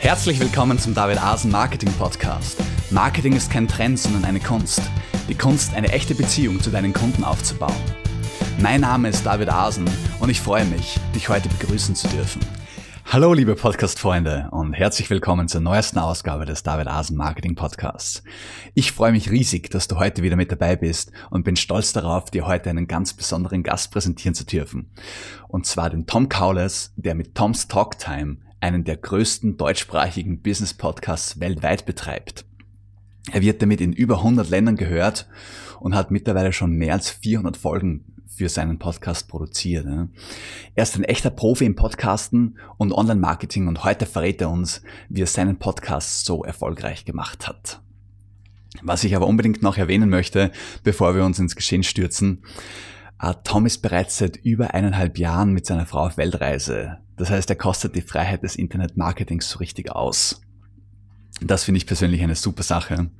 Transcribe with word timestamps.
Herzlich 0.00 0.40
willkommen 0.40 0.78
zum 0.78 0.94
David 0.94 1.22
Asen 1.22 1.50
Marketing 1.50 1.92
Podcast. 1.92 2.58
Marketing 2.90 3.34
ist 3.34 3.50
kein 3.50 3.68
Trend, 3.68 3.98
sondern 3.98 4.24
eine 4.24 4.40
Kunst. 4.40 4.80
Die 5.28 5.34
Kunst, 5.34 5.74
eine 5.74 5.92
echte 5.92 6.14
Beziehung 6.14 6.58
zu 6.58 6.70
deinen 6.70 6.94
Kunden 6.94 7.22
aufzubauen. 7.22 7.76
Mein 8.58 8.80
Name 8.80 9.10
ist 9.10 9.26
David 9.26 9.50
Asen 9.50 9.84
und 10.18 10.30
ich 10.30 10.40
freue 10.40 10.64
mich, 10.64 10.98
dich 11.14 11.28
heute 11.28 11.50
begrüßen 11.50 11.94
zu 11.94 12.08
dürfen. 12.08 12.40
Hallo 13.04 13.34
liebe 13.34 13.54
Podcast-Freunde 13.54 14.48
und 14.52 14.72
herzlich 14.72 15.10
willkommen 15.10 15.48
zur 15.48 15.60
neuesten 15.60 15.98
Ausgabe 15.98 16.46
des 16.46 16.62
David 16.62 16.88
Asen 16.88 17.18
Marketing 17.18 17.54
Podcasts. 17.54 18.22
Ich 18.72 18.92
freue 18.92 19.12
mich 19.12 19.30
riesig, 19.30 19.68
dass 19.68 19.86
du 19.86 19.98
heute 19.98 20.22
wieder 20.22 20.36
mit 20.36 20.50
dabei 20.50 20.76
bist 20.76 21.12
und 21.28 21.44
bin 21.44 21.56
stolz 21.56 21.92
darauf, 21.92 22.30
dir 22.30 22.46
heute 22.46 22.70
einen 22.70 22.88
ganz 22.88 23.12
besonderen 23.12 23.62
Gast 23.62 23.92
präsentieren 23.92 24.34
zu 24.34 24.46
dürfen. 24.46 24.92
Und 25.46 25.66
zwar 25.66 25.90
den 25.90 26.06
Tom 26.06 26.30
Kaules, 26.30 26.94
der 26.96 27.14
mit 27.14 27.34
Tom's 27.34 27.68
Talk 27.68 27.98
Time 27.98 28.38
einen 28.60 28.84
der 28.84 28.96
größten 28.96 29.56
deutschsprachigen 29.56 30.40
Business-Podcasts 30.42 31.40
weltweit 31.40 31.86
betreibt. 31.86 32.44
Er 33.32 33.42
wird 33.42 33.62
damit 33.62 33.80
in 33.80 33.92
über 33.92 34.18
100 34.18 34.48
Ländern 34.50 34.76
gehört 34.76 35.28
und 35.80 35.94
hat 35.94 36.10
mittlerweile 36.10 36.52
schon 36.52 36.72
mehr 36.72 36.94
als 36.94 37.10
400 37.10 37.56
Folgen 37.56 38.04
für 38.26 38.48
seinen 38.48 38.78
Podcast 38.78 39.28
produziert. 39.28 39.86
Er 40.74 40.82
ist 40.82 40.96
ein 40.96 41.04
echter 41.04 41.30
Profi 41.30 41.66
im 41.66 41.76
Podcasten 41.76 42.58
und 42.78 42.92
Online-Marketing 42.92 43.68
und 43.68 43.84
heute 43.84 44.06
verrät 44.06 44.40
er 44.40 44.50
uns, 44.50 44.82
wie 45.08 45.22
er 45.22 45.26
seinen 45.26 45.58
Podcast 45.58 46.24
so 46.24 46.44
erfolgreich 46.44 47.04
gemacht 47.04 47.48
hat. 47.48 47.82
Was 48.82 49.04
ich 49.04 49.16
aber 49.16 49.26
unbedingt 49.26 49.62
noch 49.62 49.76
erwähnen 49.76 50.08
möchte, 50.08 50.52
bevor 50.84 51.14
wir 51.14 51.24
uns 51.24 51.38
ins 51.38 51.56
Geschehen 51.56 51.82
stürzen, 51.82 52.42
äh, 53.20 53.34
Tom 53.44 53.66
ist 53.66 53.78
bereits 53.78 54.18
seit 54.18 54.36
über 54.36 54.74
eineinhalb 54.74 55.18
Jahren 55.18 55.52
mit 55.52 55.66
seiner 55.66 55.86
Frau 55.86 56.06
auf 56.06 56.16
Weltreise. 56.16 56.98
Das 57.20 57.28
heißt, 57.28 57.50
er 57.50 57.56
kostet 57.56 57.94
die 57.96 58.00
Freiheit 58.00 58.42
des 58.44 58.56
Internet-Marketings 58.56 59.50
so 59.50 59.58
richtig 59.58 59.92
aus. 59.92 60.40
Das 61.42 61.64
finde 61.64 61.76
ich 61.76 61.86
persönlich 61.86 62.22
eine 62.22 62.34
super 62.34 62.62
Sache. 62.62 63.10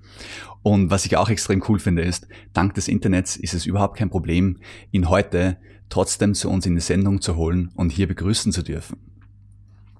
Und 0.62 0.91
was 0.91 1.05
ich 1.05 1.19
auch 1.19 1.29
extrem 1.29 1.62
cool 1.69 1.79
finde, 1.79 2.01
ist, 2.01 2.27
dank 2.55 2.73
des 2.73 2.89
Internets 2.89 3.37
ist 3.37 3.53
es 3.53 3.67
überhaupt 3.67 3.98
kein 3.98 4.09
Problem, 4.09 4.57
ihn 4.91 5.11
heute 5.11 5.59
trotzdem 5.91 6.33
zu 6.33 6.48
uns 6.48 6.65
in 6.65 6.77
die 6.77 6.81
Sendung 6.81 7.20
zu 7.20 7.37
holen 7.37 7.73
und 7.75 7.92
hier 7.92 8.09
begrüßen 8.09 8.53
zu 8.53 8.62
dürfen. 8.62 8.97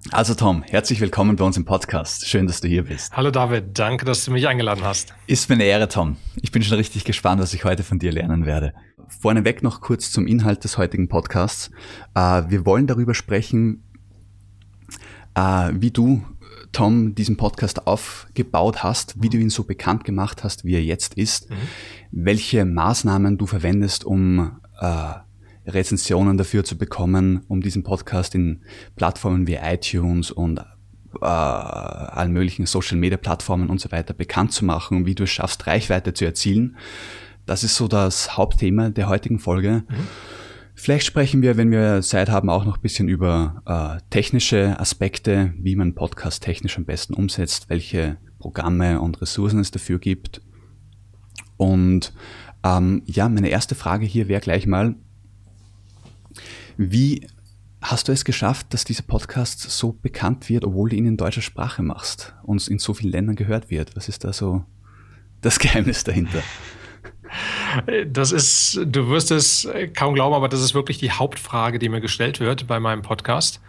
Also 0.09 0.33
Tom, 0.33 0.63
herzlich 0.63 0.99
willkommen 0.99 1.35
bei 1.35 1.45
uns 1.45 1.57
im 1.57 1.65
Podcast. 1.65 2.27
Schön, 2.27 2.47
dass 2.47 2.59
du 2.59 2.67
hier 2.67 2.85
bist. 2.85 3.15
Hallo 3.15 3.29
David, 3.29 3.77
danke, 3.77 4.03
dass 4.03 4.25
du 4.25 4.31
mich 4.31 4.47
eingeladen 4.47 4.83
hast. 4.83 5.13
Ist 5.27 5.47
mir 5.47 5.55
eine 5.55 5.65
Ehre, 5.65 5.87
Tom. 5.87 6.17
Ich 6.41 6.51
bin 6.51 6.63
schon 6.63 6.77
richtig 6.77 7.03
gespannt, 7.03 7.39
was 7.39 7.53
ich 7.53 7.65
heute 7.65 7.83
von 7.83 7.99
dir 7.99 8.11
lernen 8.11 8.47
werde. 8.47 8.73
Vorneweg 9.19 9.61
noch 9.61 9.79
kurz 9.79 10.11
zum 10.11 10.25
Inhalt 10.25 10.63
des 10.63 10.79
heutigen 10.79 11.07
Podcasts. 11.07 11.69
Äh, 12.15 12.43
wir 12.47 12.65
wollen 12.65 12.87
darüber 12.87 13.13
sprechen, 13.13 13.83
äh, 15.35 15.71
wie 15.73 15.91
du, 15.91 16.23
Tom, 16.71 17.15
diesen 17.15 17.37
Podcast 17.37 17.85
aufgebaut 17.85 18.83
hast, 18.83 19.21
wie 19.21 19.29
du 19.29 19.37
ihn 19.37 19.49
so 19.49 19.63
bekannt 19.63 20.05
gemacht 20.05 20.43
hast, 20.43 20.63
wie 20.63 20.75
er 20.75 20.83
jetzt 20.83 21.15
ist, 21.15 21.49
mhm. 21.49 21.55
welche 22.11 22.65
Maßnahmen 22.65 23.37
du 23.37 23.45
verwendest, 23.45 24.05
um 24.05 24.59
äh, 24.79 25.13
Rezensionen 25.67 26.37
dafür 26.37 26.63
zu 26.63 26.77
bekommen, 26.77 27.41
um 27.47 27.61
diesen 27.61 27.83
Podcast 27.83 28.35
in 28.35 28.61
Plattformen 28.95 29.47
wie 29.47 29.55
iTunes 29.55 30.31
und 30.31 30.59
äh, 31.21 31.25
allen 31.25 32.31
möglichen 32.31 32.65
Social-Media-Plattformen 32.65 33.69
und 33.69 33.81
so 33.81 33.91
weiter 33.91 34.13
bekannt 34.13 34.53
zu 34.53 34.65
machen 34.65 34.97
und 34.97 35.05
wie 35.05 35.15
du 35.15 35.23
es 35.23 35.29
schaffst, 35.29 35.67
Reichweite 35.67 36.13
zu 36.13 36.25
erzielen. 36.25 36.77
Das 37.45 37.63
ist 37.63 37.75
so 37.75 37.87
das 37.87 38.37
Hauptthema 38.37 38.89
der 38.89 39.09
heutigen 39.09 39.39
Folge. 39.39 39.83
Mhm. 39.89 40.07
Vielleicht 40.81 41.05
sprechen 41.05 41.43
wir, 41.43 41.57
wenn 41.57 41.69
wir 41.69 42.01
Zeit 42.01 42.29
haben, 42.29 42.49
auch 42.49 42.65
noch 42.65 42.77
ein 42.77 42.81
bisschen 42.81 43.07
über 43.07 43.61
äh, 43.67 44.01
technische 44.09 44.79
Aspekte, 44.79 45.53
wie 45.59 45.75
man 45.75 45.93
Podcast 45.93 46.41
technisch 46.41 46.75
am 46.75 46.85
besten 46.85 47.13
umsetzt, 47.13 47.69
welche 47.69 48.17
Programme 48.39 48.99
und 48.99 49.21
Ressourcen 49.21 49.59
es 49.59 49.69
dafür 49.69 49.99
gibt. 49.99 50.41
Und 51.55 52.13
ähm, 52.63 53.03
ja, 53.05 53.29
meine 53.29 53.49
erste 53.49 53.75
Frage 53.75 54.07
hier 54.07 54.27
wäre 54.27 54.41
gleich 54.41 54.65
mal, 54.65 54.95
wie 56.77 57.27
hast 57.79 58.07
du 58.07 58.11
es 58.11 58.25
geschafft, 58.25 58.73
dass 58.73 58.83
dieser 58.83 59.03
Podcast 59.03 59.59
so 59.61 59.91
bekannt 59.91 60.49
wird, 60.49 60.65
obwohl 60.65 60.89
du 60.89 60.95
ihn 60.95 61.05
in 61.05 61.15
deutscher 61.15 61.43
Sprache 61.43 61.83
machst 61.83 62.33
und 62.41 62.67
in 62.67 62.79
so 62.79 62.95
vielen 62.95 63.11
Ländern 63.11 63.35
gehört 63.35 63.69
wird? 63.69 63.95
Was 63.95 64.09
ist 64.09 64.23
da 64.23 64.33
so 64.33 64.65
das 65.41 65.59
Geheimnis 65.59 66.03
dahinter? 66.03 66.41
Das 68.07 68.31
ist, 68.31 68.79
du 68.85 69.09
wirst 69.09 69.31
es 69.31 69.67
kaum 69.95 70.13
glauben, 70.13 70.35
aber 70.35 70.49
das 70.49 70.61
ist 70.61 70.73
wirklich 70.73 70.97
die 70.97 71.11
Hauptfrage, 71.11 71.79
die 71.79 71.89
mir 71.89 72.01
gestellt 72.01 72.39
wird 72.39 72.67
bei 72.67 72.79
meinem 72.79 73.01
Podcast. 73.01 73.61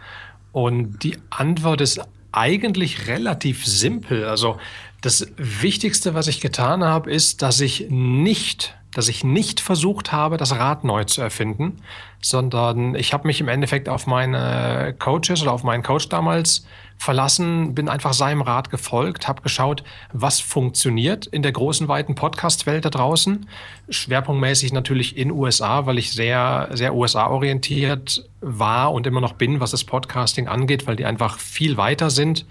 Und 0.51 1.03
die 1.03 1.17
Antwort 1.29 1.81
ist 1.81 2.01
eigentlich 2.31 3.07
relativ 3.07 3.65
simpel. 3.65 4.25
Also 4.25 4.57
das 5.01 5.27
Wichtigste, 5.37 6.13
was 6.13 6.27
ich 6.27 6.41
getan 6.41 6.83
habe, 6.83 7.11
ist, 7.11 7.41
dass 7.41 7.59
ich 7.61 7.87
nicht 7.89 8.75
dass 8.93 9.07
ich 9.07 9.23
nicht 9.23 9.59
versucht 9.59 10.11
habe, 10.11 10.37
das 10.37 10.51
Rad 10.53 10.83
neu 10.83 11.03
zu 11.03 11.21
erfinden, 11.21 11.77
sondern 12.21 12.95
ich 12.95 13.13
habe 13.13 13.27
mich 13.27 13.41
im 13.41 13.47
Endeffekt 13.47 13.89
auf 13.89 14.07
meine 14.07 14.95
Coaches 14.99 15.41
oder 15.41 15.51
auf 15.51 15.63
meinen 15.63 15.83
Coach 15.83 16.09
damals 16.09 16.65
verlassen, 16.97 17.75
bin 17.75 17.89
einfach 17.89 18.13
seinem 18.13 18.41
Rat 18.41 18.69
gefolgt, 18.69 19.27
habe 19.27 19.41
geschaut, 19.41 19.83
was 20.11 20.39
funktioniert 20.39 21.25
in 21.25 21.41
der 21.41 21.51
großen, 21.51 21.87
weiten 21.87 22.15
Podcast-Welt 22.15 22.85
da 22.85 22.89
draußen. 22.89 23.47
Schwerpunktmäßig 23.89 24.73
natürlich 24.73 25.17
in 25.17 25.31
USA, 25.31 25.85
weil 25.85 25.97
ich 25.97 26.11
sehr, 26.11 26.69
sehr 26.71 26.95
USA-orientiert 26.95 28.29
war 28.41 28.93
und 28.93 29.07
immer 29.07 29.21
noch 29.21 29.33
bin, 29.33 29.59
was 29.59 29.71
das 29.71 29.83
Podcasting 29.83 30.47
angeht, 30.47 30.87
weil 30.87 30.95
die 30.95 31.05
einfach 31.05 31.39
viel 31.39 31.77
weiter 31.77 32.09
sind, 32.09 32.45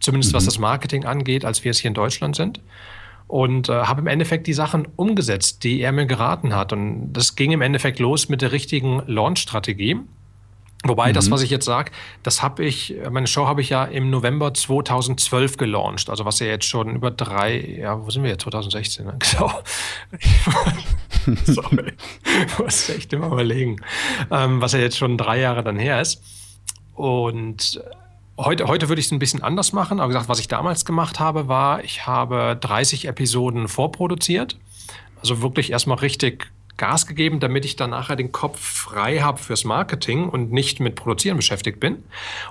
zumindest 0.00 0.32
mhm. 0.32 0.36
was 0.36 0.44
das 0.44 0.58
Marketing 0.58 1.04
angeht, 1.04 1.44
als 1.44 1.64
wir 1.64 1.70
es 1.70 1.78
hier 1.78 1.88
in 1.88 1.94
Deutschland 1.94 2.36
sind 2.36 2.60
und 3.26 3.68
äh, 3.68 3.72
habe 3.72 4.00
im 4.00 4.06
Endeffekt 4.06 4.46
die 4.46 4.52
Sachen 4.52 4.86
umgesetzt, 4.96 5.64
die 5.64 5.80
er 5.80 5.92
mir 5.92 6.06
geraten 6.06 6.54
hat. 6.54 6.72
Und 6.72 7.12
das 7.12 7.36
ging 7.36 7.52
im 7.52 7.62
Endeffekt 7.62 7.98
los 7.98 8.28
mit 8.28 8.42
der 8.42 8.52
richtigen 8.52 9.02
Launch-Strategie. 9.06 9.96
Wobei 10.84 11.08
mhm. 11.08 11.14
das, 11.14 11.30
was 11.30 11.42
ich 11.42 11.50
jetzt 11.50 11.64
sage, 11.64 11.90
das 12.22 12.42
habe 12.42 12.64
ich, 12.64 12.94
meine 13.10 13.26
Show 13.26 13.46
habe 13.46 13.62
ich 13.62 13.70
ja 13.70 13.84
im 13.84 14.10
November 14.10 14.52
2012 14.52 15.56
gelauncht. 15.56 16.10
Also 16.10 16.24
was 16.24 16.38
ja 16.40 16.46
jetzt 16.46 16.66
schon 16.66 16.94
über 16.94 17.10
drei, 17.10 17.58
ja, 17.78 18.04
wo 18.04 18.10
sind 18.10 18.22
wir 18.22 18.30
jetzt? 18.30 18.42
2016, 18.42 19.06
ne? 19.06 19.18
Genau. 19.30 19.50
Sorry. 21.44 21.94
Ich 22.46 22.58
muss 22.58 22.88
echt 22.90 23.12
immer 23.14 23.28
überlegen. 23.28 23.76
Ähm, 24.30 24.60
was 24.60 24.72
ja 24.72 24.78
jetzt 24.78 24.98
schon 24.98 25.16
drei 25.16 25.40
Jahre 25.40 25.64
dann 25.64 25.78
her 25.78 26.00
ist. 26.00 26.22
Und 26.94 27.80
Heute, 28.36 28.66
heute 28.66 28.88
würde 28.88 28.98
ich 28.98 29.06
es 29.06 29.12
ein 29.12 29.20
bisschen 29.20 29.44
anders 29.44 29.72
machen. 29.72 30.00
Aber 30.00 30.08
gesagt, 30.08 30.28
was 30.28 30.40
ich 30.40 30.48
damals 30.48 30.84
gemacht 30.84 31.20
habe, 31.20 31.46
war, 31.46 31.84
ich 31.84 32.06
habe 32.06 32.58
30 32.60 33.06
Episoden 33.06 33.68
vorproduziert. 33.68 34.58
Also 35.20 35.40
wirklich 35.40 35.70
erstmal 35.70 35.98
richtig 35.98 36.50
Gas 36.76 37.06
gegeben, 37.06 37.40
damit 37.40 37.64
ich 37.64 37.76
dann 37.76 37.90
nachher 37.90 38.16
den 38.16 38.32
Kopf 38.32 38.60
frei 38.60 39.18
habe 39.18 39.38
fürs 39.38 39.64
Marketing 39.64 40.28
und 40.28 40.52
nicht 40.52 40.80
mit 40.80 40.96
Produzieren 40.96 41.36
beschäftigt 41.36 41.80
bin. 41.80 42.02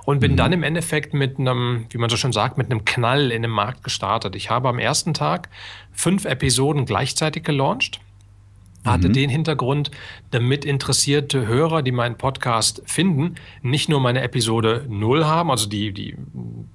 Und 0.04 0.20
bin 0.20 0.32
mhm. 0.32 0.36
dann 0.36 0.52
im 0.52 0.62
Endeffekt 0.62 1.14
mit 1.14 1.38
einem, 1.38 1.86
wie 1.90 1.98
man 1.98 2.08
so 2.10 2.16
schon 2.16 2.32
sagt, 2.32 2.56
mit 2.56 2.70
einem 2.70 2.84
Knall 2.84 3.30
in 3.30 3.42
den 3.42 3.50
Markt 3.50 3.84
gestartet. 3.84 4.34
Ich 4.34 4.50
habe 4.50 4.68
am 4.68 4.78
ersten 4.78 5.14
Tag 5.14 5.48
fünf 5.92 6.24
Episoden 6.24 6.86
gleichzeitig 6.86 7.44
gelauncht 7.44 8.00
hatte 8.84 9.08
mhm. 9.08 9.12
den 9.14 9.30
Hintergrund, 9.30 9.90
damit 10.30 10.64
interessierte 10.64 11.46
Hörer, 11.46 11.82
die 11.82 11.92
meinen 11.92 12.16
Podcast 12.16 12.82
finden, 12.86 13.36
nicht 13.62 13.88
nur 13.88 14.00
meine 14.00 14.22
Episode 14.22 14.84
0 14.88 15.24
haben, 15.24 15.50
also 15.50 15.68
die, 15.68 15.92
die, 15.92 16.16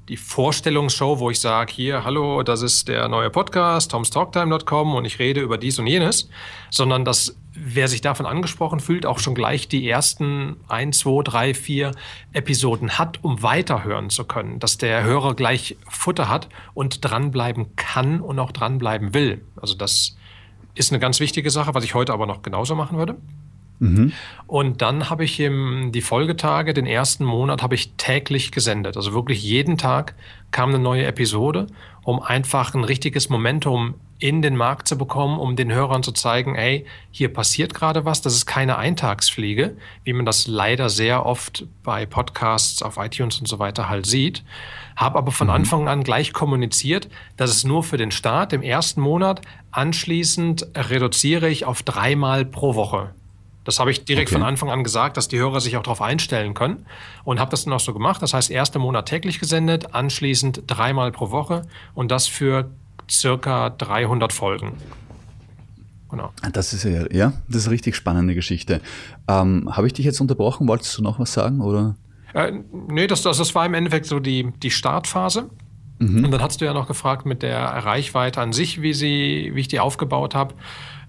die 0.08 0.18
Vorstellungsshow, 0.18 1.20
wo 1.20 1.30
ich 1.30 1.40
sage, 1.40 1.72
hier, 1.72 2.04
hallo, 2.04 2.44
das 2.44 2.62
ist 2.62 2.88
der 2.88 3.08
neue 3.08 3.30
Podcast, 3.30 3.92
tomstalktime.com 3.92 4.96
und 4.96 5.06
ich 5.06 5.20
rede 5.20 5.42
über 5.42 5.58
dies 5.58 5.80
und 5.80 5.88
jenes, 5.88 6.30
sondern 6.70 7.06
dass 7.06 7.36
wer 7.54 7.88
sich 7.88 8.02
davon 8.02 8.26
angesprochen 8.26 8.80
fühlt, 8.80 9.06
auch 9.06 9.20
schon 9.20 9.36
gleich 9.36 9.68
die 9.68 9.88
ersten 9.88 10.58
1, 10.68 11.00
2, 11.00 11.24
3, 11.24 11.54
4 11.54 11.92
Episoden 12.34 12.98
hat, 12.98 13.24
um 13.24 13.44
weiterhören 13.44 14.10
zu 14.10 14.24
können. 14.24 14.60
Dass 14.60 14.78
der 14.78 15.04
Hörer 15.04 15.36
gleich 15.36 15.78
Futter 15.88 16.30
hat 16.30 16.48
und 16.74 17.04
dranbleiben 17.04 17.76
kann 17.76 18.22
und 18.22 18.40
auch 18.40 18.52
dranbleiben 18.52 19.14
will. 19.14 19.42
Also 19.58 19.76
das 19.76 20.16
ist 20.80 20.92
eine 20.92 21.00
ganz 21.00 21.20
wichtige 21.20 21.50
Sache, 21.50 21.74
was 21.74 21.84
ich 21.84 21.94
heute 21.94 22.14
aber 22.14 22.26
noch 22.26 22.42
genauso 22.42 22.76
machen 22.76 22.98
würde. 22.98 23.16
Mhm. 23.80 24.12
Und 24.48 24.82
dann 24.82 25.10
habe 25.10 25.24
ich 25.24 25.40
im, 25.40 25.92
die 25.92 26.02
Folgetage, 26.02 26.74
den 26.74 26.86
ersten 26.86 27.24
Monat, 27.24 27.62
habe 27.62 27.76
ich 27.76 27.94
täglich 27.94 28.52
gesendet. 28.52 28.98
Also 28.98 29.14
wirklich 29.14 29.44
jeden 29.44 29.78
Tag 29.78 30.16
kam 30.52 30.70
eine 30.70 30.80
neue 30.80 31.06
Episode, 31.06 31.68
um 32.04 32.22
einfach 32.22 32.74
ein 32.74 32.84
richtiges 32.84 33.30
Momentum 33.30 33.96
in 34.20 34.42
den 34.42 34.58
Markt 34.58 34.88
zu 34.90 34.98
bekommen, 34.98 35.40
um 35.40 35.56
den 35.56 35.72
Hörern 35.72 36.04
zu 36.04 36.12
zeigen, 36.12 36.56
ey, 36.56 36.86
hier 37.10 37.34
passiert 37.34 37.74
gerade 37.74 38.04
was, 38.04 38.22
das 38.22 38.36
ist 38.36 38.46
keine 38.46 38.78
Eintagsfliege, 38.78 39.78
wie 40.04 40.14
man 40.14 40.26
das 40.26 40.46
leider 40.46 40.90
sehr 40.90 41.26
oft 41.26 41.66
bei 41.84 42.06
Podcasts 42.06 42.84
auf 42.84 42.98
iTunes 42.98 43.40
und 43.40 43.48
so 43.48 43.60
weiter 43.60 43.88
halt 43.88 44.06
sieht. 44.06 44.44
Habe 44.98 45.18
aber 45.18 45.32
von 45.32 45.48
mhm. 45.48 45.54
Anfang 45.54 45.88
an 45.88 46.04
gleich 46.04 46.34
kommuniziert, 46.34 47.08
dass 47.38 47.50
es 47.50 47.64
nur 47.64 47.82
für 47.82 47.96
den 47.96 48.12
Start 48.12 48.52
im 48.52 48.62
ersten 48.62 49.00
Monat, 49.00 49.42
anschließend 49.72 50.68
reduziere 50.76 51.50
ich 51.50 51.64
auf 51.64 51.82
dreimal 51.84 52.44
pro 52.44 52.76
Woche 52.76 53.14
Das 53.64 53.80
habe 53.80 53.92
ich 53.92 54.04
direkt 54.04 54.32
okay. 54.32 54.40
von 54.40 54.46
Anfang 54.46 54.70
an 54.70 54.84
gesagt, 54.84 55.16
dass 55.16 55.30
die 55.30 55.38
Hörer 55.38 55.62
sich 55.62 55.78
auch 55.78 55.84
darauf 55.84 56.02
einstellen 56.02 56.54
können 56.54 56.86
und 57.24 57.40
habe 57.40 57.52
das 57.52 57.64
dann 57.64 57.74
auch 57.74 57.80
so 57.80 57.94
gemacht. 57.94 58.22
Das 58.22 58.34
heißt, 58.34 58.52
erster 58.52 58.80
Monat 58.80 59.06
täglich 59.06 59.40
gesendet, 59.40 59.96
anschließend 59.96 60.64
dreimal 60.68 61.14
pro 61.14 61.32
Woche 61.32 61.62
und 61.94 62.12
das 62.12 62.28
für 62.28 62.70
circa 63.10 63.70
300 63.70 64.34
Folgen. 64.34 64.74
Genau. 66.10 66.32
Das 66.54 66.74
ist 66.74 66.84
ja, 66.84 67.06
ja, 67.12 67.34
das 67.48 67.58
ist 67.58 67.66
eine 67.68 67.74
richtig 67.74 67.96
spannende 67.96 68.34
Geschichte. 68.34 68.82
Ähm, 69.28 69.70
habe 69.72 69.88
ich 69.88 69.94
dich 69.94 70.06
jetzt 70.06 70.20
unterbrochen? 70.20 70.68
Wolltest 70.68 70.98
du 70.98 71.04
noch 71.04 71.20
was 71.20 71.34
sagen? 71.34 71.62
Oder? 71.62 71.96
Äh, 72.34 72.52
nee, 72.72 73.08
das, 73.08 73.22
das, 73.22 73.38
das 73.38 73.54
war 73.54 73.66
im 73.66 73.76
Endeffekt 73.76 74.08
so 74.08 74.20
die, 74.20 74.52
die 74.64 74.72
Startphase. 74.72 75.50
Mhm. 76.00 76.26
Und 76.26 76.32
dann 76.32 76.42
hast 76.42 76.62
du 76.62 76.66
ja 76.66 76.74
noch 76.74 76.88
gefragt 76.88 77.26
mit 77.26 77.44
der 77.44 77.60
Reichweite 77.60 78.42
an 78.42 78.54
sich, 78.54 78.82
wie, 78.82 78.94
sie, 78.94 79.52
wie 79.54 79.62
ich 79.62 79.68
die 79.68 79.80
aufgebaut 79.80 80.34
habe. 80.34 80.56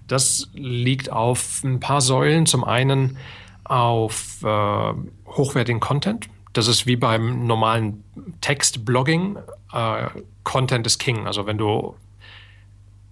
Das 0.07 0.49
liegt 0.53 1.11
auf 1.11 1.63
ein 1.63 1.79
paar 1.79 2.01
Säulen. 2.01 2.45
Zum 2.45 2.63
einen 2.63 3.17
auf 3.63 4.43
äh, 4.43 4.93
hochwertigen 5.25 5.79
Content. 5.79 6.27
Das 6.53 6.67
ist 6.67 6.85
wie 6.85 6.97
beim 6.97 7.47
normalen 7.47 8.03
Text-Blogging. 8.41 9.37
Äh, 9.73 10.09
Content 10.43 10.85
ist 10.87 10.99
King. 10.99 11.27
Also 11.27 11.45
wenn 11.45 11.57
du 11.57 11.95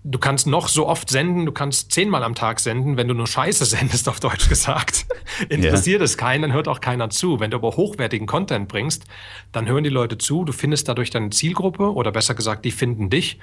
du 0.03 0.17
kannst 0.17 0.47
noch 0.47 0.67
so 0.67 0.87
oft 0.87 1.09
senden, 1.09 1.45
du 1.45 1.51
kannst 1.51 1.91
zehnmal 1.91 2.23
am 2.23 2.33
Tag 2.35 2.59
senden, 2.59 2.97
wenn 2.97 3.07
du 3.07 3.13
nur 3.13 3.27
Scheiße 3.27 3.65
sendest, 3.65 4.07
auf 4.09 4.19
Deutsch 4.19 4.49
gesagt. 4.49 5.05
Interessiert 5.49 5.99
yeah. 5.99 6.05
es 6.05 6.17
keinen, 6.17 6.43
dann 6.43 6.53
hört 6.53 6.67
auch 6.67 6.81
keiner 6.81 7.09
zu. 7.09 7.39
Wenn 7.39 7.51
du 7.51 7.57
aber 7.57 7.75
hochwertigen 7.75 8.27
Content 8.27 8.67
bringst, 8.67 9.05
dann 9.51 9.67
hören 9.67 9.83
die 9.83 9.89
Leute 9.89 10.17
zu, 10.17 10.45
du 10.45 10.53
findest 10.53 10.87
dadurch 10.87 11.09
deine 11.09 11.29
Zielgruppe 11.29 11.93
oder 11.93 12.11
besser 12.11 12.33
gesagt, 12.33 12.65
die 12.65 12.71
finden 12.71 13.09
dich. 13.09 13.39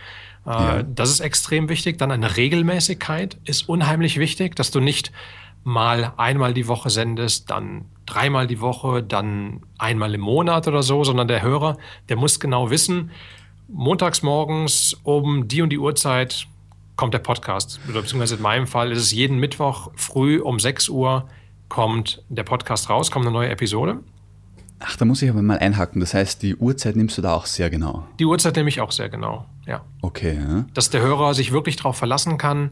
Äh, 0.46 0.50
ja. 0.50 0.82
Das 0.82 1.10
ist 1.10 1.20
extrem 1.20 1.68
wichtig. 1.68 1.98
Dann 1.98 2.10
eine 2.10 2.36
Regelmäßigkeit 2.36 3.38
ist 3.44 3.68
unheimlich 3.68 4.18
wichtig, 4.18 4.56
dass 4.56 4.70
du 4.70 4.80
nicht 4.80 5.12
mal 5.64 6.12
einmal 6.16 6.54
die 6.54 6.68
Woche 6.68 6.90
sendest, 6.90 7.50
dann 7.50 7.86
dreimal 8.06 8.46
die 8.46 8.60
Woche, 8.60 9.02
dann 9.02 9.62
einmal 9.78 10.14
im 10.14 10.20
Monat 10.20 10.68
oder 10.68 10.82
so, 10.82 11.04
sondern 11.04 11.28
der 11.28 11.42
Hörer, 11.42 11.76
der 12.08 12.16
muss 12.16 12.40
genau 12.40 12.70
wissen, 12.70 13.10
montags 13.68 14.22
morgens 14.22 14.96
um 15.02 15.48
die 15.48 15.62
und 15.62 15.70
die 15.70 15.78
Uhrzeit 15.78 16.46
kommt 16.94 17.12
der 17.14 17.18
Podcast. 17.18 17.80
Oder 17.88 18.00
beziehungsweise 18.00 18.36
in 18.36 18.42
meinem 18.42 18.66
Fall 18.66 18.92
ist 18.92 19.00
es 19.00 19.12
jeden 19.12 19.38
Mittwoch 19.38 19.90
früh 19.96 20.40
um 20.40 20.58
6 20.58 20.88
Uhr 20.88 21.28
kommt 21.68 22.22
der 22.28 22.44
Podcast 22.44 22.88
raus, 22.88 23.10
kommt 23.10 23.26
eine 23.26 23.32
neue 23.32 23.50
Episode. 23.50 24.00
Ach, 24.78 24.96
da 24.96 25.04
muss 25.04 25.22
ich 25.22 25.30
aber 25.30 25.42
mal 25.42 25.58
einhaken. 25.58 26.00
Das 26.00 26.14
heißt, 26.14 26.42
die 26.42 26.54
Uhrzeit 26.54 26.96
nimmst 26.96 27.16
du 27.16 27.22
da 27.22 27.34
auch 27.34 27.46
sehr 27.46 27.70
genau. 27.70 28.06
Die 28.18 28.26
Uhrzeit 28.26 28.56
nehme 28.56 28.68
ich 28.68 28.80
auch 28.80 28.92
sehr 28.92 29.08
genau, 29.08 29.46
ja. 29.66 29.84
Okay. 30.02 30.36
Ja. 30.36 30.66
Dass 30.74 30.90
der 30.90 31.00
Hörer 31.00 31.34
sich 31.34 31.50
wirklich 31.50 31.76
darauf 31.76 31.96
verlassen 31.96 32.36
kann, 32.38 32.70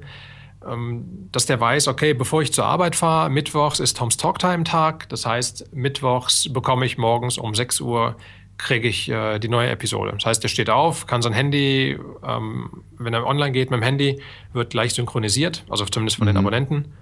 dass 1.33 1.47
der 1.47 1.61
weiß, 1.61 1.89
okay, 1.89 2.15
bevor 2.15 2.43
ich 2.43 2.53
zur 2.53 2.65
Arbeit 2.65 2.97
fahre, 2.97 3.31
mittwochs 3.31 3.81
ist 3.81 3.97
Toms 3.97 4.17
Talktime-Tag. 4.17 5.09
Das 5.09 5.27
heißt, 5.27 5.75
mittwochs 5.75 6.53
bekomme 6.53 6.87
ich 6.87 6.99
morgens 6.99 7.39
um 7.39 7.55
6 7.55 7.81
Uhr 7.81 8.17
kriege 8.57 8.89
ich 8.89 9.09
äh, 9.11 9.39
die 9.39 9.49
neue 9.49 9.69
Episode. 9.71 10.13
Das 10.13 10.27
heißt, 10.27 10.43
der 10.43 10.49
steht 10.49 10.71
auf, 10.71 11.07
kann 11.07 11.23
sein 11.23 11.33
Handy, 11.33 11.99
ähm, 12.27 12.85
wenn 12.99 13.13
er 13.13 13.27
online 13.27 13.53
geht 13.53 13.71
mit 13.71 13.81
dem 13.81 13.83
Handy, 13.83 14.21
wird 14.53 14.71
gleich 14.71 14.95
synchronisiert, 14.95 15.65
also 15.69 15.85
zumindest 15.85 16.19
von 16.19 16.27
mhm. 16.27 16.31
den 16.31 16.37
Abonnenten. 16.39 16.93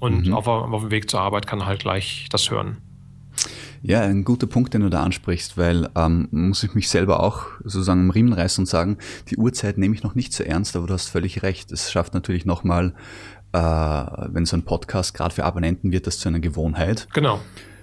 Und 0.00 0.26
mhm. 0.26 0.34
auf, 0.34 0.48
auf 0.48 0.80
dem 0.80 0.90
Weg 0.90 1.10
zur 1.10 1.20
Arbeit 1.20 1.46
kann 1.46 1.60
er 1.60 1.66
halt 1.66 1.80
gleich 1.80 2.26
das 2.30 2.50
hören. 2.50 2.78
Ja, 3.82 4.02
ein 4.02 4.24
guter 4.24 4.46
Punkt, 4.46 4.74
den 4.74 4.82
du 4.82 4.90
da 4.90 5.02
ansprichst, 5.02 5.56
weil 5.56 5.88
ähm, 5.96 6.28
muss 6.30 6.62
ich 6.62 6.74
mich 6.74 6.88
selber 6.88 7.22
auch 7.22 7.46
sozusagen 7.64 8.00
im 8.00 8.10
Riemen 8.10 8.32
reißen 8.32 8.62
und 8.62 8.66
sagen, 8.66 8.98
die 9.28 9.36
Uhrzeit 9.36 9.78
nehme 9.78 9.94
ich 9.94 10.02
noch 10.02 10.14
nicht 10.14 10.32
so 10.32 10.44
ernst, 10.44 10.76
aber 10.76 10.86
du 10.86 10.94
hast 10.94 11.08
völlig 11.08 11.42
recht. 11.42 11.72
Es 11.72 11.90
schafft 11.90 12.12
natürlich 12.12 12.44
nochmal, 12.44 12.94
äh, 13.52 13.58
wenn 13.58 14.44
so 14.44 14.56
ein 14.56 14.64
Podcast 14.64 15.14
gerade 15.14 15.34
für 15.34 15.44
Abonnenten 15.44 15.92
wird, 15.92 16.06
das 16.06 16.18
zu 16.18 16.28
einer 16.28 16.40
Gewohnheit. 16.40 17.08
Genau 17.14 17.40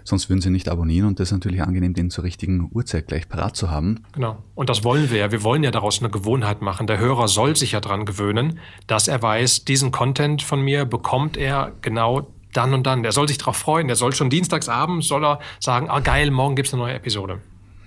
sonst 0.07 0.29
würden 0.29 0.41
sie 0.41 0.49
nicht 0.49 0.69
abonnieren 0.69 1.07
und 1.07 1.19
das 1.19 1.29
ist 1.29 1.33
natürlich 1.33 1.61
angenehm, 1.61 1.93
den 1.93 2.09
zur 2.09 2.23
richtigen 2.23 2.69
Uhrzeit 2.73 3.07
gleich 3.07 3.27
parat 3.27 3.55
zu 3.55 3.69
haben. 3.69 4.05
Genau. 4.13 4.37
Und 4.55 4.69
das 4.69 4.83
wollen 4.83 5.11
wir 5.11 5.17
ja. 5.17 5.31
Wir 5.31 5.43
wollen 5.43 5.63
ja 5.63 5.71
daraus 5.71 5.99
eine 5.99 6.09
Gewohnheit 6.09 6.61
machen. 6.61 6.87
Der 6.87 6.97
Hörer 6.97 7.27
soll 7.27 7.55
sich 7.55 7.73
ja 7.73 7.81
daran 7.81 8.05
gewöhnen, 8.05 8.59
dass 8.87 9.09
er 9.09 9.21
weiß, 9.21 9.65
diesen 9.65 9.91
Content 9.91 10.41
von 10.41 10.61
mir 10.61 10.85
bekommt 10.85 11.35
er 11.35 11.73
genau 11.81 12.27
dann 12.57 12.73
und 12.73 12.85
dann. 12.85 13.03
Der 13.03 13.11
soll 13.11 13.27
sich 13.27 13.37
darauf 13.37 13.57
freuen. 13.57 13.87
Der 13.87 13.95
soll 13.95 14.13
schon 14.13 14.29
dienstagsabend 14.29 15.03
soll 15.03 15.23
er 15.23 15.39
sagen, 15.59 15.89
ah 15.89 15.99
geil, 15.99 16.31
morgen 16.31 16.55
gibt 16.55 16.67
es 16.67 16.73
eine 16.73 16.83
neue 16.83 16.93
Episode. 16.95 17.39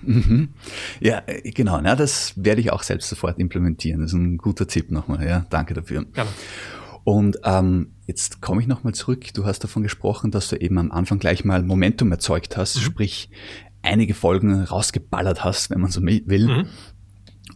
Mhm. 0.03 0.51
Ja, 1.01 1.23
äh, 1.27 1.51
genau. 1.51 1.81
Na, 1.81 1.97
das 1.97 2.33
werde 2.37 2.61
ich 2.61 2.73
auch 2.73 2.83
selbst 2.83 3.09
sofort 3.09 3.39
implementieren. 3.39 4.01
Das 4.01 4.13
ist 4.13 4.19
ein 4.19 4.39
guter 4.39 4.67
Tipp 4.67 4.91
nochmal. 4.91 5.27
Ja, 5.27 5.47
danke 5.51 5.75
dafür. 5.75 6.05
Gerne. 6.05 6.31
Und 7.05 7.39
ähm, 7.45 7.93
jetzt 8.07 8.41
komme 8.41 8.61
ich 8.61 8.67
nochmal 8.67 8.95
zurück. 8.95 9.33
Du 9.35 9.45
hast 9.45 9.65
davon 9.65 9.83
gesprochen, 9.83 10.31
dass 10.31 10.49
du 10.49 10.57
eben 10.57 10.79
am 10.79 10.93
Anfang 10.93 11.19
gleich 11.19 11.45
mal 11.45 11.63
Momentum 11.63 12.13
erzeugt 12.13 12.57
hast, 12.57 12.77
mhm. 12.77 12.81
sprich 12.83 13.31
einige 13.83 14.15
Folgen 14.15 14.63
rausgeballert 14.63 15.43
hast, 15.45 15.71
wenn 15.71 15.81
man 15.81 15.91
so 15.91 16.03
will. 16.03 16.47
Mhm. 16.47 16.67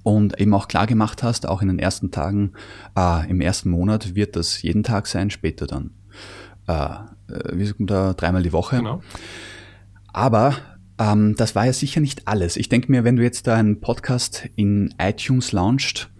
Und 0.03 0.39
eben 0.39 0.53
auch 0.55 0.69
klar 0.69 0.87
gemacht 0.87 1.23
hast, 1.23 1.49
auch 1.49 1.63
in 1.63 1.69
den 1.69 1.79
ersten 1.79 2.11
Tagen, 2.11 2.53
äh, 2.97 3.29
im 3.31 3.41
ersten 3.41 3.71
Monat 3.71 4.15
wird 4.15 4.37
das 4.37 4.61
jeden 4.61 4.83
Tag 4.83 5.07
sein, 5.07 5.31
später 5.31 5.67
dann, 5.67 5.93
wie 6.67 7.65
sagt 7.65 7.81
man 7.81 7.87
da, 7.87 8.15
dreimal 8.15 8.43
die 8.43 8.53
Woche. 8.53 8.77
Genau. 8.77 9.03
Aber 10.13 10.57
ähm, 10.99 11.35
das 11.37 11.55
war 11.55 11.67
ja 11.67 11.73
sicher 11.73 12.01
nicht 12.01 12.29
alles. 12.29 12.57
Ich 12.57 12.69
denke 12.69 12.91
mir, 12.91 13.05
wenn 13.05 13.17
du 13.17 13.23
jetzt 13.23 13.47
da 13.47 13.57
einen 13.57 13.81
Podcast 13.81 14.49
in 14.57 14.95
iTunes 14.99 15.53
launchst, 15.53 16.11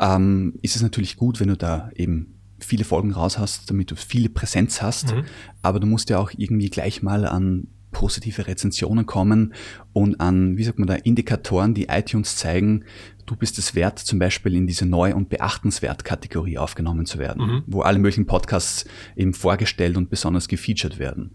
ähm, 0.00 0.54
ist 0.62 0.76
es 0.76 0.82
natürlich 0.82 1.16
gut, 1.16 1.40
wenn 1.40 1.48
du 1.48 1.56
da 1.56 1.90
eben 1.94 2.34
viele 2.58 2.84
Folgen 2.84 3.12
raus 3.12 3.38
hast, 3.38 3.70
damit 3.70 3.90
du 3.90 3.96
viele 3.96 4.28
Präsenz 4.28 4.82
hast. 4.82 5.14
Mhm. 5.14 5.24
Aber 5.62 5.80
du 5.80 5.86
musst 5.86 6.10
ja 6.10 6.18
auch 6.18 6.32
irgendwie 6.36 6.70
gleich 6.70 7.02
mal 7.02 7.26
an 7.26 7.68
positive 7.92 8.46
Rezensionen 8.46 9.06
kommen 9.06 9.54
und 9.92 10.20
an, 10.20 10.58
wie 10.58 10.64
sagt 10.64 10.78
man 10.78 10.88
da, 10.88 10.94
Indikatoren, 10.94 11.74
die 11.74 11.84
iTunes 11.84 12.36
zeigen, 12.36 12.84
du 13.26 13.36
bist 13.36 13.58
es 13.58 13.74
wert, 13.74 13.98
zum 13.98 14.18
Beispiel 14.18 14.54
in 14.54 14.66
diese 14.66 14.86
neu 14.86 15.14
und 15.14 15.28
beachtenswert 15.28 16.04
Kategorie 16.04 16.58
aufgenommen 16.58 17.06
zu 17.06 17.18
werden, 17.18 17.46
mhm. 17.46 17.62
wo 17.66 17.82
alle 17.82 17.98
möglichen 17.98 18.26
Podcasts 18.26 18.84
eben 19.16 19.34
vorgestellt 19.34 19.96
und 19.96 20.10
besonders 20.10 20.48
gefeatured 20.48 20.98
werden. 20.98 21.32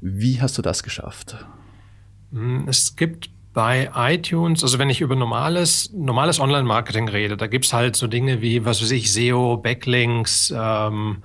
Wie 0.00 0.40
hast 0.40 0.58
du 0.58 0.62
das 0.62 0.82
geschafft? 0.82 1.36
Mhm, 2.30 2.66
es 2.68 2.96
gibt 2.96 3.30
bei 3.52 3.90
iTunes, 3.94 4.62
also 4.62 4.78
wenn 4.78 4.88
ich 4.88 5.00
über 5.00 5.14
normales, 5.14 5.92
normales 5.92 6.40
Online-Marketing 6.40 7.08
rede, 7.08 7.36
da 7.36 7.46
gibt's 7.46 7.72
halt 7.72 7.96
so 7.96 8.06
Dinge 8.06 8.40
wie, 8.40 8.64
was 8.64 8.82
weiß 8.82 8.90
ich, 8.92 9.12
SEO, 9.12 9.58
Backlinks, 9.58 10.52
ähm, 10.56 11.22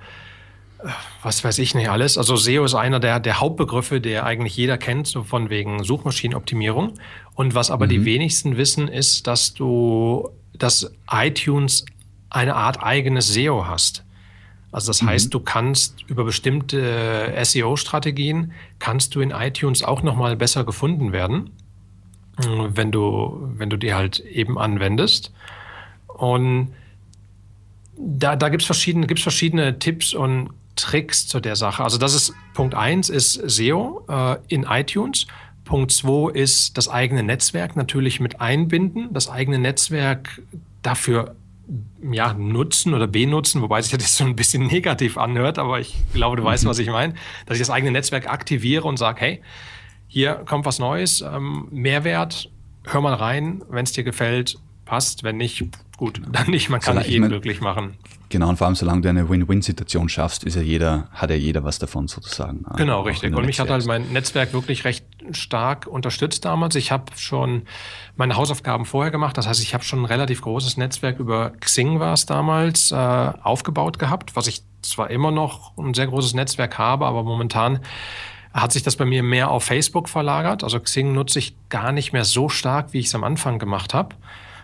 was 1.22 1.42
weiß 1.42 1.58
ich 1.58 1.74
nicht 1.74 1.90
alles. 1.90 2.18
Also 2.18 2.36
SEO 2.36 2.64
ist 2.64 2.74
einer 2.74 3.00
der, 3.00 3.20
der 3.20 3.40
Hauptbegriffe, 3.40 4.00
der 4.00 4.24
eigentlich 4.24 4.56
jeder 4.56 4.78
kennt, 4.78 5.06
so 5.06 5.24
von 5.24 5.50
wegen 5.50 5.82
Suchmaschinenoptimierung. 5.82 6.94
Und 7.34 7.54
was 7.54 7.70
aber 7.70 7.86
mhm. 7.86 7.90
die 7.90 8.04
wenigsten 8.04 8.56
wissen, 8.56 8.88
ist, 8.88 9.26
dass 9.26 9.54
du, 9.54 10.30
dass 10.56 10.92
iTunes 11.10 11.84
eine 12.30 12.54
Art 12.54 12.82
eigenes 12.82 13.32
SEO 13.32 13.66
hast. 13.66 14.04
Also 14.70 14.88
das 14.88 15.02
mhm. 15.02 15.08
heißt, 15.08 15.34
du 15.34 15.40
kannst 15.40 16.02
über 16.08 16.24
bestimmte 16.24 17.34
SEO-Strategien 17.42 18.52
kannst 18.78 19.14
du 19.14 19.20
in 19.20 19.30
iTunes 19.30 19.82
auch 19.82 20.02
nochmal 20.02 20.36
besser 20.36 20.64
gefunden 20.64 21.12
werden 21.12 21.50
wenn 22.46 22.92
du, 22.92 23.52
wenn 23.56 23.70
du 23.70 23.76
die 23.76 23.94
halt 23.94 24.20
eben 24.20 24.58
anwendest. 24.58 25.32
Und 26.06 26.72
da, 27.96 28.36
da 28.36 28.48
gibt 28.48 28.62
es 28.62 28.66
verschiedene, 28.66 29.06
gibt's 29.06 29.22
verschiedene 29.22 29.78
Tipps 29.78 30.14
und 30.14 30.50
Tricks 30.78 31.26
zu 31.26 31.40
der 31.40 31.56
Sache. 31.56 31.82
Also 31.82 31.98
das 31.98 32.14
ist 32.14 32.32
Punkt 32.54 32.74
1 32.74 33.08
ist 33.10 33.34
SEO 33.34 34.04
äh, 34.08 34.36
in 34.48 34.64
iTunes. 34.64 35.26
Punkt 35.64 35.92
2 35.92 36.32
ist 36.32 36.78
das 36.78 36.88
eigene 36.88 37.22
Netzwerk 37.22 37.76
natürlich 37.76 38.20
mit 38.20 38.40
einbinden, 38.40 39.12
das 39.12 39.28
eigene 39.28 39.58
Netzwerk 39.58 40.40
dafür 40.82 41.34
ja, 42.10 42.32
nutzen 42.32 42.94
oder 42.94 43.06
benutzen, 43.06 43.60
wobei 43.60 43.82
sich 43.82 43.92
das 43.92 44.02
jetzt 44.02 44.16
so 44.16 44.24
ein 44.24 44.36
bisschen 44.36 44.66
negativ 44.72 45.18
anhört, 45.18 45.58
aber 45.58 45.80
ich 45.80 45.96
glaube, 46.14 46.36
du 46.36 46.44
weißt, 46.44 46.64
mhm. 46.64 46.68
was 46.68 46.78
ich 46.78 46.88
meine, 46.88 47.14
dass 47.46 47.56
ich 47.56 47.60
das 47.60 47.70
eigene 47.70 47.92
Netzwerk 47.92 48.28
aktiviere 48.28 48.86
und 48.86 48.96
sage, 48.96 49.20
hey, 49.20 49.42
hier 50.06 50.36
kommt 50.46 50.64
was 50.64 50.78
Neues, 50.78 51.20
ähm, 51.20 51.68
Mehrwert, 51.70 52.50
hör 52.84 53.02
mal 53.02 53.14
rein, 53.14 53.62
wenn 53.68 53.84
es 53.84 53.92
dir 53.92 54.04
gefällt, 54.04 54.58
passt, 54.86 55.22
wenn 55.22 55.36
nicht, 55.36 55.64
gut, 55.98 56.22
dann 56.32 56.48
nicht, 56.48 56.70
man 56.70 56.80
kann 56.80 56.96
nicht 56.96 57.10
jeden 57.10 57.28
glücklich 57.28 57.60
machen. 57.60 57.98
Genau, 58.30 58.48
und 58.48 58.56
vor 58.56 58.66
allem, 58.66 58.76
solange 58.76 59.00
du 59.00 59.08
eine 59.08 59.28
Win-Win-Situation 59.28 60.08
schaffst, 60.08 60.44
ist 60.44 60.54
ja 60.54 60.60
jeder, 60.60 61.08
hat 61.12 61.30
ja 61.30 61.36
jeder 61.36 61.64
was 61.64 61.78
davon 61.78 62.08
sozusagen. 62.08 62.64
Genau, 62.76 63.02
richtig. 63.02 63.34
Und 63.34 63.46
mich 63.46 63.58
hat 63.58 63.70
halt 63.70 63.86
mein 63.86 64.12
Netzwerk 64.12 64.52
wirklich 64.52 64.84
recht 64.84 65.04
stark 65.32 65.86
unterstützt 65.86 66.44
damals. 66.44 66.74
Ich 66.76 66.92
habe 66.92 67.04
schon 67.16 67.62
meine 68.16 68.36
Hausaufgaben 68.36 68.84
vorher 68.84 69.10
gemacht. 69.10 69.36
Das 69.38 69.46
heißt, 69.46 69.62
ich 69.62 69.74
habe 69.74 69.82
schon 69.82 70.02
ein 70.02 70.04
relativ 70.04 70.42
großes 70.42 70.76
Netzwerk 70.76 71.18
über 71.18 71.52
Xing 71.60 72.00
war 72.00 72.12
es 72.12 72.26
damals 72.26 72.92
äh, 72.92 72.94
aufgebaut 72.94 73.98
gehabt, 73.98 74.36
was 74.36 74.46
ich 74.46 74.62
zwar 74.82 75.10
immer 75.10 75.30
noch 75.30 75.76
ein 75.78 75.94
sehr 75.94 76.06
großes 76.06 76.34
Netzwerk 76.34 76.78
habe, 76.78 77.06
aber 77.06 77.22
momentan 77.22 77.80
hat 78.52 78.72
sich 78.72 78.82
das 78.82 78.96
bei 78.96 79.04
mir 79.04 79.22
mehr 79.22 79.50
auf 79.50 79.64
Facebook 79.64 80.08
verlagert. 80.08 80.64
Also 80.64 80.80
Xing 80.80 81.12
nutze 81.12 81.38
ich 81.38 81.54
gar 81.70 81.92
nicht 81.92 82.12
mehr 82.12 82.24
so 82.24 82.48
stark, 82.48 82.92
wie 82.92 82.98
ich 82.98 83.06
es 83.06 83.14
am 83.14 83.24
Anfang 83.24 83.58
gemacht 83.58 83.94
habe. 83.94 84.14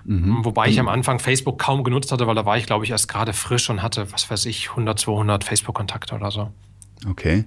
Mhm. 0.04 0.44
Wobei 0.44 0.68
ich 0.68 0.78
am 0.78 0.88
Anfang 0.88 1.18
Facebook 1.18 1.58
kaum 1.58 1.82
genutzt 1.82 2.12
hatte, 2.12 2.26
weil 2.26 2.34
da 2.34 2.44
war 2.44 2.56
ich, 2.58 2.66
glaube 2.66 2.84
ich, 2.84 2.90
erst 2.90 3.08
gerade 3.08 3.32
frisch 3.32 3.70
und 3.70 3.82
hatte, 3.82 4.12
was 4.12 4.30
weiß 4.30 4.46
ich, 4.46 4.70
100, 4.70 4.98
200 4.98 5.44
Facebook-Kontakte 5.44 6.14
oder 6.14 6.30
so. 6.30 6.50
Okay. 7.08 7.44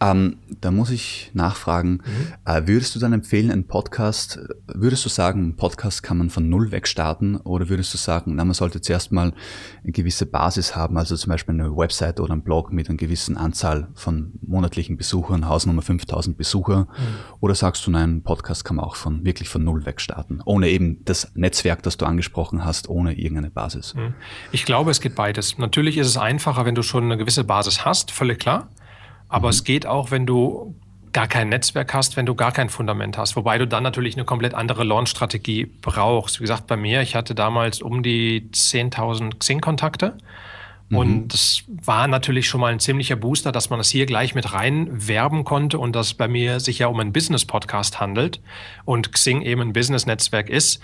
Ähm, 0.00 0.36
da 0.60 0.70
muss 0.70 0.90
ich 0.90 1.30
nachfragen, 1.32 2.02
mhm. 2.04 2.32
äh, 2.44 2.66
würdest 2.66 2.94
du 2.94 2.98
dann 2.98 3.12
empfehlen, 3.12 3.50
einen 3.50 3.66
Podcast, 3.66 4.38
würdest 4.66 5.04
du 5.04 5.08
sagen, 5.08 5.40
einen 5.40 5.56
Podcast 5.56 6.02
kann 6.02 6.18
man 6.18 6.30
von 6.30 6.48
null 6.48 6.70
weg 6.72 6.86
starten 6.86 7.36
oder 7.36 7.68
würdest 7.68 7.94
du 7.94 7.98
sagen, 7.98 8.34
na, 8.34 8.44
man 8.44 8.54
sollte 8.54 8.80
zuerst 8.80 9.12
mal 9.12 9.32
eine 9.82 9.92
gewisse 9.92 10.26
Basis 10.26 10.76
haben, 10.76 10.98
also 10.98 11.16
zum 11.16 11.30
Beispiel 11.30 11.54
eine 11.54 11.76
Website 11.76 12.20
oder 12.20 12.34
ein 12.34 12.42
Blog 12.42 12.72
mit 12.72 12.88
einer 12.88 12.96
gewissen 12.96 13.36
Anzahl 13.36 13.88
von 13.94 14.32
monatlichen 14.42 14.96
Besuchern, 14.96 15.48
Hausnummer 15.48 15.82
5000 15.82 16.36
Besucher 16.36 16.80
mhm. 16.80 16.86
oder 17.40 17.54
sagst 17.54 17.86
du, 17.86 17.90
nein, 17.90 18.02
einen 18.02 18.22
Podcast 18.22 18.64
kann 18.64 18.76
man 18.76 18.84
auch 18.84 18.96
von 18.96 19.24
wirklich 19.24 19.48
von 19.48 19.64
null 19.64 19.86
weg 19.86 20.00
starten, 20.00 20.40
ohne 20.44 20.68
eben 20.68 21.04
das 21.04 21.32
Netzwerk, 21.34 21.82
das 21.82 21.96
du 21.96 22.06
angesprochen 22.06 22.64
hast, 22.64 22.88
ohne 22.88 23.14
irgendeine 23.14 23.50
Basis? 23.50 23.94
Mhm. 23.94 24.14
Ich 24.52 24.64
glaube, 24.64 24.90
es 24.90 25.00
geht 25.00 25.14
beides. 25.14 25.58
Natürlich 25.58 25.98
ist 25.98 26.06
es 26.06 26.16
einfacher, 26.16 26.64
wenn 26.64 26.74
du 26.74 26.82
schon 26.82 27.04
eine 27.04 27.16
gewisse 27.16 27.44
Basis 27.44 27.84
hast, 27.84 28.10
völlig 28.10 28.38
klar. 28.38 28.68
Aber 29.28 29.48
mhm. 29.48 29.52
es 29.52 29.64
geht 29.64 29.86
auch, 29.86 30.10
wenn 30.10 30.26
du 30.26 30.74
gar 31.12 31.26
kein 31.26 31.48
Netzwerk 31.48 31.94
hast, 31.94 32.16
wenn 32.16 32.26
du 32.26 32.34
gar 32.34 32.52
kein 32.52 32.68
Fundament 32.68 33.18
hast. 33.18 33.36
Wobei 33.36 33.58
du 33.58 33.66
dann 33.66 33.82
natürlich 33.82 34.14
eine 34.16 34.24
komplett 34.24 34.54
andere 34.54 34.84
Launch-Strategie 34.84 35.66
brauchst. 35.80 36.38
Wie 36.38 36.44
gesagt, 36.44 36.66
bei 36.66 36.76
mir, 36.76 37.02
ich 37.02 37.14
hatte 37.14 37.34
damals 37.34 37.82
um 37.82 38.02
die 38.02 38.48
10.000 38.52 39.38
Xing-Kontakte. 39.38 40.18
Mhm. 40.90 40.96
Und 40.96 41.28
das 41.28 41.64
war 41.68 42.08
natürlich 42.08 42.48
schon 42.48 42.60
mal 42.60 42.72
ein 42.72 42.80
ziemlicher 42.80 43.16
Booster, 43.16 43.52
dass 43.52 43.70
man 43.70 43.78
das 43.78 43.90
hier 43.90 44.06
gleich 44.06 44.34
mit 44.34 44.52
reinwerben 44.52 45.44
konnte 45.44 45.78
und 45.78 45.94
dass 45.94 46.14
bei 46.14 46.28
mir 46.28 46.60
sich 46.60 46.78
ja 46.78 46.86
um 46.86 47.00
einen 47.00 47.12
Business-Podcast 47.12 48.00
handelt 48.00 48.40
und 48.84 49.12
Xing 49.12 49.42
eben 49.42 49.60
ein 49.62 49.72
Business-Netzwerk 49.72 50.48
ist, 50.48 50.80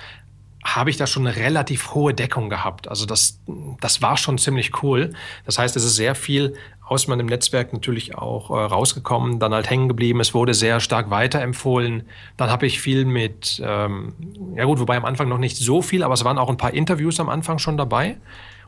habe 0.64 0.88
ich 0.88 0.96
da 0.96 1.06
schon 1.06 1.26
eine 1.26 1.36
relativ 1.36 1.94
hohe 1.94 2.14
Deckung 2.14 2.48
gehabt. 2.48 2.88
Also 2.88 3.04
das, 3.04 3.38
das 3.80 4.00
war 4.00 4.16
schon 4.16 4.38
ziemlich 4.38 4.82
cool. 4.82 5.12
Das 5.44 5.58
heißt, 5.58 5.76
es 5.76 5.84
ist 5.84 5.96
sehr 5.96 6.14
viel 6.14 6.54
aus 6.86 7.08
meinem 7.08 7.26
Netzwerk 7.26 7.72
natürlich 7.72 8.16
auch 8.16 8.50
äh, 8.50 8.54
rausgekommen, 8.54 9.38
dann 9.38 9.54
halt 9.54 9.70
hängen 9.70 9.88
geblieben. 9.88 10.20
Es 10.20 10.34
wurde 10.34 10.52
sehr 10.52 10.80
stark 10.80 11.10
weiterempfohlen. 11.10 12.02
Dann 12.36 12.50
habe 12.50 12.66
ich 12.66 12.80
viel 12.80 13.04
mit, 13.06 13.62
ähm, 13.64 14.12
ja 14.54 14.64
gut, 14.64 14.78
wobei 14.80 14.96
am 14.96 15.04
Anfang 15.04 15.28
noch 15.28 15.38
nicht 15.38 15.56
so 15.56 15.80
viel, 15.80 16.02
aber 16.02 16.14
es 16.14 16.24
waren 16.24 16.38
auch 16.38 16.50
ein 16.50 16.58
paar 16.58 16.74
Interviews 16.74 17.20
am 17.20 17.28
Anfang 17.28 17.58
schon 17.58 17.76
dabei. 17.78 18.18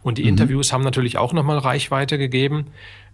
Und 0.03 0.19
die 0.19 0.23
mhm. 0.23 0.31
Interviews 0.31 0.73
haben 0.73 0.83
natürlich 0.83 1.19
auch 1.19 1.33
nochmal 1.33 1.59
Reichweite 1.59 2.17
gegeben, 2.17 2.69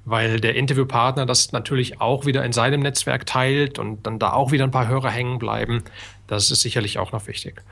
weil 0.05 0.41
der 0.41 0.55
Interviewpartner 0.55 1.27
das 1.27 1.51
natürlich 1.53 2.01
auch 2.01 2.27
wieder 2.27 2.45
in 2.45 2.53
seinem 2.53 2.81
Netzwerk 2.81 3.27
teilt 3.27 3.79
und 3.79 4.07
dann 4.07 4.19
da 4.19 4.33
auch 4.33 4.53
wieder 4.53 4.65
ein 4.65 4.71
paar 4.71 4.89
Hörer 4.89 5.11
hängen 5.11 5.39
bleiben. 5.39 5.83
Das 6.29 6.51
ist 6.51 6.63
sicherlich 6.63 6.99
auch 6.99 7.11
noch 7.11 7.27
wichtig. 7.27 7.63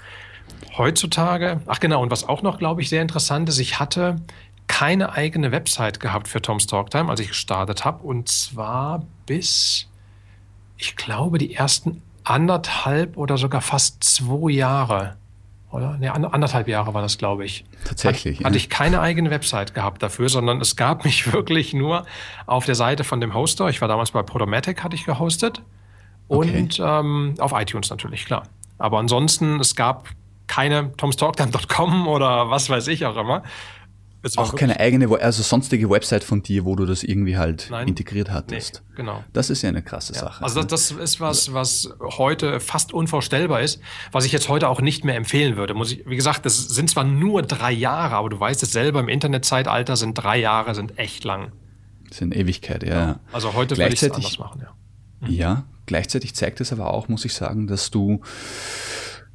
Heutzutage, 0.76 1.60
ach 1.66 1.80
genau, 1.80 2.02
und 2.02 2.10
was 2.10 2.28
auch 2.28 2.42
noch, 2.42 2.58
glaube 2.58 2.82
ich, 2.82 2.88
sehr 2.88 3.02
interessant 3.02 3.49
ist, 3.49 3.58
ich 3.58 3.78
hatte 3.78 4.16
keine 4.70 5.12
eigene 5.14 5.50
Website 5.50 5.98
gehabt 5.98 6.28
für 6.28 6.40
Tom's 6.40 6.68
Talktime, 6.68 7.10
als 7.10 7.18
ich 7.18 7.28
gestartet 7.28 7.84
habe. 7.84 8.06
Und 8.06 8.28
zwar 8.28 9.02
bis, 9.26 9.88
ich 10.76 10.94
glaube, 10.94 11.38
die 11.38 11.56
ersten 11.56 12.02
anderthalb 12.22 13.16
oder 13.16 13.36
sogar 13.36 13.62
fast 13.62 14.04
zwei 14.04 14.52
Jahre. 14.52 15.16
Oder? 15.72 15.98
Ne, 15.98 16.14
anderthalb 16.14 16.68
Jahre 16.68 16.94
war 16.94 17.02
das, 17.02 17.18
glaube 17.18 17.44
ich. 17.44 17.64
Tatsächlich. 17.84 18.36
Hat, 18.36 18.42
ja. 18.42 18.46
Hatte 18.46 18.58
ich 18.58 18.70
keine 18.70 19.00
eigene 19.00 19.30
Website 19.30 19.74
gehabt 19.74 20.04
dafür, 20.04 20.28
sondern 20.28 20.60
es 20.60 20.76
gab 20.76 21.04
mich 21.04 21.32
wirklich 21.32 21.74
nur 21.74 22.06
auf 22.46 22.64
der 22.64 22.76
Seite 22.76 23.02
von 23.02 23.20
dem 23.20 23.34
Hoster. 23.34 23.68
Ich 23.70 23.80
war 23.80 23.88
damals 23.88 24.12
bei 24.12 24.22
Podomatic, 24.22 24.84
hatte 24.84 24.94
ich 24.94 25.04
gehostet. 25.04 25.62
Und 26.28 26.78
okay. 26.78 27.00
ähm, 27.00 27.34
auf 27.40 27.50
iTunes 27.52 27.90
natürlich, 27.90 28.24
klar. 28.24 28.44
Aber 28.78 29.00
ansonsten, 29.00 29.58
es 29.58 29.74
gab 29.74 30.08
keine 30.46 30.96
tomstalktime.com 30.96 32.06
oder 32.06 32.50
was 32.50 32.70
weiß 32.70 32.86
ich 32.86 33.04
auch 33.04 33.16
immer, 33.16 33.42
auch 34.36 34.54
keine 34.54 34.78
eigene, 34.78 35.08
also 35.20 35.42
sonstige 35.42 35.88
Website 35.88 36.24
von 36.24 36.42
dir, 36.42 36.64
wo 36.64 36.76
du 36.76 36.84
das 36.84 37.02
irgendwie 37.02 37.38
halt 37.38 37.68
Nein, 37.70 37.88
integriert 37.88 38.30
hattest. 38.30 38.82
Nee, 38.90 38.96
genau. 38.96 39.24
Das 39.32 39.48
ist 39.48 39.62
ja 39.62 39.70
eine 39.70 39.82
krasse 39.82 40.12
ja. 40.12 40.20
Sache. 40.20 40.44
Also 40.44 40.62
das, 40.62 40.88
das, 40.88 40.98
ist 40.98 41.20
was, 41.20 41.54
was 41.54 41.90
heute 42.02 42.60
fast 42.60 42.92
unvorstellbar 42.92 43.62
ist, 43.62 43.80
was 44.12 44.26
ich 44.26 44.32
jetzt 44.32 44.48
heute 44.48 44.68
auch 44.68 44.82
nicht 44.82 45.04
mehr 45.04 45.16
empfehlen 45.16 45.56
würde. 45.56 45.74
Muss 45.74 45.92
ich, 45.92 46.04
wie 46.06 46.16
gesagt, 46.16 46.44
das 46.44 46.68
sind 46.68 46.90
zwar 46.90 47.04
nur 47.04 47.42
drei 47.42 47.72
Jahre, 47.72 48.16
aber 48.16 48.28
du 48.28 48.38
weißt 48.38 48.62
es 48.62 48.72
selber, 48.72 49.00
im 49.00 49.08
Internetzeitalter 49.08 49.96
sind 49.96 50.14
drei 50.14 50.38
Jahre 50.38 50.74
sind 50.74 50.98
echt 50.98 51.24
lang. 51.24 51.52
Das 52.08 52.18
sind 52.18 52.36
Ewigkeit, 52.36 52.82
ja. 52.82 53.00
ja. 53.00 53.20
Also 53.32 53.54
heute 53.54 53.78
würde 53.78 53.94
ich 53.94 54.02
es 54.02 54.10
anders 54.10 54.38
machen, 54.38 54.62
ja. 54.62 54.74
Mhm. 55.26 55.34
Ja, 55.34 55.64
gleichzeitig 55.86 56.34
zeigt 56.34 56.60
es 56.60 56.72
aber 56.72 56.92
auch, 56.92 57.08
muss 57.08 57.24
ich 57.24 57.34
sagen, 57.34 57.66
dass 57.66 57.90
du 57.90 58.20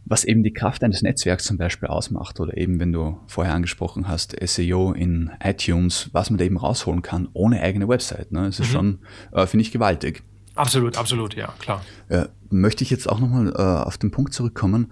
was 0.05 0.23
eben 0.23 0.43
die 0.43 0.53
Kraft 0.53 0.83
eines 0.83 1.01
Netzwerks 1.01 1.45
zum 1.45 1.57
Beispiel 1.57 1.89
ausmacht 1.89 2.39
oder 2.39 2.55
eben, 2.55 2.79
wenn 2.79 2.93
du 2.93 3.19
vorher 3.27 3.53
angesprochen 3.53 4.07
hast, 4.07 4.35
SEO 4.41 4.93
in 4.93 5.31
iTunes, 5.43 6.09
was 6.13 6.29
man 6.29 6.37
da 6.37 6.45
eben 6.45 6.57
rausholen 6.57 7.01
kann, 7.01 7.27
ohne 7.33 7.61
eigene 7.61 7.87
Website. 7.87 8.31
Ne? 8.31 8.43
Das 8.43 8.59
ist 8.59 8.69
mhm. 8.69 8.73
schon, 8.73 8.99
äh, 9.31 9.47
finde 9.47 9.63
ich, 9.63 9.71
gewaltig. 9.71 10.23
Absolut, 10.55 10.97
absolut, 10.97 11.35
ja, 11.35 11.53
klar. 11.59 11.83
Äh, 12.07 12.27
möchte 12.49 12.83
ich 12.85 12.89
jetzt 12.89 13.09
auch 13.09 13.19
nochmal 13.19 13.49
äh, 13.49 13.61
auf 13.61 13.97
den 13.97 14.11
Punkt 14.11 14.33
zurückkommen. 14.33 14.89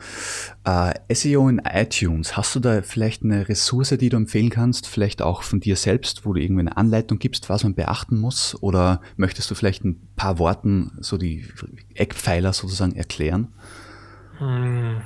Äh, 0.65 0.93
SEO 1.13 1.48
in 1.48 1.62
iTunes, 1.63 2.36
hast 2.36 2.53
du 2.55 2.60
da 2.60 2.82
vielleicht 2.82 3.24
eine 3.24 3.48
Ressource, 3.48 3.96
die 3.98 4.10
du 4.10 4.17
empfehlen 4.17 4.50
kannst, 4.50 4.88
vielleicht 4.88 5.22
auch 5.22 5.43
von 5.43 5.62
dir 5.62 5.77
selbst, 5.77 6.25
wo 6.25 6.34
du 6.34 6.41
irgendwie 6.41 6.62
eine 6.62 6.75
Anleitung 6.75 7.17
gibst, 7.17 7.50
was 7.50 7.63
man 7.63 7.75
beachten 7.75 8.20
muss? 8.20 8.62
Oder 8.62 9.00
möchtest 9.15 9.50
du 9.51 9.55
vielleicht 9.55 9.86
ein 9.86 10.01
paar 10.17 10.38
Worten, 10.38 10.98
so 11.00 11.17
die 11.17 11.46
Eckpfeiler 11.93 12.51
sozusagen 12.51 12.96
erklären? 12.96 13.53
Hm, 14.39 15.01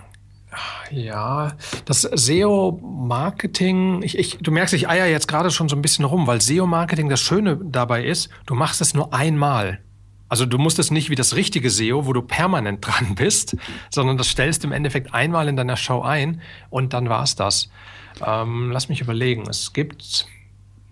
ja, 0.92 1.54
das 1.86 2.02
SEO-Marketing, 2.02 4.02
ich, 4.04 4.18
ich, 4.18 4.38
du 4.40 4.52
merkst, 4.52 4.74
ich 4.74 4.88
eier 4.88 5.08
jetzt 5.08 5.28
gerade 5.28 5.52
schon 5.52 5.70
so 5.70 5.76
ein 5.76 5.82
bisschen 5.82 6.06
rum, 6.06 6.28
weil 6.28 6.42
SEO-Marketing 6.42 7.10
das 7.10 7.20
Schöne 7.20 7.60
dabei 7.62 8.06
ist, 8.06 8.30
du 8.46 8.56
machst 8.56 8.82
es 8.82 8.94
nur 8.94 9.14
einmal. 9.14 9.80
Also 10.30 10.46
du 10.46 10.58
musst 10.58 10.80
es 10.80 10.92
nicht 10.92 11.10
wie 11.10 11.16
das 11.16 11.36
richtige 11.36 11.70
SEO, 11.70 12.06
wo 12.06 12.14
du 12.14 12.22
permanent 12.22 12.80
dran 12.86 13.16
bist, 13.16 13.58
sondern 13.90 14.18
das 14.18 14.30
stellst 14.30 14.64
im 14.64 14.72
Endeffekt 14.72 15.14
einmal 15.14 15.48
in 15.48 15.56
deiner 15.56 15.78
Show 15.78 16.02
ein 16.02 16.42
und 16.70 16.94
dann 16.94 17.10
war 17.10 17.24
es 17.24 17.36
das. 17.36 17.70
Ähm, 18.26 18.72
lass 18.72 18.90
mich 18.90 19.02
überlegen. 19.02 19.44
Es 19.50 19.74
gibt 19.74 20.28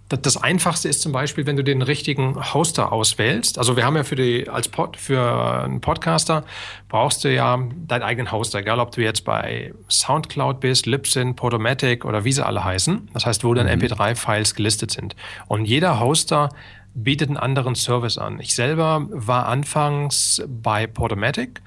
das 0.09 0.38
Einfachste 0.38 0.88
ist 0.88 1.01
zum 1.01 1.12
Beispiel, 1.12 1.47
wenn 1.47 1.55
du 1.55 1.63
den 1.63 1.81
richtigen 1.81 2.35
Hoster 2.53 2.91
auswählst. 2.91 3.57
Also 3.57 3.75
wir 3.75 3.85
haben 3.85 3.95
ja 3.95 4.03
für 4.03 4.15
die, 4.15 4.47
als 4.47 4.67
Pod, 4.67 4.97
für 4.97 5.63
einen 5.63 5.81
Podcaster 5.81 6.43
brauchst 6.89 7.24
du 7.24 7.33
ja 7.33 7.57
deinen 7.88 8.03
eigenen 8.03 8.31
Hoster, 8.31 8.59
egal 8.59 8.79
ob 8.79 8.91
du 8.91 9.01
jetzt 9.01 9.25
bei 9.25 9.74
Soundcloud 9.89 10.59
bist, 10.59 10.85
Libsyn, 10.85 11.35
Podomatic 11.35 12.05
oder 12.05 12.24
wie 12.24 12.31
sie 12.31 12.45
alle 12.45 12.63
heißen. 12.63 13.09
Das 13.13 13.25
heißt, 13.25 13.43
wo 13.43 13.55
dann 13.55 13.65
mhm. 13.65 13.81
MP3-Files 13.81 14.53
gelistet 14.53 14.91
sind. 14.91 15.15
Und 15.47 15.65
jeder 15.65 16.00
Hoster 16.00 16.50
bietet 16.93 17.29
einen 17.29 17.38
anderen 17.38 17.74
Service 17.74 18.19
an. 18.19 18.39
Ich 18.39 18.53
selber 18.53 19.07
war 19.09 19.47
anfangs 19.47 20.43
bei 20.47 20.85
Podomatic. 20.85 21.62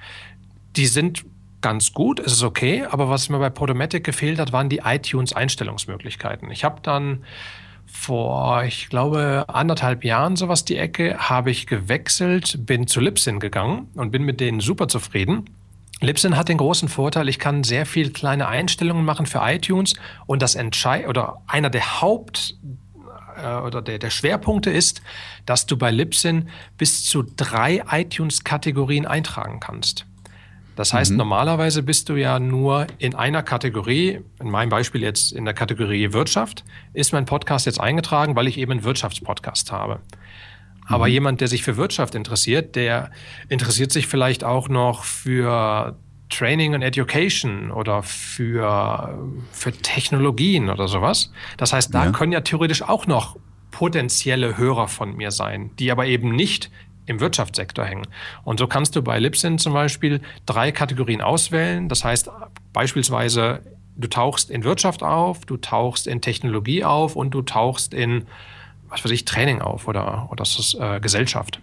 Die 0.76 0.86
sind 0.86 1.24
ganz 1.60 1.92
gut, 1.92 2.20
es 2.20 2.32
ist 2.32 2.44
okay, 2.44 2.86
aber 2.88 3.10
was 3.10 3.28
mir 3.28 3.38
bei 3.40 3.50
Podomatic 3.50 4.04
gefehlt 4.04 4.38
hat, 4.38 4.52
waren 4.52 4.68
die 4.68 4.78
iTunes-Einstellungsmöglichkeiten. 4.84 6.52
Ich 6.52 6.62
habe 6.62 6.80
dann 6.82 7.24
vor, 7.90 8.64
ich 8.64 8.88
glaube, 8.88 9.44
anderthalb 9.48 10.04
Jahren 10.04 10.36
sowas 10.36 10.64
die 10.64 10.76
Ecke, 10.76 11.16
habe 11.18 11.50
ich 11.50 11.66
gewechselt, 11.66 12.66
bin 12.66 12.86
zu 12.86 13.00
Libsyn 13.00 13.40
gegangen 13.40 13.88
und 13.94 14.10
bin 14.10 14.22
mit 14.22 14.40
denen 14.40 14.60
super 14.60 14.88
zufrieden. 14.88 15.50
Libsyn 16.00 16.36
hat 16.36 16.48
den 16.48 16.58
großen 16.58 16.88
Vorteil, 16.88 17.28
ich 17.28 17.38
kann 17.38 17.64
sehr 17.64 17.86
viel 17.86 18.12
kleine 18.12 18.46
Einstellungen 18.46 19.04
machen 19.04 19.26
für 19.26 19.40
iTunes 19.42 19.94
und 20.26 20.42
das 20.42 20.54
Entscheid 20.54 21.08
oder 21.08 21.42
einer 21.46 21.70
der 21.70 22.00
Haupt 22.00 22.56
äh, 23.36 23.56
oder 23.56 23.82
der, 23.82 23.98
der 23.98 24.10
Schwerpunkte 24.10 24.70
ist, 24.70 25.02
dass 25.46 25.66
du 25.66 25.76
bei 25.76 25.90
Libsyn 25.90 26.48
bis 26.76 27.04
zu 27.04 27.22
drei 27.22 27.82
iTunes-Kategorien 27.90 29.06
eintragen 29.06 29.60
kannst. 29.60 30.06
Das 30.78 30.92
heißt, 30.92 31.10
mhm. 31.10 31.16
normalerweise 31.16 31.82
bist 31.82 32.08
du 32.08 32.14
ja 32.14 32.38
nur 32.38 32.86
in 32.98 33.16
einer 33.16 33.42
Kategorie, 33.42 34.20
in 34.38 34.48
meinem 34.48 34.68
Beispiel 34.68 35.02
jetzt 35.02 35.32
in 35.32 35.44
der 35.44 35.52
Kategorie 35.52 36.12
Wirtschaft, 36.12 36.62
ist 36.92 37.12
mein 37.12 37.24
Podcast 37.24 37.66
jetzt 37.66 37.80
eingetragen, 37.80 38.36
weil 38.36 38.46
ich 38.46 38.58
eben 38.58 38.70
einen 38.70 38.84
Wirtschaftspodcast 38.84 39.72
habe. 39.72 39.98
Aber 40.86 41.06
mhm. 41.06 41.12
jemand, 41.12 41.40
der 41.40 41.48
sich 41.48 41.64
für 41.64 41.76
Wirtschaft 41.76 42.14
interessiert, 42.14 42.76
der 42.76 43.10
interessiert 43.48 43.90
sich 43.90 44.06
vielleicht 44.06 44.44
auch 44.44 44.68
noch 44.68 45.02
für 45.02 45.96
Training 46.30 46.76
and 46.76 46.84
Education 46.84 47.72
oder 47.72 48.04
für, 48.04 49.18
für 49.50 49.72
Technologien 49.72 50.70
oder 50.70 50.86
sowas. 50.86 51.32
Das 51.56 51.72
heißt, 51.72 51.92
da 51.92 52.04
ja. 52.04 52.12
können 52.12 52.30
ja 52.30 52.42
theoretisch 52.42 52.82
auch 52.82 53.08
noch 53.08 53.36
potenzielle 53.72 54.56
Hörer 54.56 54.86
von 54.86 55.16
mir 55.16 55.32
sein, 55.32 55.72
die 55.80 55.90
aber 55.90 56.06
eben 56.06 56.36
nicht 56.36 56.70
im 57.08 57.20
Wirtschaftssektor 57.20 57.84
hängen. 57.84 58.06
Und 58.44 58.58
so 58.58 58.66
kannst 58.66 58.94
du 58.96 59.02
bei 59.02 59.18
Libsyn 59.18 59.58
zum 59.58 59.72
Beispiel 59.72 60.20
drei 60.46 60.72
Kategorien 60.72 61.20
auswählen. 61.20 61.88
Das 61.88 62.04
heißt 62.04 62.30
beispielsweise, 62.72 63.60
du 63.96 64.08
tauchst 64.08 64.50
in 64.50 64.64
Wirtschaft 64.64 65.02
auf, 65.02 65.44
du 65.44 65.56
tauchst 65.56 66.06
in 66.06 66.20
Technologie 66.20 66.84
auf 66.84 67.16
und 67.16 67.30
du 67.32 67.42
tauchst 67.42 67.94
in, 67.94 68.24
was 68.88 69.04
weiß 69.04 69.10
ich, 69.12 69.24
Training 69.24 69.60
auf 69.60 69.88
oder, 69.88 70.28
oder 70.30 70.36
das 70.36 70.58
ist, 70.58 70.74
äh, 70.74 71.00
Gesellschaft. 71.00 71.60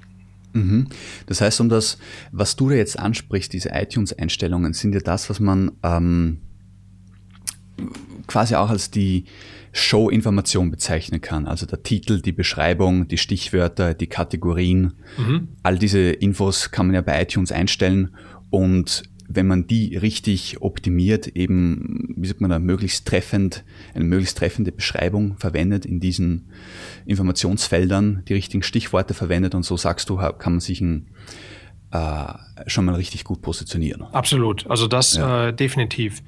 Mhm. 0.53 0.87
Das 1.27 1.41
heißt, 1.41 1.59
um 1.61 1.69
das, 1.69 1.97
was 2.31 2.55
du 2.55 2.69
da 2.69 2.75
jetzt 2.75 2.97
ansprichst, 2.97 3.51
diese 3.51 3.69
iTunes-Einstellungen, 3.69 4.73
sind 4.73 4.93
ja 4.93 5.01
das, 5.01 5.29
was 5.29 5.39
man 5.39 5.71
ähm, 5.83 6.39
quasi 8.27 8.55
auch 8.55 8.69
als 8.69 8.91
die 8.91 9.25
Show-Information 9.71 10.71
bezeichnen 10.71 11.21
kann. 11.21 11.47
Also 11.47 11.65
der 11.65 11.83
Titel, 11.83 12.21
die 12.21 12.31
Beschreibung, 12.31 13.07
die 13.07 13.17
Stichwörter, 13.17 13.93
die 13.93 14.07
Kategorien. 14.07 14.93
Mhm. 15.17 15.49
All 15.63 15.77
diese 15.77 15.99
Infos 15.99 16.71
kann 16.71 16.87
man 16.87 16.95
ja 16.95 17.01
bei 17.01 17.21
iTunes 17.21 17.51
einstellen 17.51 18.15
und 18.49 19.03
wenn 19.27 19.47
man 19.47 19.67
die 19.67 19.97
richtig 19.97 20.61
optimiert, 20.61 21.27
eben, 21.27 22.13
wie 22.15 22.27
sagt 22.27 22.41
man 22.41 22.51
da, 22.51 22.59
möglichst 22.59 23.07
treffend, 23.07 23.63
eine 23.93 24.03
möglichst 24.03 24.37
treffende 24.37 24.71
Beschreibung 24.71 25.37
verwendet 25.37 25.85
in 25.85 25.99
diesen 25.99 26.49
Informationsfeldern, 27.05 28.23
die 28.27 28.33
richtigen 28.33 28.63
Stichworte 28.63 29.13
verwendet 29.13 29.55
und 29.55 29.63
so 29.63 29.77
sagst 29.77 30.09
du, 30.09 30.17
kann 30.17 30.53
man 30.53 30.59
sich 30.59 30.81
ein, 30.81 31.07
schon 32.67 32.85
mal 32.85 32.95
richtig 32.95 33.23
gut 33.23 33.41
positionieren. 33.41 34.03
Absolut, 34.11 34.69
also 34.69 34.87
das 34.87 35.15
ja. 35.15 35.47
äh, 35.47 35.53
definitiv. 35.53 36.23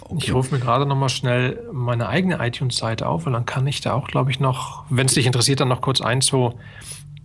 Okay. 0.00 0.18
Ich 0.18 0.34
rufe 0.34 0.54
mir 0.54 0.60
gerade 0.60 0.86
noch 0.86 0.96
mal 0.96 1.08
schnell 1.08 1.62
meine 1.72 2.08
eigene 2.08 2.38
iTunes-Seite 2.46 3.08
auf 3.08 3.26
und 3.26 3.32
dann 3.32 3.46
kann 3.46 3.66
ich 3.66 3.80
da 3.80 3.94
auch, 3.94 4.08
glaube 4.08 4.30
ich, 4.30 4.40
noch, 4.40 4.84
wenn 4.90 5.06
es 5.06 5.14
dich 5.14 5.26
interessiert, 5.26 5.60
dann 5.60 5.68
noch 5.68 5.80
kurz 5.80 6.00
ein, 6.00 6.20
zwei 6.20 6.52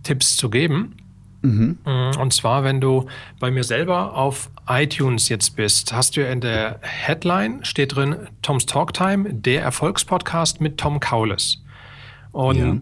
Tipps 0.02 0.36
zu 0.36 0.50
geben. 0.50 0.96
Mhm. 1.42 1.78
Und 2.18 2.32
zwar, 2.32 2.64
wenn 2.64 2.80
du 2.80 3.06
bei 3.40 3.50
mir 3.50 3.64
selber 3.64 4.16
auf 4.16 4.48
iTunes 4.68 5.28
jetzt 5.28 5.56
bist, 5.56 5.92
hast 5.92 6.16
du 6.16 6.26
in 6.26 6.40
der 6.40 6.78
Headline 6.82 7.64
steht 7.64 7.96
drin 7.96 8.16
Tom's 8.42 8.66
Talktime, 8.66 9.32
der 9.34 9.62
Erfolgspodcast 9.62 10.60
mit 10.60 10.78
Tom 10.78 11.00
Kaules. 11.00 11.62
Und 12.30 12.58
ja. 12.58 12.76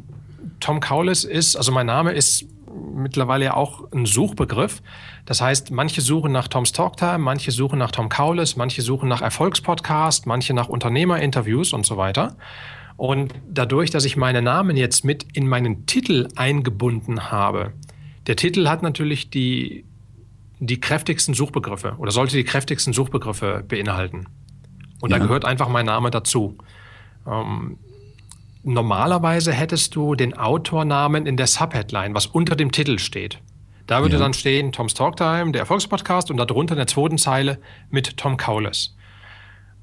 Tom 0.60 0.80
Kaules 0.80 1.24
ist, 1.24 1.56
also 1.56 1.72
mein 1.72 1.86
Name 1.86 2.12
ist 2.12 2.46
mittlerweile 2.74 3.46
ja 3.46 3.54
auch 3.54 3.90
ein 3.92 4.06
Suchbegriff. 4.06 4.82
Das 5.26 5.40
heißt, 5.40 5.70
manche 5.70 6.00
suchen 6.00 6.32
nach 6.32 6.48
Tom's 6.48 6.72
Talktime, 6.72 7.18
manche 7.18 7.50
suchen 7.50 7.78
nach 7.78 7.90
Tom 7.90 8.08
Kaules, 8.08 8.56
manche 8.56 8.82
suchen 8.82 9.08
nach 9.08 9.22
Erfolgspodcast, 9.22 10.26
manche 10.26 10.54
nach 10.54 10.68
Unternehmerinterviews 10.68 11.72
und 11.72 11.86
so 11.86 11.96
weiter. 11.96 12.36
Und 12.96 13.34
dadurch, 13.48 13.90
dass 13.90 14.04
ich 14.04 14.16
meinen 14.16 14.44
Namen 14.44 14.76
jetzt 14.76 15.04
mit 15.04 15.26
in 15.32 15.48
meinen 15.48 15.86
Titel 15.86 16.28
eingebunden 16.36 17.30
habe, 17.30 17.72
der 18.26 18.36
Titel 18.36 18.68
hat 18.68 18.82
natürlich 18.82 19.30
die, 19.30 19.84
die 20.58 20.80
kräftigsten 20.80 21.34
Suchbegriffe 21.34 21.94
oder 21.98 22.10
sollte 22.10 22.36
die 22.36 22.44
kräftigsten 22.44 22.92
Suchbegriffe 22.92 23.64
beinhalten. 23.66 24.26
Und 25.00 25.10
ja. 25.10 25.18
da 25.18 25.24
gehört 25.24 25.44
einfach 25.44 25.68
mein 25.68 25.86
Name 25.86 26.10
dazu. 26.10 26.58
Ähm, 27.26 27.78
normalerweise 28.62 29.52
hättest 29.52 29.94
du 29.94 30.14
den 30.14 30.36
Autornamen 30.36 31.26
in 31.26 31.36
der 31.36 31.46
Subheadline, 31.46 32.14
was 32.14 32.26
unter 32.26 32.56
dem 32.56 32.72
Titel 32.72 32.98
steht. 32.98 33.38
Da 33.86 34.02
würde 34.02 34.16
ja. 34.16 34.20
dann 34.20 34.34
stehen 34.34 34.72
Tom's 34.72 34.94
Talktime, 34.94 35.52
der 35.52 35.62
Erfolgspodcast 35.62 36.30
und 36.30 36.36
darunter 36.36 36.74
in 36.74 36.78
der 36.78 36.86
zweiten 36.86 37.18
Zeile 37.18 37.58
mit 37.90 38.16
Tom 38.16 38.36
Kaules. 38.36 38.94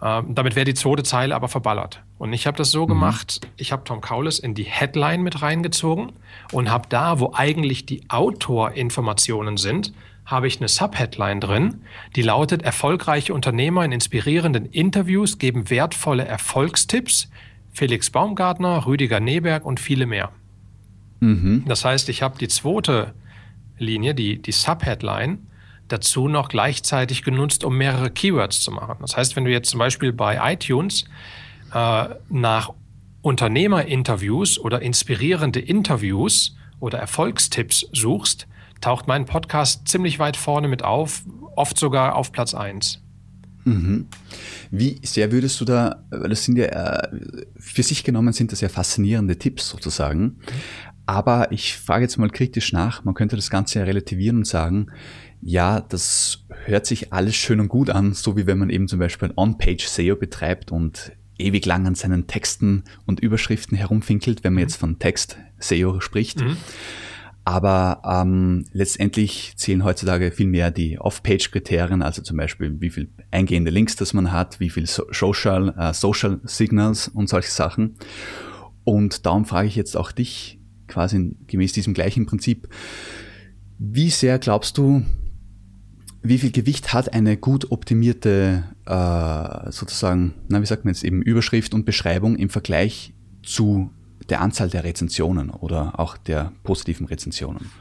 Ähm, 0.02 0.36
damit 0.36 0.56
wäre 0.56 0.66
die 0.66 0.76
zweite 0.76 1.04
Zeile 1.04 1.36
aber 1.36 1.48
verballert. 1.48 2.02
Und 2.18 2.34
ich 2.34 2.46
habe 2.48 2.58
das 2.58 2.72
so 2.72 2.84
mhm. 2.84 2.90
gemacht, 2.90 3.42
ich 3.58 3.72
habe 3.72 3.84
Tom 3.84 4.02
Kaules 4.02 4.40
in 4.40 4.54
die 4.54 4.64
Headline 4.64 5.24
mit 5.24 5.42
reingezogen 5.42 6.14
und 6.52 6.70
habe 6.70 6.88
da, 6.88 7.20
wo 7.20 7.34
eigentlich 7.34 7.86
die 7.86 8.10
Autorinformationen 8.10 9.58
sind, 9.58 9.94
habe 10.26 10.48
ich 10.48 10.60
eine 10.60 10.68
Subheadline 10.68 11.40
drin, 11.40 11.82
die 12.16 12.22
lautet 12.22 12.62
Erfolgreiche 12.62 13.34
Unternehmer 13.34 13.86
in 13.86 13.94
inspirierenden 13.94 14.66
Interviews 14.66 15.38
geben 15.38 15.70
wertvolle 15.70 16.26
Erfolgstipps. 16.26 17.30
Felix 17.78 18.10
Baumgartner, 18.10 18.88
Rüdiger 18.88 19.20
Neberg 19.20 19.64
und 19.64 19.80
viele 19.80 20.08
mehr. 20.08 20.32
Mhm. 21.20 21.64
Das 21.68 21.86
heißt, 21.86 22.10
ich 22.10 22.24
habe 22.24 22.36
die 22.40 22.48
zweite 22.48 23.14
Linie, 23.78 24.16
die, 24.16 24.42
die 24.42 24.52
Subheadline, 24.52 25.46
dazu 25.88 26.28
noch 26.28 26.50
gleichzeitig 26.50 27.22
genutzt, 27.22 27.64
um 27.64 27.78
mehrere 27.78 28.10
Keywords 28.10 28.62
zu 28.62 28.72
machen. 28.72 28.98
Das 29.02 29.16
heißt, 29.16 29.36
wenn 29.36 29.46
du 29.46 29.52
jetzt 29.52 29.70
zum 29.70 29.78
Beispiel 29.78 30.12
bei 30.12 30.54
iTunes 30.54 31.06
äh, 31.72 32.06
nach 32.30 32.74
Unternehmerinterviews 33.22 34.58
oder 34.58 34.82
inspirierende 34.82 35.60
Interviews 35.60 36.58
oder 36.80 36.98
Erfolgstipps 36.98 37.88
suchst, 37.94 38.48
taucht 38.82 39.08
mein 39.08 39.26
Podcast 39.26 39.88
ziemlich 39.88 40.18
weit 40.18 40.36
vorne 40.36 40.68
mit 40.68 40.84
auf, 40.84 41.22
oft 41.56 41.78
sogar 41.78 42.16
auf 42.16 42.32
Platz 42.32 42.56
1. 42.56 43.04
Mhm. 43.66 44.08
Wie 44.72 45.00
sehr 45.04 45.32
würdest 45.32 45.60
du 45.62 45.66
da, 45.66 46.04
weil 46.10 46.30
das 46.30 46.44
sind 46.44 46.58
ja, 46.58 46.66
äh, 46.66 47.10
für 47.58 47.84
sich 47.84 48.04
genommen 48.04 48.34
sind 48.34 48.52
das 48.52 48.62
ja 48.62 48.70
faszinierende 48.70 49.38
Tipps 49.38 49.70
sozusagen, 49.70 50.38
aber 51.06 51.52
ich 51.52 51.78
frage 51.78 52.04
jetzt 52.04 52.18
mal 52.18 52.30
kritisch 52.30 52.74
nach, 52.74 53.06
man 53.06 53.14
könnte 53.14 53.38
das 53.38 53.50
Ganze 53.50 53.80
ja 53.80 53.86
relativieren 53.86 54.38
und 54.38 54.48
sagen, 54.48 54.88
ja, 55.42 55.80
das 55.80 56.46
hört 56.66 56.86
sich 56.86 57.14
alles 57.14 57.36
schön 57.36 57.60
und 57.60 57.70
gut 57.70 57.90
an, 57.90 58.14
so 58.14 58.36
wie 58.36 58.46
wenn 58.46 58.58
man 58.58 58.70
eben 58.70 58.88
zum 58.88 59.00
Beispiel 59.00 59.30
ein 59.30 59.38
On-Page-SEO 59.38 60.18
betreibt 60.18 60.72
und 60.72 61.14
ewig 61.38 61.66
lang 61.66 61.86
an 61.88 61.96
seinen 61.96 62.28
Texten 62.28 62.84
und 63.06 63.20
Überschriften 63.22 63.78
herumfinkelt, 63.78 64.44
wenn 64.44 64.54
man 64.54 64.62
jetzt 64.62 64.76
von 64.76 65.00
Text-SEO 65.00 66.02
spricht. 66.02 66.42
Mhm. 66.42 66.58
Aber 67.48 68.02
ähm, 68.04 68.66
letztendlich 68.74 69.54
zählen 69.56 69.86
heutzutage 69.86 70.32
viel 70.32 70.48
mehr 70.48 70.70
die 70.70 71.00
Off-Page-Kriterien, 71.00 72.02
also 72.02 72.22
zum 72.22 72.36
Beispiel 72.36 72.82
wie 72.82 72.90
viel 72.90 73.08
eingehende 73.32 73.72
Links 73.72 73.96
das 73.96 74.12
man 74.12 74.34
hat, 74.34 74.60
wie 74.60 74.70
viel 74.70 74.86
Social, 74.86 75.74
äh, 75.78 75.94
Social 75.94 76.42
Signals 76.44 77.08
und 77.08 77.30
solche 77.30 77.50
Sachen. 77.50 77.96
Und 78.84 79.26
darum 79.26 79.46
frage 79.46 79.70
ich 79.70 79.78
jetzt 79.78 79.96
auch 79.96 80.12
dich, 80.12 80.60
quasi 80.90 81.38
gemäß 81.48 81.72
diesem 81.72 81.94
gleichen 81.94 82.26
Prinzip, 82.26 82.68
wie 83.80 84.10
sehr 84.10 84.40
glaubst 84.40 84.78
du, 84.78 85.06
wie 86.22 86.40
viel 86.40 86.52
Gewicht 86.52 86.92
hat 86.92 87.14
eine 87.14 87.38
gut 87.38 87.72
optimierte, 87.72 88.66
äh, 88.86 89.72
sozusagen, 89.72 90.34
na, 90.50 90.62
wie 90.62 90.66
sagt 90.66 90.84
man 90.84 90.94
jetzt 90.94 91.06
eben, 91.06 91.22
Überschrift 91.22 91.74
und 91.74 91.86
Beschreibung 91.86 92.36
im 92.36 92.50
Vergleich 92.50 93.14
zu 93.42 93.90
der 94.30 94.42
Anzahl 94.42 94.70
der 94.70 94.84
Rezensionen 94.84 95.50
oder 95.50 96.00
auch 96.00 96.18
der 96.18 96.52
positiven 96.64 97.08
Rezensionen? 97.08 97.72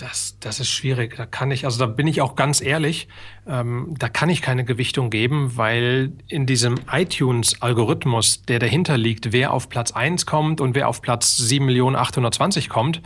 Das, 0.00 0.36
das 0.40 0.60
ist 0.60 0.70
schwierig. 0.70 1.16
Da 1.16 1.26
kann 1.26 1.50
ich, 1.50 1.66
also 1.66 1.78
da 1.78 1.84
bin 1.84 2.06
ich 2.06 2.22
auch 2.22 2.34
ganz 2.34 2.62
ehrlich, 2.62 3.06
ähm, 3.46 3.94
da 3.98 4.08
kann 4.08 4.30
ich 4.30 4.40
keine 4.40 4.64
Gewichtung 4.64 5.10
geben, 5.10 5.58
weil 5.58 6.12
in 6.26 6.46
diesem 6.46 6.76
iTunes-Algorithmus, 6.90 8.42
der 8.42 8.60
dahinter 8.60 8.96
liegt, 8.96 9.32
wer 9.32 9.52
auf 9.52 9.68
Platz 9.68 9.92
1 9.92 10.24
kommt 10.24 10.62
und 10.62 10.74
wer 10.74 10.88
auf 10.88 11.02
Platz 11.02 11.38
7.820 11.38 12.68
kommt, 12.68 13.02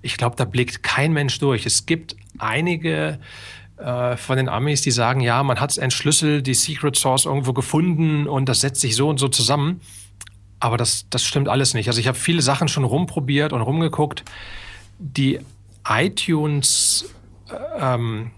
ich 0.00 0.16
glaube, 0.16 0.36
da 0.36 0.46
blickt 0.46 0.82
kein 0.82 1.12
Mensch 1.12 1.38
durch. 1.38 1.66
Es 1.66 1.84
gibt 1.84 2.16
einige 2.38 3.18
äh, 3.76 4.16
von 4.16 4.38
den 4.38 4.48
Amis, 4.48 4.80
die 4.80 4.90
sagen, 4.90 5.20
ja, 5.20 5.42
man 5.42 5.60
hat 5.60 5.76
entschlüsselt, 5.76 6.46
die 6.46 6.54
Secret 6.54 6.96
Source 6.96 7.26
irgendwo 7.26 7.52
gefunden 7.52 8.26
und 8.26 8.48
das 8.48 8.60
setzt 8.60 8.80
sich 8.80 8.96
so 8.96 9.10
und 9.10 9.18
so 9.18 9.28
zusammen. 9.28 9.80
Aber 10.60 10.76
das, 10.76 11.08
das 11.10 11.24
stimmt 11.24 11.48
alles 11.48 11.74
nicht. 11.74 11.88
Also 11.88 12.00
ich 12.00 12.08
habe 12.08 12.18
viele 12.18 12.42
Sachen 12.42 12.68
schon 12.68 12.84
rumprobiert 12.84 13.52
und 13.52 13.60
rumgeguckt. 13.60 14.24
Die 14.98 15.40
iTunes 15.86 17.14
äh, 17.50 17.94
ähm, 17.94 18.32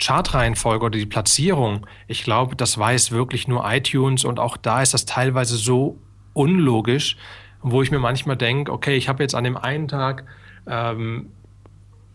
Chartreihenfolge 0.00 0.86
oder 0.86 0.98
die 0.98 1.06
Platzierung, 1.06 1.86
ich 2.08 2.24
glaube, 2.24 2.56
das 2.56 2.76
weiß 2.76 3.10
wirklich 3.12 3.48
nur 3.48 3.64
iTunes 3.70 4.24
und 4.24 4.38
auch 4.38 4.56
da 4.56 4.82
ist 4.82 4.94
das 4.94 5.06
teilweise 5.06 5.56
so 5.56 5.98
unlogisch, 6.32 7.16
wo 7.62 7.82
ich 7.82 7.90
mir 7.90 7.98
manchmal 7.98 8.36
denke, 8.36 8.72
okay, 8.72 8.96
ich 8.96 9.08
habe 9.08 9.22
jetzt 9.22 9.34
an 9.34 9.44
dem 9.44 9.56
einen 9.56 9.88
Tag 9.88 10.24
ähm, 10.66 11.30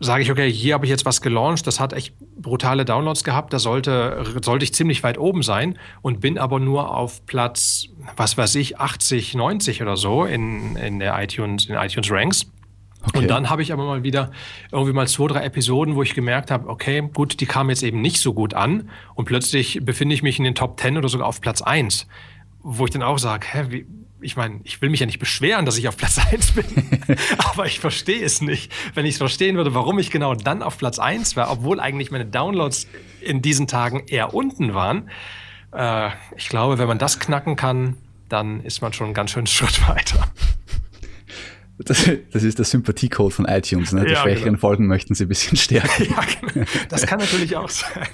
sage 0.00 0.22
ich, 0.22 0.30
okay, 0.30 0.50
hier 0.50 0.74
habe 0.74 0.86
ich 0.86 0.90
jetzt 0.90 1.04
was 1.04 1.20
gelauncht, 1.20 1.66
das 1.66 1.78
hat 1.78 1.92
echt 1.92 2.14
brutale 2.18 2.86
Downloads 2.86 3.22
gehabt, 3.22 3.52
da 3.52 3.58
sollte, 3.58 4.24
sollte 4.42 4.64
ich 4.64 4.72
ziemlich 4.72 5.02
weit 5.02 5.18
oben 5.18 5.42
sein 5.42 5.78
und 6.00 6.20
bin 6.20 6.38
aber 6.38 6.58
nur 6.58 6.96
auf 6.96 7.26
Platz, 7.26 7.84
was 8.16 8.38
weiß 8.38 8.54
ich, 8.54 8.78
80, 8.78 9.34
90 9.34 9.82
oder 9.82 9.96
so 9.96 10.24
in, 10.24 10.74
in 10.76 10.98
der 10.98 11.22
iTunes, 11.22 11.66
in 11.66 11.74
iTunes 11.74 12.10
Ranks. 12.10 12.50
Okay. 13.02 13.18
Und 13.18 13.28
dann 13.28 13.48
habe 13.48 13.62
ich 13.62 13.72
aber 13.72 13.84
mal 13.84 14.02
wieder 14.02 14.30
irgendwie 14.72 14.92
mal 14.92 15.08
zwei, 15.08 15.26
drei 15.26 15.44
Episoden, 15.44 15.96
wo 15.96 16.02
ich 16.02 16.14
gemerkt 16.14 16.50
habe, 16.50 16.68
okay, 16.68 17.08
gut, 17.12 17.40
die 17.40 17.46
kamen 17.46 17.70
jetzt 17.70 17.82
eben 17.82 18.00
nicht 18.00 18.20
so 18.20 18.32
gut 18.34 18.54
an 18.54 18.90
und 19.14 19.26
plötzlich 19.26 19.80
befinde 19.82 20.14
ich 20.14 20.22
mich 20.22 20.38
in 20.38 20.44
den 20.44 20.54
Top 20.54 20.80
10 20.80 20.96
oder 20.96 21.08
sogar 21.08 21.26
auf 21.26 21.40
Platz 21.40 21.62
1, 21.62 22.06
wo 22.62 22.84
ich 22.84 22.90
dann 22.90 23.02
auch 23.02 23.18
sage, 23.18 23.46
hä, 23.50 23.64
wie, 23.68 23.86
ich 24.22 24.36
meine, 24.36 24.60
ich 24.64 24.80
will 24.82 24.90
mich 24.90 25.00
ja 25.00 25.06
nicht 25.06 25.18
beschweren, 25.18 25.64
dass 25.64 25.78
ich 25.78 25.88
auf 25.88 25.96
Platz 25.96 26.18
1 26.32 26.52
bin, 26.52 26.64
aber 27.38 27.66
ich 27.66 27.80
verstehe 27.80 28.22
es 28.22 28.40
nicht. 28.40 28.72
Wenn 28.94 29.06
ich 29.06 29.12
es 29.12 29.18
verstehen 29.18 29.56
würde, 29.56 29.74
warum 29.74 29.98
ich 29.98 30.10
genau 30.10 30.34
dann 30.34 30.62
auf 30.62 30.78
Platz 30.78 30.98
1 30.98 31.36
war, 31.36 31.50
obwohl 31.50 31.80
eigentlich 31.80 32.10
meine 32.10 32.26
Downloads 32.26 32.86
in 33.20 33.42
diesen 33.42 33.66
Tagen 33.66 34.04
eher 34.06 34.34
unten 34.34 34.74
waren, 34.74 35.10
äh, 35.72 36.10
ich 36.36 36.48
glaube, 36.48 36.78
wenn 36.78 36.88
man 36.88 36.98
das 36.98 37.18
knacken 37.18 37.56
kann, 37.56 37.96
dann 38.28 38.60
ist 38.62 38.80
man 38.80 38.92
schon 38.92 39.06
einen 39.06 39.14
ganz 39.14 39.30
schönen 39.32 39.46
Schritt 39.48 39.86
weiter. 39.88 40.30
Das, 41.78 42.10
das, 42.30 42.42
ist 42.42 42.58
der 42.58 42.66
Sympathiecode 42.66 43.32
von 43.32 43.46
iTunes. 43.46 43.92
Ne? 43.92 44.04
Die 44.04 44.12
ja, 44.12 44.20
schwächeren 44.20 44.50
genau. 44.50 44.58
Folgen 44.58 44.86
möchten 44.86 45.14
sie 45.14 45.24
ein 45.24 45.28
bisschen 45.28 45.56
stärken. 45.56 46.08
Ja, 46.10 46.24
genau. 46.52 46.66
Das 46.90 47.06
kann 47.06 47.20
natürlich 47.20 47.56
auch 47.56 47.70
sein. 47.70 48.06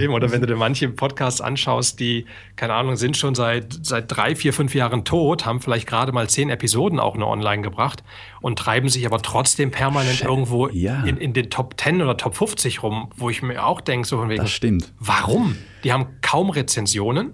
Eben, 0.00 0.12
oder 0.12 0.30
wenn 0.30 0.40
du 0.40 0.46
dir 0.46 0.56
manche 0.56 0.88
Podcasts 0.88 1.40
anschaust, 1.40 2.00
die, 2.00 2.26
keine 2.56 2.74
Ahnung, 2.74 2.96
sind 2.96 3.16
schon 3.16 3.34
seit, 3.34 3.78
seit 3.82 4.14
drei, 4.14 4.34
vier, 4.34 4.52
fünf 4.52 4.74
Jahren 4.74 5.04
tot, 5.04 5.46
haben 5.46 5.60
vielleicht 5.60 5.86
gerade 5.86 6.12
mal 6.12 6.28
zehn 6.28 6.50
Episoden 6.50 7.00
auch 7.00 7.16
nur 7.16 7.28
online 7.28 7.62
gebracht 7.62 8.02
und 8.40 8.58
treiben 8.58 8.88
sich 8.88 9.06
aber 9.06 9.20
trotzdem 9.20 9.70
permanent 9.70 10.16
Sch 10.16 10.24
irgendwo 10.24 10.68
ja. 10.68 11.02
in, 11.04 11.16
in 11.16 11.32
den 11.32 11.50
Top 11.50 11.74
10 11.80 12.02
oder 12.02 12.16
Top 12.16 12.36
50 12.36 12.82
rum, 12.82 13.10
wo 13.16 13.30
ich 13.30 13.42
mir 13.42 13.64
auch 13.64 13.80
denke, 13.80 14.06
so 14.06 14.18
von 14.18 14.28
wegen, 14.28 14.42
das 14.42 14.52
stimmt. 14.52 14.92
warum? 14.98 15.56
Die 15.84 15.92
haben 15.92 16.06
kaum 16.20 16.50
Rezensionen. 16.50 17.32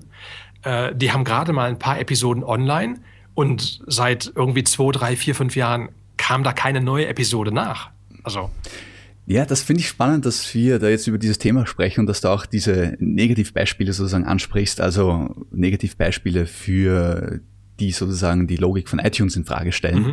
äh, 0.63 0.95
die 0.95 1.13
haben 1.13 1.25
gerade 1.25 1.53
mal 1.53 1.69
ein 1.69 1.79
paar 1.79 1.99
Episoden 2.01 2.45
online 2.45 3.01
und 3.35 3.81
seit 3.87 4.33
irgendwie 4.35 4.65
zwei, 4.65 4.91
drei, 4.91 5.17
vier, 5.17 5.35
fünf 5.35 5.55
Jahren 5.55 5.91
kam 6.17 6.43
da 6.43 6.53
keine 6.53 6.81
neue 6.81 7.07
Episode 7.07 7.53
nach. 7.53 7.91
Also. 8.25 8.51
Ja, 9.31 9.45
das 9.45 9.61
finde 9.61 9.81
ich 9.81 9.89
spannend, 9.89 10.25
dass 10.25 10.55
wir 10.55 10.79
da 10.79 10.89
jetzt 10.89 11.07
über 11.07 11.19
dieses 11.19 11.37
Thema 11.37 11.67
sprechen 11.67 12.01
und 12.01 12.07
dass 12.07 12.23
du 12.23 12.29
auch 12.29 12.47
diese 12.47 12.97
Negativbeispiele 12.99 13.93
sozusagen 13.93 14.25
ansprichst, 14.25 14.81
also 14.81 15.47
Negativbeispiele 15.51 16.47
für 16.47 17.41
die 17.79 17.91
sozusagen 17.91 18.47
die 18.47 18.57
Logik 18.57 18.89
von 18.89 18.99
iTunes 18.99 19.37
in 19.37 19.45
Frage 19.45 19.73
stellen. 19.73 20.03
Mhm. 20.03 20.13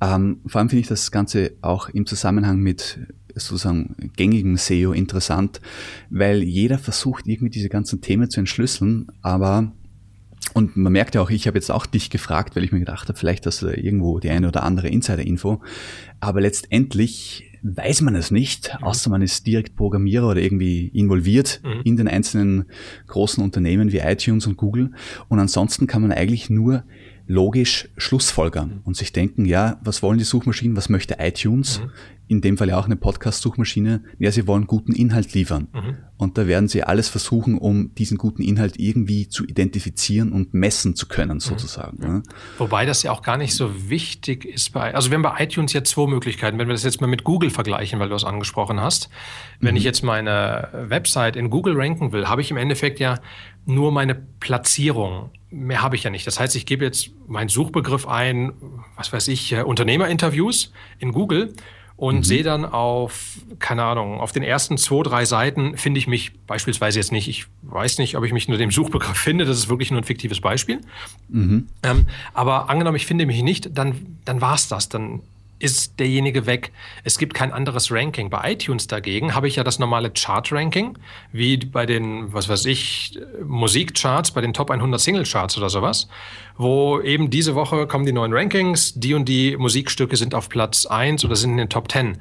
Ähm, 0.00 0.40
vor 0.46 0.60
allem 0.60 0.68
finde 0.68 0.82
ich 0.82 0.86
das 0.86 1.10
Ganze 1.10 1.54
auch 1.60 1.88
im 1.88 2.06
Zusammenhang 2.06 2.60
mit 2.60 3.00
sozusagen 3.34 4.12
gängigem 4.14 4.56
SEO 4.56 4.92
interessant, 4.92 5.60
weil 6.08 6.44
jeder 6.44 6.78
versucht 6.78 7.26
irgendwie 7.26 7.50
diese 7.50 7.68
ganzen 7.68 8.00
Themen 8.00 8.30
zu 8.30 8.38
entschlüsseln, 8.38 9.08
aber 9.22 9.72
und 10.54 10.76
man 10.76 10.92
merkt 10.92 11.16
ja 11.16 11.20
auch, 11.20 11.30
ich 11.30 11.48
habe 11.48 11.58
jetzt 11.58 11.70
auch 11.70 11.84
dich 11.84 12.10
gefragt, 12.10 12.54
weil 12.54 12.62
ich 12.62 12.72
mir 12.72 12.78
gedacht 12.78 13.08
habe, 13.08 13.18
vielleicht 13.18 13.44
hast 13.46 13.62
du 13.62 13.66
da 13.66 13.72
irgendwo 13.72 14.20
die 14.20 14.30
eine 14.30 14.48
oder 14.48 14.62
andere 14.62 14.88
Insider-Info. 14.88 15.60
Aber 16.18 16.40
letztendlich 16.40 17.49
weiß 17.62 18.02
man 18.02 18.14
es 18.14 18.30
nicht, 18.30 18.76
außer 18.80 19.10
man 19.10 19.22
ist 19.22 19.46
direkt 19.46 19.76
Programmierer 19.76 20.28
oder 20.28 20.40
irgendwie 20.40 20.88
involviert 20.88 21.60
mhm. 21.64 21.82
in 21.84 21.96
den 21.96 22.08
einzelnen 22.08 22.66
großen 23.06 23.42
Unternehmen 23.42 23.92
wie 23.92 23.98
iTunes 23.98 24.46
und 24.46 24.56
Google. 24.56 24.92
Und 25.28 25.38
ansonsten 25.38 25.86
kann 25.86 26.02
man 26.02 26.12
eigentlich 26.12 26.50
nur 26.50 26.84
logisch 27.30 27.88
Schlussfolgern 27.96 28.68
mhm. 28.68 28.80
und 28.82 28.96
sich 28.96 29.12
denken, 29.12 29.44
ja, 29.44 29.78
was 29.84 30.02
wollen 30.02 30.18
die 30.18 30.24
Suchmaschinen, 30.24 30.76
was 30.76 30.88
möchte 30.88 31.16
iTunes? 31.20 31.80
Mhm 31.80 31.90
in 32.30 32.40
dem 32.40 32.56
Fall 32.56 32.68
ja 32.68 32.78
auch 32.78 32.84
eine 32.84 32.94
Podcast-Suchmaschine, 32.94 34.04
ja, 34.20 34.30
sie 34.30 34.46
wollen 34.46 34.68
guten 34.68 34.92
Inhalt 34.92 35.34
liefern. 35.34 35.66
Mhm. 35.72 35.96
Und 36.16 36.38
da 36.38 36.46
werden 36.46 36.68
sie 36.68 36.84
alles 36.84 37.08
versuchen, 37.08 37.58
um 37.58 37.92
diesen 37.96 38.18
guten 38.18 38.40
Inhalt 38.40 38.78
irgendwie 38.78 39.28
zu 39.28 39.44
identifizieren 39.44 40.30
und 40.30 40.54
messen 40.54 40.94
zu 40.94 41.08
können, 41.08 41.34
mhm. 41.34 41.40
sozusagen. 41.40 41.96
Mhm. 41.98 42.14
Ja. 42.14 42.22
Wobei 42.58 42.86
das 42.86 43.02
ja 43.02 43.10
auch 43.10 43.22
gar 43.22 43.36
nicht 43.36 43.54
so 43.54 43.90
wichtig 43.90 44.44
ist 44.44 44.72
bei, 44.72 44.94
also 44.94 45.10
wir 45.10 45.16
haben 45.16 45.22
bei 45.22 45.42
iTunes 45.42 45.72
jetzt 45.72 45.90
zwei 45.90 46.06
Möglichkeiten. 46.06 46.56
Wenn 46.56 46.68
wir 46.68 46.74
das 46.74 46.84
jetzt 46.84 47.00
mal 47.00 47.08
mit 47.08 47.24
Google 47.24 47.50
vergleichen, 47.50 47.98
weil 47.98 48.10
du 48.10 48.14
es 48.14 48.24
angesprochen 48.24 48.80
hast. 48.80 49.10
Wenn 49.58 49.72
mhm. 49.72 49.78
ich 49.78 49.82
jetzt 49.82 50.04
meine 50.04 50.68
Website 50.72 51.34
in 51.34 51.50
Google 51.50 51.74
ranken 51.76 52.12
will, 52.12 52.28
habe 52.28 52.42
ich 52.42 52.52
im 52.52 52.58
Endeffekt 52.58 53.00
ja 53.00 53.18
nur 53.66 53.90
meine 53.90 54.14
Platzierung. 54.14 55.30
Mehr 55.50 55.82
habe 55.82 55.96
ich 55.96 56.04
ja 56.04 56.10
nicht. 56.10 56.26
Das 56.26 56.38
heißt, 56.38 56.54
ich 56.56 56.66
gebe 56.66 56.84
jetzt 56.84 57.10
meinen 57.26 57.48
Suchbegriff 57.48 58.06
ein, 58.06 58.52
was 58.96 59.12
weiß 59.12 59.28
ich, 59.28 59.54
Unternehmerinterviews 59.56 60.72
in 60.98 61.12
Google 61.12 61.54
und 62.00 62.16
mhm. 62.16 62.24
sehe 62.24 62.42
dann 62.42 62.64
auf, 62.64 63.40
keine 63.58 63.82
Ahnung, 63.82 64.20
auf 64.20 64.32
den 64.32 64.42
ersten 64.42 64.78
zwei, 64.78 65.02
drei 65.02 65.26
Seiten 65.26 65.76
finde 65.76 65.98
ich 65.98 66.06
mich 66.06 66.32
beispielsweise 66.46 66.98
jetzt 66.98 67.12
nicht. 67.12 67.28
Ich 67.28 67.44
weiß 67.60 67.98
nicht, 67.98 68.16
ob 68.16 68.24
ich 68.24 68.32
mich 68.32 68.48
nur 68.48 68.56
dem 68.56 68.70
Suchbegriff 68.70 69.16
finde. 69.18 69.44
Das 69.44 69.58
ist 69.58 69.68
wirklich 69.68 69.90
nur 69.90 70.00
ein 70.00 70.04
fiktives 70.04 70.40
Beispiel. 70.40 70.80
Mhm. 71.28 71.68
Ähm, 71.82 72.06
aber 72.32 72.70
angenommen, 72.70 72.96
ich 72.96 73.04
finde 73.04 73.26
mich 73.26 73.42
nicht, 73.42 73.76
dann, 73.76 74.18
dann 74.24 74.40
war's 74.40 74.66
das. 74.66 74.88
Dann 74.88 75.20
ist 75.60 76.00
derjenige 76.00 76.46
weg. 76.46 76.72
Es 77.04 77.18
gibt 77.18 77.34
kein 77.34 77.52
anderes 77.52 77.92
Ranking. 77.92 78.30
Bei 78.30 78.52
iTunes 78.52 78.88
dagegen 78.88 79.34
habe 79.34 79.46
ich 79.46 79.56
ja 79.56 79.64
das 79.64 79.78
normale 79.78 80.10
Chart-Ranking, 80.10 80.98
wie 81.32 81.58
bei 81.58 81.86
den, 81.86 82.32
was 82.32 82.48
weiß 82.48 82.64
ich, 82.64 83.18
Musikcharts, 83.44 84.32
bei 84.32 84.40
den 84.40 84.52
Top 84.52 84.70
100 84.70 85.00
Single-Charts 85.00 85.58
oder 85.58 85.70
sowas, 85.70 86.08
wo 86.56 87.00
eben 87.00 87.30
diese 87.30 87.54
Woche 87.54 87.86
kommen 87.86 88.06
die 88.06 88.12
neuen 88.12 88.32
Rankings, 88.32 88.94
die 88.94 89.14
und 89.14 89.28
die 89.28 89.56
Musikstücke 89.56 90.16
sind 90.16 90.34
auf 90.34 90.48
Platz 90.48 90.86
1 90.86 91.24
oder 91.24 91.36
sind 91.36 91.52
in 91.52 91.58
den 91.58 91.68
Top 91.68 91.92
10. 91.92 92.18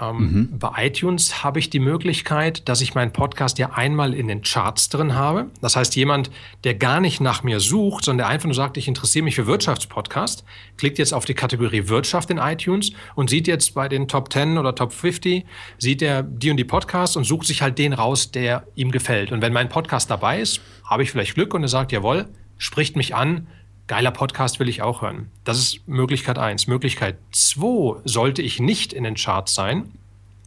Ähm, 0.00 0.16
mhm. 0.16 0.58
Bei 0.58 0.86
iTunes 0.86 1.42
habe 1.44 1.58
ich 1.58 1.70
die 1.70 1.78
Möglichkeit, 1.78 2.68
dass 2.68 2.80
ich 2.80 2.94
meinen 2.94 3.12
Podcast 3.12 3.58
ja 3.58 3.70
einmal 3.70 4.14
in 4.14 4.28
den 4.28 4.42
Charts 4.42 4.88
drin 4.88 5.14
habe. 5.14 5.46
Das 5.60 5.76
heißt, 5.76 5.94
jemand, 5.96 6.30
der 6.64 6.74
gar 6.74 7.00
nicht 7.00 7.20
nach 7.20 7.42
mir 7.42 7.60
sucht, 7.60 8.04
sondern 8.04 8.26
der 8.26 8.28
einfach 8.28 8.46
nur 8.46 8.54
sagt, 8.54 8.76
ich 8.76 8.88
interessiere 8.88 9.24
mich 9.24 9.34
für 9.34 9.46
Wirtschaftspodcast, 9.46 10.44
klickt 10.76 10.98
jetzt 10.98 11.12
auf 11.12 11.24
die 11.24 11.34
Kategorie 11.34 11.88
Wirtschaft 11.88 12.30
in 12.30 12.38
iTunes 12.38 12.92
und 13.14 13.30
sieht 13.30 13.46
jetzt 13.46 13.74
bei 13.74 13.88
den 13.88 14.08
Top 14.08 14.32
10 14.32 14.58
oder 14.58 14.74
Top 14.74 14.92
50, 14.92 15.44
sieht 15.78 16.02
er 16.02 16.22
die 16.22 16.50
und 16.50 16.56
die 16.56 16.64
Podcasts 16.64 17.16
und 17.16 17.24
sucht 17.24 17.46
sich 17.46 17.62
halt 17.62 17.78
den 17.78 17.92
raus, 17.92 18.30
der 18.30 18.66
ihm 18.74 18.90
gefällt. 18.90 19.32
Und 19.32 19.42
wenn 19.42 19.52
mein 19.52 19.68
Podcast 19.68 20.10
dabei 20.10 20.40
ist, 20.40 20.60
habe 20.84 21.02
ich 21.02 21.10
vielleicht 21.10 21.34
Glück 21.34 21.54
und 21.54 21.62
er 21.62 21.68
sagt, 21.68 21.92
jawohl, 21.92 22.28
spricht 22.58 22.96
mich 22.96 23.14
an, 23.14 23.46
geiler 23.90 24.12
Podcast 24.12 24.60
will 24.60 24.68
ich 24.68 24.82
auch 24.82 25.02
hören. 25.02 25.32
Das 25.42 25.58
ist 25.58 25.88
Möglichkeit 25.88 26.38
eins. 26.38 26.68
Möglichkeit 26.68 27.16
zwei, 27.32 28.00
sollte 28.04 28.40
ich 28.40 28.60
nicht 28.60 28.92
in 28.92 29.02
den 29.02 29.16
Charts 29.16 29.52
sein, 29.52 29.90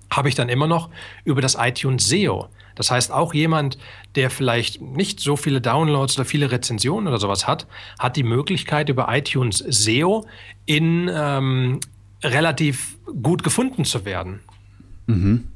habe 0.10 0.30
ich 0.30 0.36
dann 0.36 0.48
immer 0.48 0.66
noch 0.66 0.90
über 1.26 1.42
das 1.42 1.58
iTunes 1.60 2.08
SEO. 2.08 2.48
Das 2.76 2.90
heißt, 2.90 3.12
auch 3.12 3.34
jemand, 3.34 3.78
der 4.16 4.30
vielleicht 4.30 4.82
nicht 4.82 5.20
so 5.20 5.36
viele 5.36 5.60
Downloads 5.60 6.18
oder 6.18 6.24
viele 6.24 6.52
Rezensionen 6.52 7.10
oder 7.10 7.20
sowas 7.20 7.46
hat, 7.46 7.68
hat 8.00 8.16
die 8.16 8.24
Möglichkeit, 8.24 8.88
über 8.88 9.14
iTunes 9.14 9.58
SEO 9.58 10.26
in 10.66 11.12
ähm, 11.14 11.82
relativ 12.24 12.98
gut 13.22 13.44
gefunden 13.44 13.84
zu 13.84 14.06
werden. 14.06 14.40
Mhm. 15.08 15.50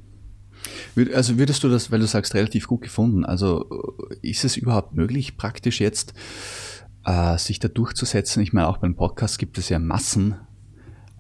Also 1.16 1.38
würdest 1.38 1.64
du 1.64 1.70
das, 1.70 1.90
weil 1.90 2.02
du 2.02 2.08
sagst, 2.08 2.36
relativ 2.36 2.68
gut 2.68 2.82
gefunden, 2.82 3.24
also 3.24 3.96
ist 4.22 4.44
es 4.44 4.58
überhaupt 4.58 4.94
möglich, 4.94 5.38
praktisch 5.38 5.80
jetzt 5.80 6.14
äh, 7.08 7.38
sich 7.38 7.60
da 7.60 7.70
durchzusetzen. 7.70 8.44
Ich 8.44 8.54
meine, 8.54 8.68
auch 8.68 8.78
beim 8.78 8.96
Podcast 8.96 9.40
gibt 9.40 9.58
es 9.58 9.70
ja 9.70 9.80
Massen 9.80 10.36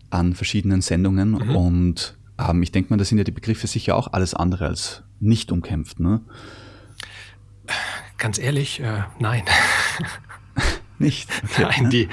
an 0.09 0.35
verschiedenen 0.35 0.81
Sendungen 0.81 1.31
mhm. 1.31 1.55
und 1.55 2.17
ähm, 2.37 2.61
ich 2.61 2.71
denke 2.71 2.91
mal, 2.91 2.97
da 2.97 3.05
sind 3.05 3.17
ja 3.17 3.23
die 3.23 3.31
Begriffe 3.31 3.67
sicher 3.67 3.95
auch 3.95 4.11
alles 4.11 4.33
andere 4.33 4.67
als 4.67 5.03
nicht 5.19 5.51
umkämpft. 5.51 5.99
Ne? 5.99 6.21
Ganz 8.17 8.37
ehrlich, 8.37 8.81
äh, 8.81 9.03
nein. 9.19 9.43
nicht? 10.99 11.29
Okay. 11.43 11.63
Nein, 11.63 11.89
die, 11.89 12.09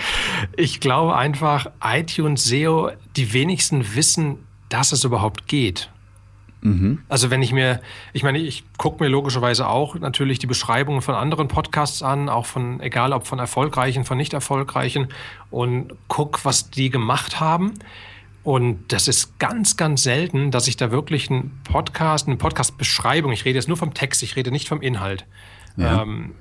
ich 0.56 0.80
glaube 0.80 1.16
einfach, 1.16 1.66
iTunes 1.82 2.44
SEO, 2.44 2.90
die 3.16 3.32
wenigsten 3.32 3.94
wissen, 3.94 4.38
dass 4.68 4.92
es 4.92 5.04
überhaupt 5.04 5.48
geht. 5.48 5.90
Mhm. 6.64 7.00
Also 7.10 7.30
wenn 7.30 7.42
ich 7.42 7.52
mir, 7.52 7.80
ich 8.14 8.22
meine, 8.22 8.38
ich 8.38 8.64
gucke 8.78 9.04
mir 9.04 9.10
logischerweise 9.10 9.68
auch 9.68 9.96
natürlich 9.96 10.38
die 10.38 10.46
Beschreibungen 10.46 11.02
von 11.02 11.14
anderen 11.14 11.46
Podcasts 11.46 12.02
an, 12.02 12.30
auch 12.30 12.46
von, 12.46 12.80
egal 12.80 13.12
ob 13.12 13.26
von 13.26 13.38
erfolgreichen, 13.38 14.06
von 14.06 14.16
nicht 14.16 14.32
erfolgreichen 14.32 15.08
und 15.50 15.92
gucke, 16.08 16.40
was 16.44 16.70
die 16.70 16.88
gemacht 16.88 17.38
haben. 17.38 17.74
Und 18.44 18.92
das 18.92 19.08
ist 19.08 19.38
ganz, 19.38 19.76
ganz 19.76 20.02
selten, 20.02 20.50
dass 20.50 20.66
ich 20.66 20.78
da 20.78 20.90
wirklich 20.90 21.30
einen 21.30 21.60
Podcast, 21.64 22.28
eine 22.28 22.36
Podcast-Beschreibung, 22.36 23.30
ich 23.32 23.44
rede 23.44 23.58
jetzt 23.58 23.68
nur 23.68 23.76
vom 23.76 23.92
Text, 23.92 24.22
ich 24.22 24.34
rede 24.34 24.50
nicht 24.50 24.66
vom 24.66 24.80
Inhalt, 24.80 25.26
ja. 25.76 26.02
ähm, 26.02 26.32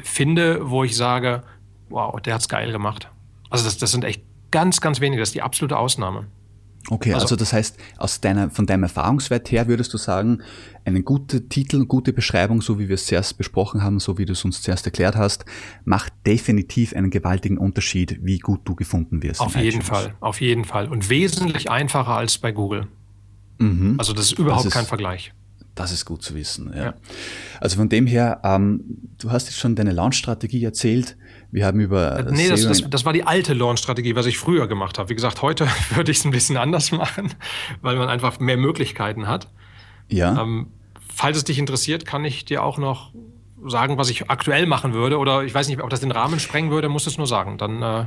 finde, 0.00 0.70
wo 0.70 0.84
ich 0.84 0.96
sage, 0.96 1.42
wow, 1.88 2.20
der 2.20 2.34
hat's 2.34 2.48
geil 2.48 2.70
gemacht. 2.70 3.08
Also 3.50 3.64
das, 3.64 3.78
das 3.78 3.90
sind 3.90 4.04
echt 4.04 4.22
ganz, 4.52 4.80
ganz 4.80 5.00
wenige, 5.00 5.20
das 5.20 5.30
ist 5.30 5.34
die 5.34 5.42
absolute 5.42 5.76
Ausnahme. 5.76 6.26
Okay, 6.92 7.14
also, 7.14 7.24
also, 7.24 7.36
das 7.36 7.54
heißt, 7.54 7.78
aus 7.96 8.20
deiner, 8.20 8.50
von 8.50 8.66
deinem 8.66 8.82
Erfahrungswert 8.82 9.50
her 9.50 9.66
würdest 9.66 9.94
du 9.94 9.96
sagen, 9.96 10.42
eine 10.84 11.02
gute 11.02 11.48
Titel, 11.48 11.86
gute 11.86 12.12
Beschreibung, 12.12 12.60
so 12.60 12.78
wie 12.78 12.88
wir 12.88 12.96
es 12.96 13.06
zuerst 13.06 13.38
besprochen 13.38 13.82
haben, 13.82 13.98
so 13.98 14.18
wie 14.18 14.26
du 14.26 14.34
es 14.34 14.44
uns 14.44 14.60
zuerst 14.60 14.84
erklärt 14.84 15.16
hast, 15.16 15.46
macht 15.86 16.12
definitiv 16.26 16.94
einen 16.94 17.08
gewaltigen 17.08 17.56
Unterschied, 17.56 18.18
wie 18.22 18.38
gut 18.38 18.60
du 18.64 18.74
gefunden 18.74 19.22
wirst. 19.22 19.40
Auf 19.40 19.56
jeden 19.56 19.80
Fall, 19.80 20.16
auf 20.20 20.42
jeden 20.42 20.66
Fall. 20.66 20.88
Und 20.88 21.08
wesentlich 21.08 21.70
einfacher 21.70 22.14
als 22.14 22.36
bei 22.36 22.52
Google. 22.52 22.88
Mhm. 23.56 23.94
Also 23.96 24.12
das 24.12 24.26
ist 24.26 24.38
überhaupt 24.38 24.60
das 24.60 24.66
ist, 24.66 24.74
kein 24.74 24.84
Vergleich. 24.84 25.32
Das 25.74 25.92
ist 25.92 26.04
gut 26.04 26.22
zu 26.22 26.34
wissen. 26.34 26.72
Ja. 26.76 26.84
ja. 26.84 26.94
Also 27.58 27.78
von 27.78 27.88
dem 27.88 28.06
her, 28.06 28.42
ähm, 28.44 28.82
du 29.16 29.30
hast 29.30 29.46
jetzt 29.46 29.58
schon 29.58 29.76
deine 29.76 29.92
Launch-Strategie 29.92 30.62
erzählt. 30.62 31.16
Wir 31.52 31.66
haben 31.66 31.78
über. 31.80 32.18
Äh, 32.18 32.32
nee, 32.32 32.48
das, 32.48 32.66
das, 32.66 32.88
das 32.88 33.04
war 33.04 33.12
die 33.12 33.24
alte 33.24 33.52
Launch-Strategie, 33.52 34.16
was 34.16 34.24
ich 34.24 34.38
früher 34.38 34.66
gemacht 34.66 34.98
habe. 34.98 35.10
Wie 35.10 35.14
gesagt, 35.14 35.42
heute 35.42 35.68
würde 35.94 36.10
ich 36.10 36.18
es 36.18 36.24
ein 36.24 36.32
bisschen 36.32 36.56
anders 36.56 36.90
machen, 36.90 37.34
weil 37.82 37.96
man 37.96 38.08
einfach 38.08 38.40
mehr 38.40 38.56
Möglichkeiten 38.56 39.28
hat. 39.28 39.48
Ja. 40.08 40.42
Ähm, 40.42 40.68
falls 41.14 41.36
es 41.36 41.44
dich 41.44 41.58
interessiert, 41.58 42.06
kann 42.06 42.24
ich 42.24 42.46
dir 42.46 42.64
auch 42.64 42.78
noch 42.78 43.12
sagen, 43.66 43.98
was 43.98 44.08
ich 44.08 44.30
aktuell 44.30 44.66
machen 44.66 44.94
würde. 44.94 45.18
Oder 45.18 45.44
ich 45.44 45.54
weiß 45.54 45.68
nicht, 45.68 45.80
ob 45.82 45.90
das 45.90 46.00
den 46.00 46.10
Rahmen 46.10 46.40
sprengen 46.40 46.70
würde, 46.70 46.88
musst 46.88 47.06
du 47.06 47.10
es 47.10 47.18
nur 47.18 47.26
sagen. 47.26 47.58
Dann 47.58 47.82
äh, 47.82 48.06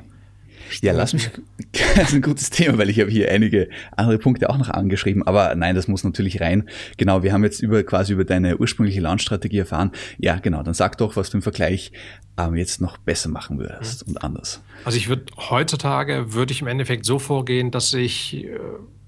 ja, 0.82 0.94
lass 0.94 1.14
mich, 1.14 1.30
das 1.96 2.10
ist 2.10 2.14
ein 2.14 2.22
gutes 2.22 2.50
Thema, 2.50 2.78
weil 2.78 2.90
ich 2.90 3.00
habe 3.00 3.10
hier 3.10 3.32
einige 3.32 3.70
andere 3.96 4.18
Punkte 4.18 4.50
auch 4.50 4.58
noch 4.58 4.70
angeschrieben, 4.70 5.24
aber 5.24 5.54
nein, 5.56 5.76
das 5.76 5.88
muss 5.88 6.04
natürlich 6.04 6.42
rein. 6.42 6.70
Genau, 6.98 7.24
wir 7.24 7.34
haben 7.34 7.44
jetzt 7.44 7.62
über 7.62 7.84
quasi 7.84 8.14
über 8.14 8.26
deine 8.26 8.58
ursprüngliche 8.58 9.02
Launchstrategie 9.02 9.60
erfahren. 9.60 9.92
Ja, 10.18 10.38
genau, 10.38 10.64
dann 10.64 10.74
sag 10.74 10.98
doch, 10.98 11.16
was 11.16 11.30
du 11.30 11.38
im 11.38 11.42
Vergleich 11.42 11.92
ähm, 12.38 12.56
jetzt 12.56 12.82
noch 12.82 12.98
besser 12.98 13.30
machen 13.30 13.60
würdest 13.60 14.06
mhm. 14.06 14.14
und 14.14 14.24
anders. 14.24 14.62
Also 14.84 14.98
ich 14.98 15.10
würde 15.10 15.26
heutzutage 15.50 16.34
würde 16.34 16.52
ich 16.52 16.62
im 16.62 16.68
Endeffekt 16.68 17.06
so 17.06 17.20
vorgehen, 17.20 17.72
dass 17.72 17.94
ich 17.94 18.46
äh, 18.46 18.60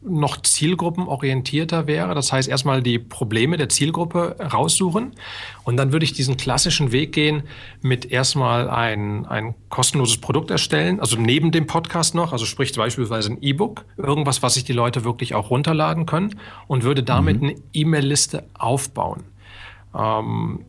noch 0.01 0.41
zielgruppenorientierter 0.41 1.87
wäre. 1.87 2.13
Das 2.13 2.31
heißt, 2.31 2.47
erstmal 2.47 2.81
die 2.83 2.99
Probleme 2.99 3.57
der 3.57 3.69
Zielgruppe 3.69 4.35
raussuchen 4.53 5.11
und 5.63 5.77
dann 5.77 5.91
würde 5.91 6.05
ich 6.05 6.13
diesen 6.13 6.37
klassischen 6.37 6.91
Weg 6.91 7.13
gehen 7.13 7.43
mit 7.81 8.05
erstmal 8.05 8.69
ein, 8.69 9.25
ein 9.25 9.55
kostenloses 9.69 10.17
Produkt 10.17 10.51
erstellen, 10.51 10.99
also 10.99 11.17
neben 11.17 11.51
dem 11.51 11.67
Podcast 11.67 12.15
noch, 12.15 12.31
also 12.31 12.45
sprich 12.45 12.73
beispielsweise 12.73 13.31
ein 13.31 13.41
E-Book, 13.41 13.85
irgendwas, 13.97 14.43
was 14.43 14.53
sich 14.53 14.63
die 14.63 14.73
Leute 14.73 15.03
wirklich 15.03 15.35
auch 15.35 15.49
runterladen 15.49 16.05
können 16.05 16.39
und 16.67 16.83
würde 16.83 17.03
damit 17.03 17.41
mhm. 17.41 17.49
eine 17.49 17.57
E-Mail-Liste 17.73 18.45
aufbauen. 18.53 19.23
Ähm, 19.95 20.65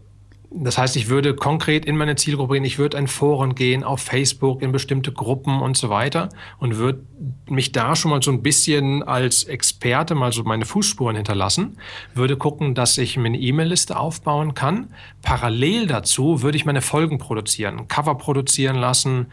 das 0.50 0.78
heißt, 0.78 0.96
ich 0.96 1.08
würde 1.08 1.34
konkret 1.34 1.84
in 1.84 1.96
meine 1.98 2.16
Zielgruppe 2.16 2.54
gehen, 2.54 2.64
ich 2.64 2.78
würde 2.78 2.96
in 2.96 3.06
Foren 3.06 3.54
gehen, 3.54 3.84
auf 3.84 4.00
Facebook, 4.00 4.62
in 4.62 4.72
bestimmte 4.72 5.12
Gruppen 5.12 5.60
und 5.60 5.76
so 5.76 5.90
weiter 5.90 6.30
und 6.58 6.76
würde 6.76 7.04
mich 7.46 7.72
da 7.72 7.94
schon 7.94 8.10
mal 8.10 8.22
so 8.22 8.30
ein 8.30 8.42
bisschen 8.42 9.02
als 9.02 9.44
Experte 9.44 10.14
mal 10.14 10.32
so 10.32 10.44
meine 10.44 10.64
Fußspuren 10.64 11.16
hinterlassen, 11.16 11.76
würde 12.14 12.38
gucken, 12.38 12.74
dass 12.74 12.96
ich 12.96 13.18
mir 13.18 13.26
eine 13.26 13.38
E-Mail-Liste 13.38 13.98
aufbauen 13.98 14.54
kann. 14.54 14.88
Parallel 15.20 15.86
dazu 15.86 16.40
würde 16.40 16.56
ich 16.56 16.64
meine 16.64 16.80
Folgen 16.80 17.18
produzieren, 17.18 17.86
Cover 17.88 18.14
produzieren 18.14 18.76
lassen, 18.76 19.26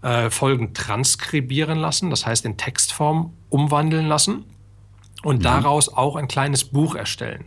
äh, 0.00 0.30
Folgen 0.30 0.72
transkribieren 0.72 1.78
lassen, 1.78 2.08
das 2.08 2.24
heißt 2.24 2.46
in 2.46 2.56
Textform 2.56 3.34
umwandeln 3.50 4.06
lassen 4.06 4.44
und 5.22 5.40
mhm. 5.40 5.42
daraus 5.42 5.90
auch 5.90 6.16
ein 6.16 6.28
kleines 6.28 6.64
Buch 6.64 6.94
erstellen. 6.94 7.44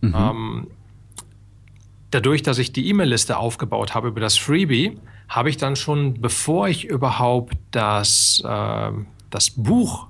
Mhm. 0.00 0.14
Ähm, 0.16 0.66
dadurch, 2.10 2.42
dass 2.42 2.58
ich 2.58 2.72
die 2.72 2.88
E-Mail-Liste 2.88 3.36
aufgebaut 3.36 3.94
habe 3.94 4.08
über 4.08 4.20
das 4.20 4.36
Freebie, 4.36 4.98
habe 5.28 5.50
ich 5.50 5.56
dann 5.56 5.76
schon, 5.76 6.20
bevor 6.20 6.68
ich 6.68 6.84
überhaupt 6.84 7.56
das, 7.70 8.42
äh, 8.44 8.90
das 9.30 9.50
Buch 9.50 10.06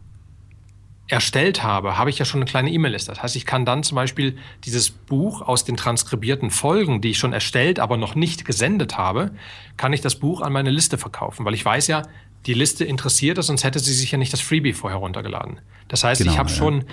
erstellt 1.08 1.62
habe, 1.62 1.98
habe 1.98 2.10
ich 2.10 2.18
ja 2.18 2.24
schon 2.24 2.40
eine 2.40 2.50
kleine 2.50 2.70
E-Mail-Liste. 2.70 3.12
Das 3.12 3.22
heißt, 3.22 3.36
ich 3.36 3.46
kann 3.46 3.64
dann 3.64 3.82
zum 3.82 3.94
Beispiel 3.94 4.36
dieses 4.64 4.90
Buch 4.90 5.40
aus 5.40 5.64
den 5.64 5.76
transkribierten 5.76 6.50
Folgen, 6.50 7.00
die 7.00 7.10
ich 7.10 7.18
schon 7.18 7.32
erstellt, 7.32 7.78
aber 7.78 7.96
noch 7.96 8.16
nicht 8.16 8.44
gesendet 8.44 8.98
habe, 8.98 9.30
kann 9.76 9.92
ich 9.92 10.00
das 10.00 10.16
Buch 10.16 10.40
an 10.40 10.52
meine 10.52 10.70
Liste 10.70 10.98
verkaufen, 10.98 11.44
weil 11.44 11.54
ich 11.54 11.64
weiß 11.64 11.86
ja, 11.86 12.02
die 12.46 12.54
Liste 12.54 12.84
interessiert 12.84 13.38
es, 13.38 13.46
sonst 13.46 13.64
hätte 13.64 13.78
sie 13.78 13.94
sich 13.94 14.10
ja 14.10 14.18
nicht 14.18 14.32
das 14.32 14.40
Freebie 14.40 14.72
vorher 14.72 14.98
runtergeladen. 14.98 15.60
Das 15.88 16.04
heißt, 16.04 16.20
genau, 16.20 16.32
ich 16.32 16.38
habe 16.38 16.50
ja. 16.50 16.56
schon 16.56 16.84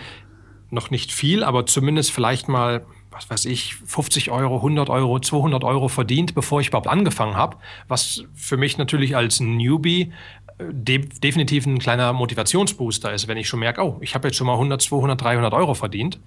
noch 0.69 0.89
nicht 0.89 1.11
viel, 1.11 1.43
aber 1.43 1.65
zumindest 1.65 2.11
vielleicht 2.11 2.47
mal 2.47 2.85
was 3.13 3.29
weiß 3.29 3.45
ich, 3.45 3.75
50 3.75 4.31
Euro, 4.31 4.57
100 4.57 4.89
Euro, 4.89 5.19
200 5.19 5.63
Euro 5.63 5.87
verdient, 5.87 6.35
bevor 6.35 6.61
ich 6.61 6.67
überhaupt 6.67 6.87
angefangen 6.87 7.35
habe, 7.35 7.57
was 7.87 8.23
für 8.33 8.57
mich 8.57 8.77
natürlich 8.77 9.15
als 9.15 9.39
Newbie 9.39 10.11
äh, 10.57 10.63
de 10.71 10.99
definitiv 10.99 11.65
ein 11.65 11.79
kleiner 11.79 12.13
Motivationsbooster 12.13 13.13
ist, 13.13 13.27
wenn 13.27 13.37
ich 13.37 13.47
schon 13.47 13.59
merke, 13.59 13.81
oh, 13.83 13.97
ich 14.01 14.15
habe 14.15 14.27
jetzt 14.27 14.37
schon 14.37 14.47
mal 14.47 14.53
100, 14.53 14.81
200, 14.81 15.21
300 15.21 15.53
Euro 15.53 15.73
verdient. 15.73 16.19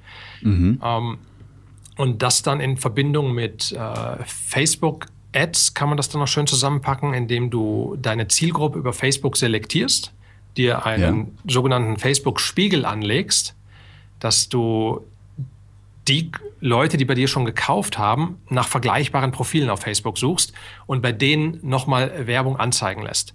Mhm. 0.43 0.81
Ähm, 0.83 1.19
und 1.97 2.23
das 2.23 2.43
dann 2.43 2.61
in 2.61 2.77
Verbindung 2.77 3.33
mit 3.33 3.73
äh, 3.73 4.25
Facebook 4.25 5.07
Ads 5.35 5.75
kann 5.75 5.89
man 5.89 5.97
das 5.97 6.09
dann 6.09 6.21
noch 6.21 6.29
schön 6.29 6.47
zusammenpacken, 6.47 7.15
indem 7.15 7.51
du 7.51 7.97
deine 8.01 8.29
Zielgruppe 8.29 8.79
über 8.79 8.93
Facebook 8.93 9.37
selektierst, 9.37 10.13
dir 10.57 10.87
einen 10.87 11.19
ja. 11.19 11.53
sogenannten 11.53 11.99
Facebook-Spiegel 11.99 12.85
anlegst, 12.85 13.55
dass 14.19 14.49
du 14.49 15.05
die 16.09 16.31
Leute, 16.61 16.97
die 16.97 17.05
bei 17.05 17.15
dir 17.15 17.29
schon 17.29 17.45
gekauft 17.45 17.99
haben, 17.99 18.39
nach 18.49 18.69
vergleichbaren 18.69 19.33
Profilen 19.33 19.71
auf 19.71 19.81
Facebook 19.81 20.19
suchst 20.19 20.53
und 20.87 21.03
bei 21.03 21.13
denen 21.13 21.59
nochmal 21.63 22.27
Werbung 22.27 22.57
anzeigen 22.57 23.03
lässt. 23.03 23.35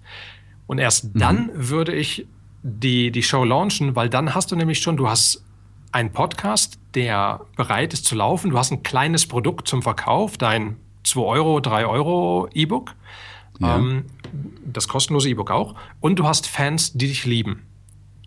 Und 0.66 0.78
erst 0.78 1.14
mhm. 1.14 1.18
dann 1.18 1.50
würde 1.54 1.94
ich 1.94 2.26
die, 2.62 3.10
die 3.10 3.22
Show 3.22 3.44
launchen, 3.44 3.96
weil 3.96 4.08
dann 4.08 4.34
hast 4.34 4.52
du 4.52 4.56
nämlich 4.56 4.80
schon, 4.80 4.96
du 4.96 5.08
hast 5.08 5.44
einen 5.90 6.12
Podcast, 6.12 6.78
der 6.94 7.42
bereit 7.56 7.92
ist 7.92 8.06
zu 8.06 8.14
laufen, 8.14 8.50
du 8.50 8.58
hast 8.58 8.70
ein 8.70 8.82
kleines 8.82 9.26
Produkt 9.26 9.68
zum 9.68 9.82
Verkauf, 9.82 10.38
dein 10.38 10.76
2 11.04 11.20
Euro, 11.20 11.60
3 11.60 11.86
Euro 11.86 12.48
E-Book, 12.54 12.94
ja. 13.58 13.76
ähm, 13.76 14.06
das 14.64 14.88
kostenlose 14.88 15.28
E-Book 15.28 15.50
auch, 15.50 15.74
und 16.00 16.18
du 16.18 16.26
hast 16.26 16.46
Fans, 16.46 16.92
die 16.92 17.08
dich 17.08 17.26
lieben 17.26 17.66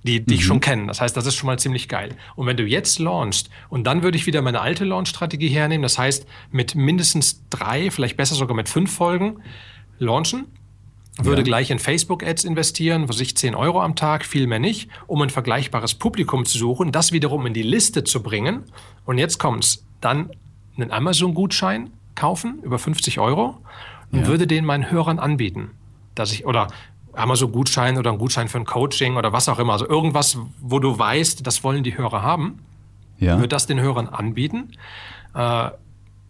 die 0.06 0.24
dich 0.24 0.41
mhm. 0.41 0.44
schon 0.44 0.60
kennen. 0.60 0.88
Das 0.88 1.02
heißt, 1.02 1.18
das 1.18 1.26
ist 1.26 1.36
schon 1.36 1.48
mal 1.48 1.60
ziemlich 1.60 1.89
geil. 1.89 2.15
Und 2.36 2.48
wenn 2.48 2.58
du 2.58 2.63
jetzt 2.63 3.00
launchst, 3.00 3.50
und 3.70 3.86
dann 3.86 4.04
würde 4.04 4.18
ich 4.18 4.26
wieder 4.28 4.41
meine 4.41 4.62
alte 4.62 4.86
Launch-Strategie 4.86 5.50
hernehmen, 5.50 5.82
das 5.82 5.98
heißt, 5.98 6.28
mit 6.52 6.76
mindestens 6.76 7.44
drei, 7.50 7.89
vielleicht 7.89 8.15
besser 8.15 8.36
sogar 8.36 8.56
mit 8.56 8.70
fünf 8.70 8.94
Folgen 8.94 9.41
launchen, 9.98 10.46
würde 11.18 11.41
ja. 11.41 11.46
gleich 11.46 11.72
in 11.72 11.80
Facebook-Ads 11.80 12.44
investieren, 12.44 13.08
was 13.08 13.20
ich 13.20 13.38
10 13.38 13.56
Euro 13.56 13.82
am 13.82 13.96
Tag, 13.96 14.26
viel 14.26 14.48
mehr 14.48 14.60
nicht, 14.60 14.89
um 15.08 15.22
ein 15.22 15.30
vergleichbares 15.30 15.96
Publikum 15.96 16.46
zu 16.46 16.58
suchen, 16.58 16.91
das 16.91 17.12
wiederum 17.12 17.46
in 17.46 17.54
die 17.54 17.63
Liste 17.63 18.04
zu 18.04 18.22
bringen. 18.22 18.63
Und 19.06 19.18
jetzt 19.18 19.39
kommt's, 19.39 19.86
dann 20.02 20.30
einen 20.76 20.91
Amazon-Gutschein 20.91 21.91
kaufen 22.15 22.60
über 22.63 22.80
50 22.80 23.20
Euro 23.20 23.62
und 24.12 24.22
ja. 24.22 24.28
würde 24.28 24.46
den 24.46 24.65
meinen 24.65 24.91
Hörern 24.91 25.20
anbieten. 25.20 25.72
Dass 26.15 26.32
ich, 26.32 26.46
oder 26.46 26.68
Amazon-Gutschein 27.17 27.97
oder 27.97 28.12
ein 28.12 28.17
Gutschein 28.17 28.47
für 28.47 28.58
ein 28.58 28.65
Coaching 28.65 29.17
oder 29.17 29.34
was 29.34 29.49
auch 29.49 29.60
immer. 29.60 29.73
Also 29.73 29.88
irgendwas, 29.88 30.38
wo 30.62 30.80
du 30.80 30.97
weißt, 30.97 31.45
das 31.45 31.63
wollen 31.63 31.84
die 31.84 31.97
Hörer 31.97 32.21
haben. 32.21 32.60
Ja. 33.17 33.39
Wird 33.39 33.51
das 33.51 33.65
den 33.65 33.80
Hörern 33.80 34.08
anbieten 34.08 34.71
äh, 35.34 35.69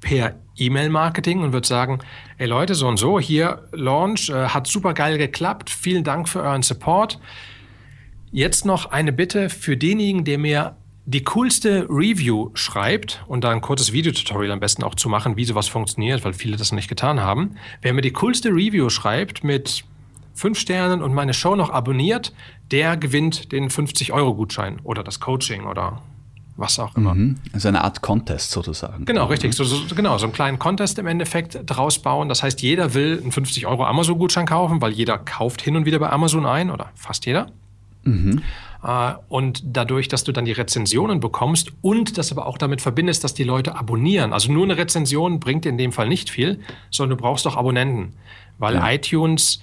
per 0.01 0.35
E-Mail-Marketing 0.57 1.41
und 1.41 1.51
wird 1.51 1.65
sagen, 1.65 1.99
ey 2.37 2.47
Leute, 2.47 2.75
so 2.75 2.87
und 2.87 2.97
so, 2.97 3.19
hier 3.19 3.67
Launch, 3.71 4.29
äh, 4.29 4.49
hat 4.49 4.67
super 4.67 4.93
geil 4.93 5.17
geklappt, 5.17 5.69
vielen 5.69 6.03
Dank 6.03 6.29
für 6.29 6.41
euren 6.41 6.61
Support. 6.61 7.19
Jetzt 8.31 8.65
noch 8.65 8.91
eine 8.91 9.11
Bitte 9.11 9.49
für 9.49 9.77
denjenigen, 9.77 10.25
der 10.25 10.37
mir 10.37 10.75
die 11.05 11.23
coolste 11.23 11.87
Review 11.89 12.49
schreibt 12.55 13.23
und 13.27 13.43
da 13.43 13.51
ein 13.51 13.61
kurzes 13.61 13.93
Videotutorial 13.93 14.51
am 14.51 14.59
besten 14.59 14.83
auch 14.83 14.95
zu 14.95 15.07
machen, 15.07 15.37
wie 15.37 15.45
sowas 15.45 15.67
funktioniert, 15.67 16.25
weil 16.25 16.33
viele 16.33 16.57
das 16.57 16.71
noch 16.71 16.77
nicht 16.77 16.89
getan 16.89 17.21
haben. 17.21 17.55
Wer 17.81 17.93
mir 17.93 18.01
die 18.01 18.11
coolste 18.11 18.49
Review 18.49 18.89
schreibt 18.89 19.43
mit 19.43 19.85
fünf 20.35 20.59
Sternen 20.59 21.01
und 21.01 21.13
meine 21.13 21.33
Show 21.33 21.55
noch 21.55 21.71
abonniert, 21.71 22.33
der 22.71 22.97
gewinnt 22.97 23.51
den 23.51 23.69
50-Euro-Gutschein 23.69 24.79
oder 24.83 25.03
das 25.03 25.19
Coaching 25.19 25.65
oder 25.65 26.01
was 26.57 26.79
auch 26.79 26.95
immer. 26.95 27.15
Mhm. 27.15 27.35
Also 27.51 27.67
eine 27.67 27.83
Art 27.83 28.01
Contest 28.01 28.51
sozusagen. 28.51 29.05
Genau, 29.05 29.25
richtig. 29.25 29.53
So, 29.53 29.63
so, 29.63 29.93
genau, 29.93 30.17
so 30.17 30.25
einen 30.25 30.33
kleinen 30.33 30.59
Contest 30.59 30.97
im 30.99 31.07
Endeffekt 31.07 31.59
draus 31.65 31.99
bauen. 31.99 32.29
Das 32.29 32.43
heißt, 32.43 32.61
jeder 32.61 32.93
will 32.93 33.19
einen 33.21 33.31
50 33.31 33.67
Euro 33.67 33.85
Amazon-Gutschein 33.85 34.45
kaufen, 34.45 34.81
weil 34.81 34.91
jeder 34.91 35.17
kauft 35.17 35.61
hin 35.61 35.75
und 35.75 35.85
wieder 35.85 35.99
bei 35.99 36.09
Amazon 36.09 36.45
ein 36.45 36.69
oder 36.69 36.91
fast 36.95 37.25
jeder. 37.25 37.47
Mhm. 38.03 38.41
Äh, 38.83 39.13
und 39.27 39.63
dadurch, 39.65 40.07
dass 40.07 40.23
du 40.23 40.31
dann 40.31 40.45
die 40.45 40.53
Rezensionen 40.53 41.19
bekommst 41.19 41.71
und 41.81 42.17
das 42.17 42.31
aber 42.31 42.45
auch 42.45 42.57
damit 42.57 42.81
verbindest, 42.81 43.23
dass 43.23 43.33
die 43.33 43.43
Leute 43.43 43.75
abonnieren. 43.75 44.31
Also 44.31 44.51
nur 44.51 44.63
eine 44.63 44.77
Rezension 44.77 45.39
bringt 45.39 45.65
in 45.65 45.77
dem 45.77 45.91
Fall 45.91 46.07
nicht 46.07 46.29
viel, 46.29 46.61
sondern 46.89 47.17
du 47.17 47.21
brauchst 47.21 47.45
auch 47.47 47.57
Abonnenten. 47.57 48.13
Weil 48.59 48.75
ja. 48.75 48.91
iTunes 48.91 49.61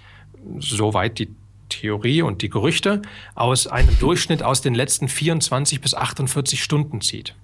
soweit 0.59 1.18
die 1.18 1.28
Theorie 1.68 2.22
und 2.22 2.42
die 2.42 2.50
Gerüchte, 2.50 3.02
aus 3.35 3.66
einem 3.66 3.98
Durchschnitt 3.98 4.42
aus 4.42 4.61
den 4.61 4.74
letzten 4.74 5.09
24 5.09 5.81
bis 5.81 5.94
48 5.94 6.62
Stunden 6.62 7.00
zieht. 7.00 7.35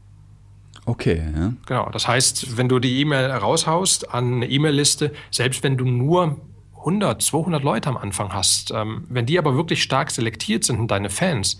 Okay, 0.84 1.22
ja. 1.36 1.52
Genau, 1.66 1.90
das 1.90 2.08
heißt, 2.08 2.56
wenn 2.56 2.68
du 2.68 2.78
die 2.78 3.00
E-Mail 3.00 3.30
raushaust 3.30 4.12
an 4.12 4.36
eine 4.36 4.48
E-Mail-Liste, 4.48 5.12
selbst 5.30 5.62
wenn 5.62 5.76
du 5.76 5.84
nur 5.84 6.40
100, 6.78 7.20
200 7.20 7.62
Leute 7.62 7.88
am 7.88 7.96
Anfang 7.96 8.32
hast, 8.32 8.70
ähm, 8.70 9.04
wenn 9.08 9.26
die 9.26 9.38
aber 9.38 9.54
wirklich 9.54 9.82
stark 9.82 10.10
selektiert 10.10 10.64
sind 10.64 10.78
und 10.78 10.90
deine 10.90 11.10
Fans 11.10 11.58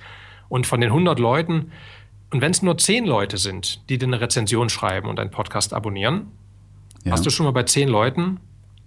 und 0.48 0.66
von 0.66 0.81
den 0.81 0.90
100 0.90 1.18
Leuten, 1.18 1.72
und 2.31 2.40
wenn 2.40 2.51
es 2.51 2.62
nur 2.62 2.77
10 2.77 3.07
Leute 3.07 3.38
sind, 3.38 3.88
die 3.88 3.98
dir 3.98 4.07
eine 4.07 4.20
Rezension 4.20 4.68
schreiben 4.68 5.09
und 5.09 5.18
einen 5.18 5.31
Podcast 5.31 5.72
abonnieren, 5.72 6.29
ja. 7.05 7.12
hast 7.12 7.24
du 7.24 7.31
schon 7.31 7.44
mal 7.44 7.53
bei 7.53 7.62
10 7.62 7.88
Leuten 7.88 8.40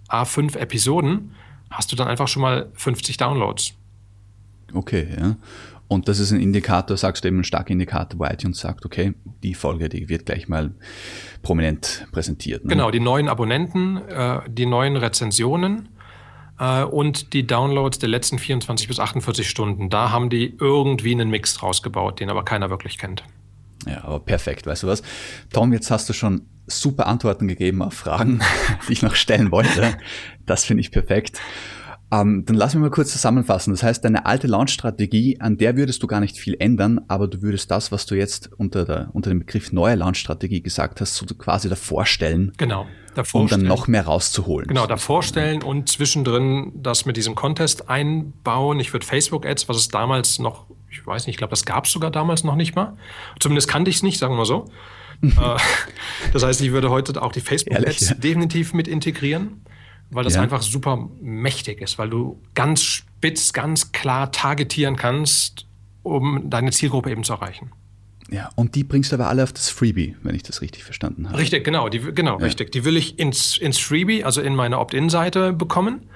A5 0.08 0.56
Episoden 0.56 1.34
hast 1.72 1.90
du 1.92 1.96
dann 1.96 2.08
einfach 2.08 2.28
schon 2.28 2.42
mal 2.42 2.70
50 2.74 3.16
Downloads. 3.16 3.74
Okay, 4.74 5.08
ja. 5.18 5.36
Und 5.88 6.08
das 6.08 6.18
ist 6.20 6.32
ein 6.32 6.40
Indikator, 6.40 6.96
sagst 6.96 7.22
du 7.22 7.28
eben 7.28 7.40
ein 7.40 7.44
starker 7.44 7.70
Indikator, 7.70 8.18
wo 8.18 8.24
iTunes 8.24 8.60
sagt, 8.60 8.86
okay, 8.86 9.12
die 9.42 9.52
Folge, 9.52 9.90
die 9.90 10.08
wird 10.08 10.24
gleich 10.24 10.48
mal 10.48 10.74
prominent 11.42 12.06
präsentiert. 12.12 12.64
Ne? 12.64 12.70
Genau, 12.70 12.90
die 12.90 13.00
neuen 13.00 13.28
Abonnenten, 13.28 13.98
äh, 14.08 14.40
die 14.48 14.64
neuen 14.64 14.96
Rezensionen 14.96 15.90
äh, 16.58 16.82
und 16.84 17.34
die 17.34 17.46
Downloads 17.46 17.98
der 17.98 18.08
letzten 18.08 18.38
24 18.38 18.88
bis 18.88 19.00
48 19.00 19.46
Stunden. 19.48 19.90
Da 19.90 20.10
haben 20.10 20.30
die 20.30 20.56
irgendwie 20.58 21.12
einen 21.12 21.28
Mix 21.28 21.54
draus 21.54 21.82
gebaut, 21.82 22.20
den 22.20 22.30
aber 22.30 22.42
keiner 22.42 22.70
wirklich 22.70 22.96
kennt. 22.96 23.22
Ja, 23.86 24.04
aber 24.04 24.20
perfekt, 24.20 24.66
weißt 24.66 24.84
du 24.84 24.86
was? 24.86 25.02
Tom, 25.52 25.72
jetzt 25.72 25.90
hast 25.90 26.08
du 26.08 26.12
schon 26.12 26.42
super 26.66 27.06
Antworten 27.06 27.48
gegeben 27.48 27.82
auf 27.82 27.94
Fragen, 27.94 28.40
die 28.88 28.92
ich 28.92 29.02
noch 29.02 29.14
stellen 29.14 29.50
wollte. 29.50 29.96
Das 30.46 30.64
finde 30.64 30.80
ich 30.80 30.90
perfekt. 30.90 31.40
Ähm, 32.12 32.44
dann 32.44 32.56
lass 32.56 32.74
mich 32.74 32.82
mal 32.82 32.90
kurz 32.90 33.10
zusammenfassen. 33.10 33.72
Das 33.72 33.82
heißt, 33.82 34.04
deine 34.04 34.26
alte 34.26 34.46
Launch-Strategie, 34.46 35.40
an 35.40 35.56
der 35.56 35.78
würdest 35.78 36.02
du 36.02 36.06
gar 36.06 36.20
nicht 36.20 36.36
viel 36.36 36.54
ändern, 36.58 37.00
aber 37.08 37.26
du 37.26 37.40
würdest 37.40 37.70
das, 37.70 37.90
was 37.90 38.04
du 38.04 38.14
jetzt 38.14 38.50
unter, 38.58 38.84
der, 38.84 39.08
unter 39.14 39.30
dem 39.30 39.38
Begriff 39.38 39.72
neue 39.72 39.94
Launch-Strategie 39.94 40.60
gesagt 40.60 41.00
hast, 41.00 41.14
so 41.14 41.24
quasi 41.24 41.70
davor 41.70 42.04
stellen. 42.04 42.52
Genau. 42.58 42.86
Davor 43.14 43.42
um 43.42 43.48
dann 43.48 43.62
noch 43.62 43.88
mehr 43.88 44.04
rauszuholen. 44.04 44.68
Genau, 44.68 44.86
davor 44.86 45.22
stellen 45.22 45.62
und 45.62 45.88
zwischendrin 45.88 46.72
das 46.74 47.06
mit 47.06 47.16
diesem 47.16 47.34
Contest 47.34 47.88
einbauen. 47.88 48.78
Ich 48.78 48.92
würde 48.92 49.06
Facebook-Ads, 49.06 49.68
was 49.70 49.78
es 49.78 49.88
damals 49.88 50.38
noch, 50.38 50.66
ich 50.92 51.06
weiß 51.06 51.26
nicht, 51.26 51.34
ich 51.34 51.38
glaube, 51.38 51.50
das 51.50 51.64
gab 51.64 51.86
es 51.86 51.92
sogar 51.92 52.10
damals 52.10 52.44
noch 52.44 52.56
nicht 52.56 52.74
mal. 52.74 52.96
Zumindest 53.40 53.68
kannte 53.68 53.90
ich 53.90 53.96
es 53.96 54.02
nicht, 54.02 54.18
sagen 54.18 54.34
wir 54.34 54.38
mal 54.38 54.46
so. 54.46 54.66
Äh, 55.22 55.56
das 56.32 56.42
heißt, 56.42 56.60
ich 56.62 56.72
würde 56.72 56.90
heute 56.90 57.22
auch 57.22 57.30
die 57.30 57.40
Facebook-Ads 57.40 58.08
ja. 58.08 58.14
definitiv 58.16 58.74
mit 58.74 58.88
integrieren 58.88 59.62
weil 60.12 60.24
das 60.24 60.34
ja. 60.34 60.42
einfach 60.42 60.62
super 60.62 61.08
mächtig 61.20 61.80
ist, 61.80 61.98
weil 61.98 62.10
du 62.10 62.40
ganz 62.54 62.82
spitz, 62.82 63.52
ganz 63.52 63.92
klar 63.92 64.30
targetieren 64.30 64.96
kannst, 64.96 65.66
um 66.02 66.50
deine 66.50 66.70
Zielgruppe 66.70 67.10
eben 67.10 67.24
zu 67.24 67.32
erreichen. 67.32 67.72
Ja, 68.30 68.50
und 68.54 68.74
die 68.74 68.84
bringst 68.84 69.10
du 69.10 69.16
aber 69.16 69.28
alle 69.28 69.42
auf 69.42 69.52
das 69.52 69.70
Freebie, 69.70 70.16
wenn 70.22 70.34
ich 70.34 70.42
das 70.42 70.60
richtig 70.60 70.84
verstanden 70.84 71.28
habe. 71.28 71.38
Richtig, 71.38 71.64
genau, 71.64 71.88
die, 71.88 72.00
genau, 72.00 72.38
ja. 72.38 72.44
richtig. 72.44 72.72
Die 72.72 72.84
will 72.84 72.96
ich 72.96 73.18
ins, 73.18 73.56
ins 73.56 73.78
Freebie, 73.78 74.22
also 74.22 74.40
in 74.42 74.54
meine 74.54 74.78
Opt-in-Seite 74.78 75.52
bekommen. 75.52 76.08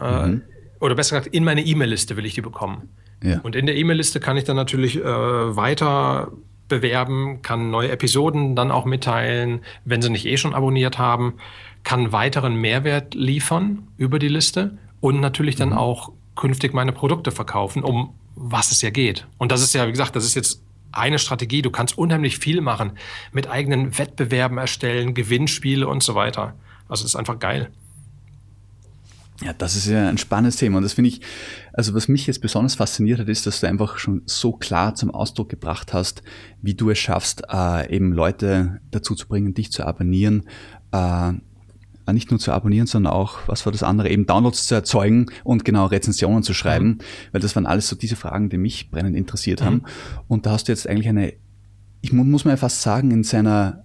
Äh, 0.00 0.26
mhm. 0.26 0.42
Oder 0.80 0.94
besser 0.94 1.18
gesagt, 1.18 1.34
in 1.34 1.44
meine 1.44 1.64
E-Mail-Liste 1.64 2.16
will 2.16 2.26
ich 2.26 2.34
die 2.34 2.40
bekommen. 2.40 2.90
Ja. 3.26 3.40
Und 3.40 3.56
in 3.56 3.66
der 3.66 3.76
E-Mail-Liste 3.76 4.20
kann 4.20 4.36
ich 4.36 4.44
dann 4.44 4.56
natürlich 4.56 4.96
äh, 4.96 5.04
weiter 5.04 6.30
bewerben, 6.68 7.42
kann 7.42 7.70
neue 7.70 7.90
Episoden 7.90 8.56
dann 8.56 8.70
auch 8.70 8.84
mitteilen, 8.84 9.60
wenn 9.84 10.02
sie 10.02 10.10
nicht 10.10 10.26
eh 10.26 10.36
schon 10.36 10.54
abonniert 10.54 10.98
haben, 10.98 11.34
kann 11.82 12.12
weiteren 12.12 12.56
Mehrwert 12.56 13.14
liefern 13.14 13.88
über 13.96 14.18
die 14.18 14.28
Liste 14.28 14.78
und 15.00 15.20
natürlich 15.20 15.56
dann 15.56 15.70
mhm. 15.70 15.78
auch 15.78 16.12
künftig 16.36 16.72
meine 16.74 16.92
Produkte 16.92 17.30
verkaufen, 17.30 17.82
um 17.82 18.14
was 18.34 18.70
es 18.70 18.82
ja 18.82 18.90
geht. 18.90 19.26
Und 19.38 19.50
das 19.50 19.62
ist 19.62 19.74
ja, 19.74 19.86
wie 19.86 19.92
gesagt, 19.92 20.14
das 20.14 20.24
ist 20.24 20.34
jetzt 20.34 20.62
eine 20.92 21.18
Strategie. 21.18 21.62
Du 21.62 21.70
kannst 21.70 21.96
unheimlich 21.96 22.38
viel 22.38 22.60
machen, 22.60 22.92
mit 23.32 23.48
eigenen 23.48 23.98
Wettbewerben 23.98 24.58
erstellen, 24.58 25.14
Gewinnspiele 25.14 25.86
und 25.88 26.02
so 26.02 26.14
weiter. 26.14 26.54
Also 26.88 27.02
das 27.02 27.12
ist 27.12 27.16
einfach 27.16 27.38
geil. 27.38 27.70
Ja, 29.42 29.52
das 29.52 29.76
ist 29.76 29.86
ja 29.86 30.08
ein 30.08 30.18
spannendes 30.18 30.56
Thema. 30.56 30.78
Und 30.78 30.82
das 30.82 30.94
finde 30.94 31.10
ich, 31.10 31.20
also 31.76 31.94
was 31.94 32.08
mich 32.08 32.26
jetzt 32.26 32.40
besonders 32.40 32.74
fasziniert 32.74 33.20
hat, 33.20 33.28
ist, 33.28 33.46
dass 33.46 33.60
du 33.60 33.68
einfach 33.68 33.98
schon 33.98 34.22
so 34.24 34.52
klar 34.52 34.94
zum 34.94 35.10
Ausdruck 35.10 35.50
gebracht 35.50 35.92
hast, 35.92 36.22
wie 36.62 36.74
du 36.74 36.90
es 36.90 36.98
schaffst, 36.98 37.42
äh, 37.52 37.94
eben 37.94 38.12
Leute 38.12 38.80
dazu 38.90 39.14
zu 39.14 39.28
bringen, 39.28 39.52
dich 39.52 39.70
zu 39.70 39.84
abonnieren, 39.84 40.44
äh, 40.92 41.32
nicht 42.12 42.30
nur 42.30 42.40
zu 42.40 42.52
abonnieren, 42.52 42.86
sondern 42.86 43.12
auch, 43.12 43.40
was 43.46 43.66
war 43.66 43.72
das 43.72 43.82
andere, 43.82 44.08
eben 44.08 44.26
Downloads 44.26 44.66
zu 44.66 44.74
erzeugen 44.74 45.26
und 45.44 45.64
genau 45.64 45.86
Rezensionen 45.86 46.42
zu 46.42 46.54
schreiben, 46.54 46.86
mhm. 46.86 46.98
weil 47.32 47.40
das 47.42 47.54
waren 47.56 47.66
alles 47.66 47.88
so 47.88 47.96
diese 47.96 48.16
Fragen, 48.16 48.48
die 48.48 48.58
mich 48.58 48.90
brennend 48.90 49.16
interessiert 49.16 49.60
mhm. 49.60 49.64
haben. 49.64 49.82
Und 50.28 50.46
da 50.46 50.52
hast 50.52 50.68
du 50.68 50.72
jetzt 50.72 50.88
eigentlich 50.88 51.08
eine, 51.08 51.34
ich 52.00 52.12
muss 52.12 52.44
mal 52.46 52.56
fast 52.56 52.80
sagen, 52.80 53.10
in 53.10 53.22
seiner 53.22 53.84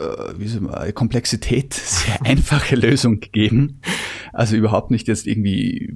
äh, 0.00 0.92
Komplexität 0.92 1.74
sehr 1.74 2.24
einfache 2.26 2.76
Lösung 2.76 3.20
gegeben. 3.20 3.80
Also 4.32 4.56
überhaupt 4.56 4.90
nicht 4.90 5.08
jetzt 5.08 5.26
irgendwie, 5.26 5.92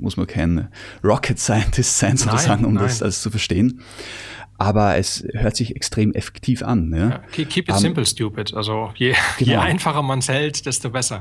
muss 0.00 0.16
man 0.16 0.26
kein 0.26 0.68
Rocket 1.02 1.38
Scientist 1.38 1.98
sein 1.98 2.16
sozusagen, 2.18 2.62
nein, 2.62 2.68
um 2.68 2.74
nein. 2.74 2.84
das 2.84 3.02
alles 3.02 3.22
zu 3.22 3.30
verstehen 3.30 3.80
aber 4.58 4.96
es 4.96 5.24
hört 5.34 5.56
sich 5.56 5.76
extrem 5.76 6.12
effektiv 6.12 6.62
an. 6.62 6.92
Ja? 6.92 7.08
ja 7.08 7.18
keep 7.30 7.56
it 7.56 7.70
um, 7.70 7.76
ähm, 7.76 7.80
simple, 7.80 8.04
stupid. 8.04 8.52
Also 8.54 8.90
je, 8.96 9.14
genau. 9.38 9.50
je 9.52 9.56
einfacher 9.56 10.02
man 10.02 10.18
es 10.18 10.28
hält, 10.28 10.66
desto 10.66 10.90
besser. 10.90 11.20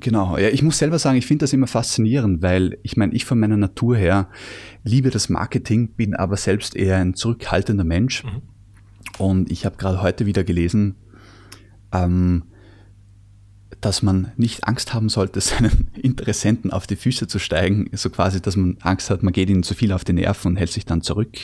Genau, 0.00 0.36
ja, 0.36 0.48
ich 0.48 0.62
muss 0.62 0.76
selber 0.76 0.98
sagen, 0.98 1.16
ich 1.16 1.26
finde 1.26 1.44
das 1.44 1.54
immer 1.54 1.66
faszinierend, 1.66 2.42
weil 2.42 2.78
ich 2.82 2.98
meine, 2.98 3.14
ich 3.14 3.24
von 3.24 3.40
meiner 3.40 3.56
Natur 3.56 3.96
her 3.96 4.28
liebe 4.84 5.08
das 5.08 5.30
Marketing, 5.30 5.94
bin 5.94 6.14
aber 6.14 6.36
selbst 6.36 6.76
eher 6.76 6.98
ein 6.98 7.14
zurückhaltender 7.14 7.84
Mensch. 7.84 8.24
Mhm. 8.24 8.42
Und 9.16 9.50
ich 9.50 9.64
habe 9.64 9.76
gerade 9.76 10.02
heute 10.02 10.26
wieder 10.26 10.44
gelesen, 10.44 10.96
ähm, 11.92 12.44
dass 13.80 14.02
man 14.02 14.32
nicht 14.36 14.66
Angst 14.66 14.94
haben 14.94 15.08
sollte, 15.08 15.40
seinen 15.42 15.88
Interessenten 15.94 16.70
auf 16.72 16.86
die 16.86 16.96
Füße 16.96 17.26
zu 17.26 17.38
steigen, 17.38 17.88
so 17.92 18.10
quasi, 18.10 18.40
dass 18.40 18.56
man 18.56 18.76
Angst 18.80 19.10
hat, 19.10 19.22
man 19.22 19.32
geht 19.32 19.50
ihnen 19.50 19.62
zu 19.62 19.74
viel 19.74 19.92
auf 19.92 20.04
die 20.04 20.12
Nerven 20.12 20.52
und 20.52 20.56
hält 20.56 20.72
sich 20.72 20.84
dann 20.84 21.02
zurück, 21.02 21.36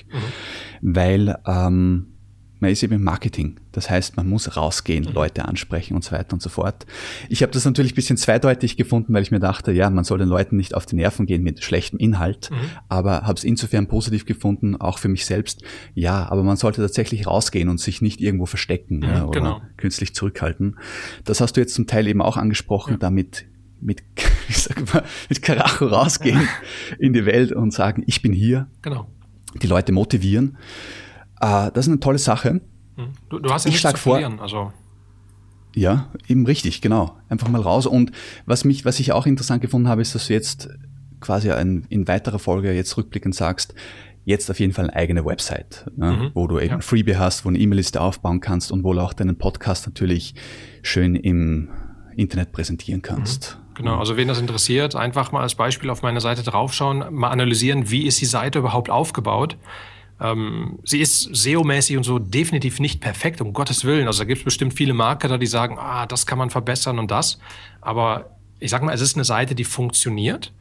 mhm. 0.81 0.95
weil 0.95 1.39
ähm, 1.47 2.12
man 2.63 2.71
ist 2.71 2.83
eben 2.85 2.95
im 2.95 3.03
Marketing. 3.03 3.57
Das 3.73 3.91
heißt, 3.91 4.17
man 4.17 4.29
muss 4.29 4.57
rausgehen, 4.57 5.05
mhm. 5.05 5.13
Leute 5.13 5.45
ansprechen 5.47 5.95
und 5.95 6.05
so 6.05 6.13
weiter 6.13 6.33
und 6.33 6.41
so 6.41 6.49
fort. 6.49 6.87
Ich 7.29 7.43
habe 7.43 7.53
das 7.53 7.65
natürlich 7.65 7.93
ein 7.93 7.97
bisschen 7.97 8.17
zweideutig 8.17 8.77
gefunden, 8.77 9.13
weil 9.13 9.23
ich 9.23 9.33
mir 9.33 9.41
dachte, 9.41 9.73
ja, 9.73 9.91
man 9.91 10.05
soll 10.05 10.19
den 10.19 10.29
Leuten 10.29 10.57
nicht 10.57 10.75
auf 10.75 10.87
die 10.87 10.95
Nerven 10.95 11.27
gehen 11.27 11.43
mit 11.43 11.63
schlechtem 11.65 11.99
Inhalt, 11.99 12.51
mhm. 12.53 12.57
aber 12.89 13.23
habe 13.23 13.35
es 13.35 13.43
insofern 13.43 13.89
positiv 13.89 14.27
gefunden, 14.27 14.77
auch 14.77 14.99
für 14.99 15.09
mich 15.09 15.27
selbst. 15.27 15.63
Ja, 15.95 16.31
aber 16.31 16.45
man 16.45 16.57
sollte 16.57 16.81
tatsächlich 16.81 17.27
rausgehen 17.27 17.69
und 17.69 17.81
sich 17.81 18.01
nicht 18.01 18.21
irgendwo 18.21 18.47
verstecken 18.47 18.99
mhm, 18.99 19.03
ja, 19.03 19.25
oder 19.25 19.41
genau. 19.41 19.63
künstlich 19.77 20.15
zurückhalten. 20.15 20.79
Das 21.25 21.41
hast 21.41 21.57
du 21.57 21.61
jetzt 21.61 21.75
zum 21.75 21.89
Teil 21.89 22.07
eben 22.07 22.23
auch 22.23 22.37
angesprochen, 22.37 22.93
ja. 22.93 22.99
damit 22.99 23.47
mit, 23.81 24.05
ich 24.49 24.59
sag 24.59 24.95
mal, 24.95 25.03
mit 25.29 25.43
Karacho 25.43 25.87
rausgehen 25.87 26.49
in 27.01 27.13
die 27.13 27.27
Welt 27.27 27.51
und 27.51 27.73
sagen, 27.73 28.05
ich 28.07 28.23
bin 28.23 28.33
hier. 28.33 28.69
Genau. 28.83 29.09
Die 29.61 29.67
Leute 29.67 29.91
motivieren. 29.91 30.57
Äh, 31.43 31.71
das 31.73 31.87
ist 31.87 31.89
eine 31.89 32.01
tolle 32.01 32.19
Sache. 32.19 32.61
Hm. 32.97 33.09
Du, 33.29 33.39
du 33.39 33.51
hast 33.51 33.65
ja 33.65 33.71
ich 33.71 33.83
nichts 33.83 34.01
zu 34.01 34.11
verlieren, 34.11 34.41
also. 34.41 34.73
Ja, 35.75 36.11
eben 36.29 36.47
richtig, 36.47 36.81
genau. 36.81 37.17
Einfach 37.29 37.49
mal 37.49 37.61
raus. 37.61 37.87
Und 37.87 38.13
was 38.47 38.65
mich, 38.65 38.85
was 38.85 39.01
ich 39.01 39.13
auch 39.13 39.27
interessant 39.27 39.61
gefunden 39.61 39.89
habe, 39.89 40.03
ist, 40.03 40.15
dass 40.15 40.29
du 40.29 40.35
jetzt 40.35 40.69
quasi 41.21 41.51
in, 41.51 41.87
in 41.89 42.07
weiterer 42.09 42.39
Folge 42.39 42.73
jetzt 42.73 42.97
rückblickend 42.97 43.35
sagst, 43.35 43.75
jetzt 44.25 44.51
auf 44.51 44.61
jeden 44.61 44.73
Fall 44.73 44.85
eine 44.85 44.97
eigene 44.97 45.25
Website, 45.25 45.91
ne, 45.97 46.13
mhm. 46.13 46.31
wo 46.35 46.47
du 46.47 46.59
eben 46.59 46.75
ja. 46.75 46.81
Freebie 46.81 47.17
hast, 47.17 47.45
wo 47.45 47.49
eine 47.49 47.59
E-Mail-Liste 47.59 48.01
aufbauen 48.01 48.41
kannst 48.41 48.71
und 48.71 48.85
wo 48.85 48.93
du 48.93 49.01
auch 49.01 49.13
deinen 49.13 49.37
Podcast 49.37 49.87
natürlich 49.87 50.35
schön 50.83 51.17
im 51.17 51.71
Internet 52.15 52.53
präsentieren 52.53 53.03
kannst. 53.03 53.57
Mhm. 53.59 53.75
Genau, 53.75 53.99
also 53.99 54.17
wen 54.17 54.29
das 54.29 54.39
interessiert, 54.39 54.95
einfach 54.95 55.33
mal 55.33 55.41
als 55.41 55.55
Beispiel 55.55 55.89
auf 55.89 56.03
meine 56.03 56.21
Seite 56.21 56.43
draufschauen, 56.43 57.05
mal 57.11 57.31
analysieren, 57.31 57.91
wie 57.91 58.07
ist 58.07 58.21
die 58.21 58.27
Seite 58.27 58.59
überhaupt 58.59 58.91
aufgebaut. 58.91 59.57
Ähm, 60.23 60.79
sie 60.85 61.01
ist 61.01 61.35
SEO-mäßig 61.35 61.97
und 61.97 62.05
so 62.05 62.19
definitiv 62.19 62.79
nicht 62.79 63.01
perfekt, 63.01 63.41
um 63.41 63.53
Gottes 63.53 63.85
Willen. 63.85 64.07
Also 64.07 64.21
da 64.21 64.25
gibt 64.27 64.39
es 64.39 64.45
bestimmt 64.45 64.75
viele 64.75 64.95
Marketer, 64.95 65.37
die 65.37 65.47
sagen, 65.47 65.79
ah, 65.79 66.07
das 66.07 66.27
kann 66.27 66.39
man 66.39 66.51
verbessern 66.51 66.99
und 66.99 67.11
das. 67.11 67.39
Aber 67.81 68.37
ich 68.61 68.71
sag 68.71 68.83
mal, 68.83 68.95
es 68.95 69.01
ist 69.01 69.17
eine 69.17 69.25
Seite, 69.25 69.55
die 69.57 69.65
funktioniert. 69.65 70.53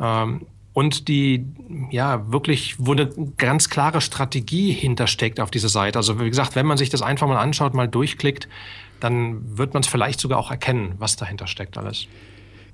Ähm, 0.00 0.46
und 0.72 1.08
die 1.08 1.46
ja 1.90 2.30
wirklich, 2.30 2.74
wo 2.78 2.92
eine 2.92 3.08
ganz 3.38 3.70
klare 3.70 4.02
Strategie 4.02 4.72
hintersteckt 4.72 5.40
auf 5.40 5.50
dieser 5.50 5.70
Seite. 5.70 5.98
Also 5.98 6.20
wie 6.20 6.28
gesagt, 6.28 6.54
wenn 6.54 6.66
man 6.66 6.76
sich 6.76 6.90
das 6.90 7.00
einfach 7.00 7.26
mal 7.26 7.38
anschaut, 7.38 7.72
mal 7.72 7.88
durchklickt, 7.88 8.46
dann 9.00 9.56
wird 9.56 9.72
man 9.72 9.82
es 9.82 9.88
vielleicht 9.88 10.20
sogar 10.20 10.38
auch 10.38 10.50
erkennen, 10.50 10.94
was 10.98 11.16
dahinter 11.16 11.46
steckt 11.46 11.78
alles. 11.78 12.08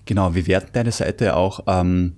Genau, 0.05 0.35
wir 0.35 0.49
werden 0.49 0.71
deine 0.73 0.90
Seite 0.90 1.37
auch 1.37 1.61
ähm, 1.68 2.16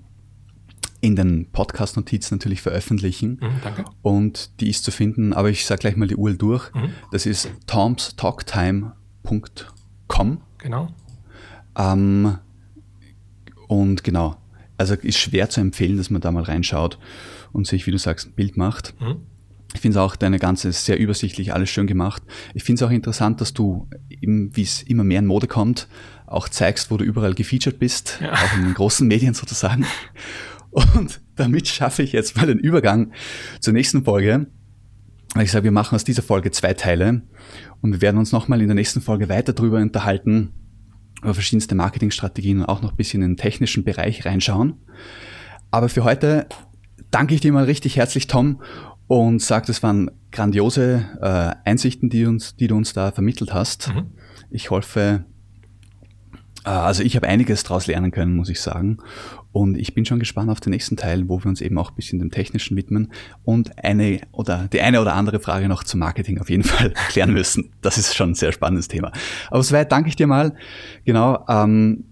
in 1.05 1.15
den 1.17 1.51
Podcast-Notizen 1.53 2.37
natürlich 2.37 2.63
veröffentlichen. 2.63 3.39
Mhm, 3.41 3.61
danke. 3.63 3.85
Und 4.01 4.59
die 4.61 4.71
ist 4.71 4.85
zu 4.85 4.91
finden, 4.91 5.35
aber 5.35 5.51
ich 5.51 5.67
sage 5.67 5.81
gleich 5.81 5.97
mal 5.97 6.09
die 6.09 6.17
URL 6.17 6.39
durch. 6.39 6.73
Mhm. 6.73 6.93
Das 7.13 7.27
ist 7.27 7.51
tomstalktime.com. 7.67 10.41
Genau. 10.57 10.89
Ähm, 11.77 12.39
und 13.69 14.03
genau, 14.03 14.39
also 14.79 14.95
ist 14.95 15.19
schwer 15.19 15.51
zu 15.51 15.61
empfehlen, 15.61 15.99
dass 15.99 16.09
man 16.09 16.23
da 16.23 16.33
mal 16.33 16.45
reinschaut 16.45 16.99
und 17.53 17.67
sich, 17.67 17.87
wie 17.87 17.91
du 17.91 17.99
sagst, 17.99 18.29
ein 18.29 18.33
Bild 18.33 18.57
macht. 18.57 18.99
Mhm. 18.99 19.19
Ich 19.75 19.81
finde 19.81 19.99
es 19.99 20.03
auch 20.03 20.17
deine 20.17 20.39
ganze 20.39 20.73
sehr 20.73 20.99
übersichtlich, 20.99 21.53
alles 21.53 21.69
schön 21.69 21.87
gemacht. 21.87 22.23
Ich 22.55 22.65
finde 22.65 22.83
es 22.83 22.89
auch 22.89 22.93
interessant, 22.93 23.43
dass 23.43 23.53
du, 23.53 23.91
wie 24.09 24.63
es 24.63 24.83
immer 24.83 25.05
mehr 25.05 25.19
in 25.19 25.27
Mode 25.27 25.49
kommt, 25.49 25.87
auch 26.27 26.49
zeigst, 26.49 26.91
wo 26.91 26.97
du 26.97 27.05
überall 27.05 27.35
gefeatured 27.35 27.79
bist, 27.79 28.21
ja. 28.23 28.33
auch 28.33 28.57
in 28.57 28.65
den 28.65 28.75
großen 28.75 29.07
Medien 29.09 29.35
sozusagen. 29.35 29.85
Und 30.75 31.21
damit 31.37 31.69
schaffe 31.69 32.03
ich 32.03 32.13
jetzt 32.13 32.37
mal 32.37 32.47
den 32.47 32.59
Übergang 32.59 33.13
zur 33.61 33.73
nächsten 33.73 34.05
Folge. 34.05 34.47
Ich 35.41 35.51
sage, 35.51 35.65
wir 35.65 35.73
machen 35.73 35.95
aus 35.95 36.05
dieser 36.05 36.23
Folge 36.23 36.51
zwei 36.51 36.75
Teile 36.75 37.23
und 37.81 37.93
wir 37.93 38.01
werden 38.01 38.19
uns 38.19 38.33
nochmal 38.33 38.61
in 38.61 38.69
der 38.69 38.75
nächsten 38.75 39.01
Folge 39.01 39.29
weiter 39.29 39.53
darüber 39.53 39.79
unterhalten, 39.79 40.53
über 41.23 41.35
verschiedenste 41.35 41.75
Marketingstrategien 41.75 42.61
und 42.61 42.67
auch 42.67 42.83
noch 42.83 42.93
ein 42.93 42.97
bisschen 42.97 43.23
in 43.23 43.31
den 43.31 43.37
technischen 43.37 43.83
Bereich 43.83 44.25
reinschauen. 44.25 44.75
Aber 45.71 45.89
für 45.89 46.05
heute 46.05 46.47
danke 47.11 47.35
ich 47.35 47.41
dir 47.41 47.53
mal 47.53 47.65
richtig 47.65 47.97
herzlich, 47.97 48.27
Tom, 48.27 48.61
und 49.07 49.43
sage, 49.43 49.67
das 49.67 49.83
waren 49.83 50.11
grandiose 50.31 51.05
äh, 51.21 51.69
Einsichten, 51.69 52.11
die, 52.11 52.27
uns, 52.27 52.57
die 52.57 52.69
du 52.69 52.77
uns 52.77 52.93
da 52.93 53.11
vermittelt 53.13 53.53
hast. 53.53 53.93
Mhm. 53.93 54.07
Ich 54.51 54.71
hoffe, 54.71 55.25
äh, 56.65 56.69
also 56.69 57.03
ich 57.03 57.17
habe 57.17 57.27
einiges 57.27 57.65
daraus 57.65 57.87
lernen 57.87 58.11
können, 58.13 58.35
muss 58.35 58.49
ich 58.49 58.61
sagen. 58.61 58.99
Und 59.55 59.79
ich 59.79 59.95
bin 59.95 60.05
schon 60.05 60.19
gespannt 60.19 60.51
auf 60.51 60.59
den 60.59 60.73
nächsten 60.73 60.97
Teil, 60.97 61.29
wo 61.29 61.39
wir 61.39 61.47
uns 61.47 61.61
eben 61.61 61.79
auch 61.79 61.93
ein 61.93 61.95
bisschen 61.95 62.19
dem 62.19 62.33
Technischen 62.33 62.77
widmen 62.77 63.13
und 63.45 63.85
eine 63.85 64.21
oder 64.33 64.67
die 64.73 64.81
eine 64.81 65.01
oder 65.01 65.15
andere 65.15 65.39
Frage 65.39 65.69
noch 65.69 65.85
zum 65.85 66.01
Marketing 66.01 66.41
auf 66.41 66.51
jeden 66.51 66.65
Fall 66.65 66.93
klären 67.09 67.33
müssen. 67.33 67.71
Das 67.81 67.97
ist 67.97 68.17
schon 68.17 68.31
ein 68.31 68.35
sehr 68.35 68.51
spannendes 68.51 68.89
Thema. 68.89 69.13
Aber 69.53 69.63
soweit 69.63 69.93
danke 69.93 70.09
ich 70.09 70.17
dir 70.17 70.27
mal. 70.27 70.57
Genau. 71.05 71.45
Ähm, 71.49 72.03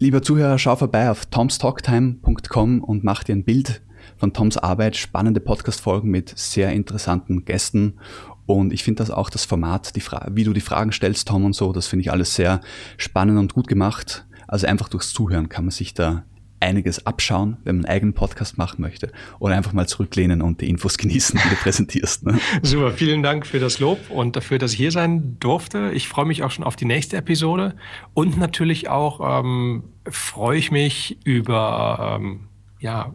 lieber 0.00 0.20
Zuhörer, 0.20 0.58
schau 0.58 0.74
vorbei 0.74 1.08
auf 1.12 1.26
tomstalktime.com 1.26 2.82
und 2.82 3.04
mach 3.04 3.22
dir 3.22 3.36
ein 3.36 3.44
Bild 3.44 3.82
von 4.16 4.32
Toms 4.32 4.56
Arbeit. 4.56 4.96
Spannende 4.96 5.38
Podcast-Folgen 5.38 6.10
mit 6.10 6.36
sehr 6.36 6.72
interessanten 6.72 7.44
Gästen 7.44 8.00
und 8.46 8.72
ich 8.72 8.82
finde 8.82 8.98
das 8.98 9.12
auch 9.12 9.30
das 9.30 9.44
Format, 9.44 9.92
wie 10.32 10.42
du 10.42 10.52
die 10.52 10.60
Fragen 10.60 10.90
stellst, 10.90 11.28
Tom 11.28 11.44
und 11.44 11.54
so, 11.54 11.72
das 11.72 11.86
finde 11.86 12.00
ich 12.00 12.10
alles 12.10 12.34
sehr 12.34 12.60
spannend 12.96 13.38
und 13.38 13.54
gut 13.54 13.68
gemacht. 13.68 14.26
Also 14.48 14.66
einfach 14.66 14.88
durchs 14.88 15.12
Zuhören 15.12 15.48
kann 15.48 15.66
man 15.66 15.70
sich 15.70 15.94
da 15.94 16.24
einiges 16.60 17.06
abschauen, 17.06 17.56
wenn 17.64 17.76
man 17.76 17.86
einen 17.86 17.94
eigenen 17.94 18.14
Podcast 18.14 18.58
machen 18.58 18.80
möchte. 18.80 19.10
Oder 19.38 19.56
einfach 19.56 19.72
mal 19.72 19.88
zurücklehnen 19.88 20.42
und 20.42 20.60
die 20.60 20.68
Infos 20.68 20.98
genießen, 20.98 21.40
die 21.42 21.48
du 21.48 21.56
präsentierst. 21.56 22.26
Ne? 22.26 22.38
Super, 22.62 22.92
vielen 22.92 23.22
Dank 23.22 23.46
für 23.46 23.58
das 23.58 23.80
Lob 23.80 24.10
und 24.10 24.36
dafür, 24.36 24.58
dass 24.58 24.72
ich 24.72 24.78
hier 24.78 24.92
sein 24.92 25.36
durfte. 25.40 25.90
Ich 25.92 26.08
freue 26.08 26.26
mich 26.26 26.42
auch 26.42 26.50
schon 26.50 26.64
auf 26.64 26.76
die 26.76 26.84
nächste 26.84 27.16
Episode. 27.16 27.74
Und 28.14 28.38
natürlich 28.38 28.88
auch 28.88 29.40
ähm, 29.40 29.84
freue 30.08 30.58
ich 30.58 30.70
mich 30.70 31.18
über 31.24 32.18
ähm, 32.20 32.48
ja, 32.78 33.14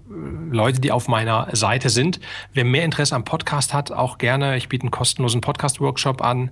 Leute, 0.51 0.79
die 0.79 0.91
auf 0.91 1.07
meiner 1.07 1.49
Seite 1.53 1.89
sind. 1.89 2.19
Wer 2.53 2.65
mehr 2.65 2.85
Interesse 2.85 3.15
am 3.15 3.23
Podcast 3.23 3.73
hat, 3.73 3.91
auch 3.91 4.17
gerne. 4.17 4.57
Ich 4.57 4.69
biete 4.69 4.83
einen 4.83 4.91
kostenlosen 4.91 5.41
Podcast-Workshop 5.41 6.21
an. 6.21 6.51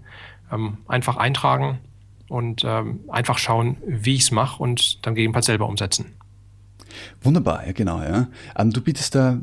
Ähm, 0.51 0.79
einfach 0.87 1.17
eintragen 1.17 1.79
und 2.27 2.63
ähm, 2.65 3.01
einfach 3.09 3.37
schauen, 3.37 3.77
wie 3.85 4.15
ich 4.15 4.23
es 4.23 4.31
mache 4.31 4.61
und 4.61 5.05
dann 5.05 5.15
gegebenenfalls 5.15 5.45
selber 5.45 5.67
umsetzen. 5.67 6.15
Wunderbar, 7.21 7.65
ja 7.65 7.71
genau. 7.73 8.01
Ja. 8.01 8.27
Ähm, 8.57 8.71
du 8.71 8.81
bietest 8.81 9.15
da 9.15 9.39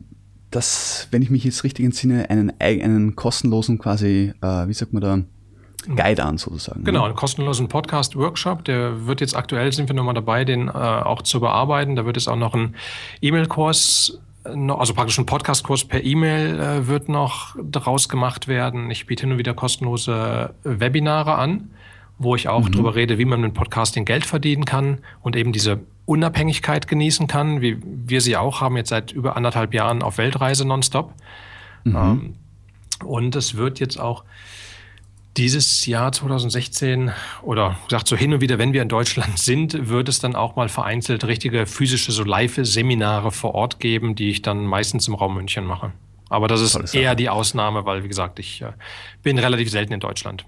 das, 0.50 1.08
wenn 1.10 1.22
ich 1.22 1.30
mich 1.30 1.44
jetzt 1.44 1.62
richtig 1.64 1.84
entsinne, 1.84 2.28
einen, 2.28 2.52
einen 2.58 3.14
kostenlosen 3.14 3.78
quasi, 3.78 4.32
äh, 4.42 4.68
wie 4.68 4.74
sagt 4.74 4.92
man 4.92 5.02
da, 5.02 5.18
Guide 5.96 6.22
an 6.22 6.36
sozusagen. 6.36 6.84
Genau, 6.84 7.04
einen 7.04 7.14
kostenlosen 7.14 7.68
Podcast-Workshop. 7.68 8.64
Der 8.66 9.06
wird 9.06 9.22
jetzt 9.22 9.34
aktuell, 9.34 9.72
sind 9.72 9.88
wir 9.88 9.94
nochmal 9.94 10.14
dabei, 10.14 10.44
den 10.44 10.68
äh, 10.68 10.72
auch 10.72 11.22
zu 11.22 11.40
bearbeiten. 11.40 11.96
Da 11.96 12.04
wird 12.04 12.18
es 12.18 12.28
auch 12.28 12.36
noch 12.36 12.54
ein 12.54 12.74
E-Mail-Kurs 13.22 14.20
also 14.42 14.94
praktisch 14.94 15.18
ein 15.18 15.26
Podcast-Kurs 15.26 15.84
per 15.84 16.02
E-Mail 16.02 16.58
äh, 16.58 16.86
wird 16.86 17.08
noch 17.08 17.56
draus 17.62 18.08
gemacht 18.08 18.48
werden. 18.48 18.90
Ich 18.90 19.06
biete 19.06 19.22
hin 19.22 19.32
und 19.32 19.38
wieder 19.38 19.54
kostenlose 19.54 20.54
Webinare 20.64 21.34
an, 21.34 21.70
wo 22.18 22.34
ich 22.36 22.48
auch 22.48 22.66
mhm. 22.66 22.72
darüber 22.72 22.94
rede, 22.94 23.18
wie 23.18 23.26
man 23.26 23.40
mit 23.42 23.54
Podcasting 23.54 24.04
Geld 24.04 24.24
verdienen 24.24 24.64
kann 24.64 24.98
und 25.20 25.36
eben 25.36 25.52
diese 25.52 25.80
Unabhängigkeit 26.10 26.88
genießen 26.88 27.28
kann, 27.28 27.60
wie 27.60 27.78
wir 27.82 28.20
sie 28.20 28.36
auch 28.36 28.60
haben, 28.60 28.76
jetzt 28.76 28.88
seit 28.88 29.12
über 29.12 29.36
anderthalb 29.36 29.72
Jahren 29.72 30.02
auf 30.02 30.18
Weltreise 30.18 30.66
nonstop. 30.66 31.14
Mhm. 31.84 31.96
Ähm, 31.96 32.34
und 33.04 33.36
es 33.36 33.56
wird 33.56 33.78
jetzt 33.78 33.98
auch 33.98 34.24
dieses 35.36 35.86
Jahr 35.86 36.10
2016 36.10 37.12
oder 37.42 37.76
gesagt 37.88 38.08
so 38.08 38.16
hin 38.16 38.34
und 38.34 38.40
wieder, 38.40 38.58
wenn 38.58 38.72
wir 38.72 38.82
in 38.82 38.88
Deutschland 38.88 39.38
sind, 39.38 39.88
wird 39.88 40.08
es 40.08 40.18
dann 40.18 40.34
auch 40.34 40.56
mal 40.56 40.68
vereinzelt 40.68 41.24
richtige 41.24 41.64
physische 41.64 42.10
so 42.10 42.24
Live-Seminare 42.24 43.30
vor 43.30 43.54
Ort 43.54 43.78
geben, 43.78 44.16
die 44.16 44.30
ich 44.30 44.42
dann 44.42 44.66
meistens 44.66 45.06
im 45.06 45.14
Raum 45.14 45.36
München 45.36 45.64
mache. 45.64 45.92
Aber 46.28 46.48
das 46.48 46.60
ist 46.60 46.92
eher 46.92 47.14
die 47.14 47.28
Ausnahme, 47.28 47.84
weil 47.84 48.02
wie 48.02 48.08
gesagt, 48.08 48.40
ich 48.40 48.62
äh, 48.62 48.72
bin 49.22 49.38
relativ 49.38 49.70
selten 49.70 49.92
in 49.92 50.00
Deutschland. 50.00 50.44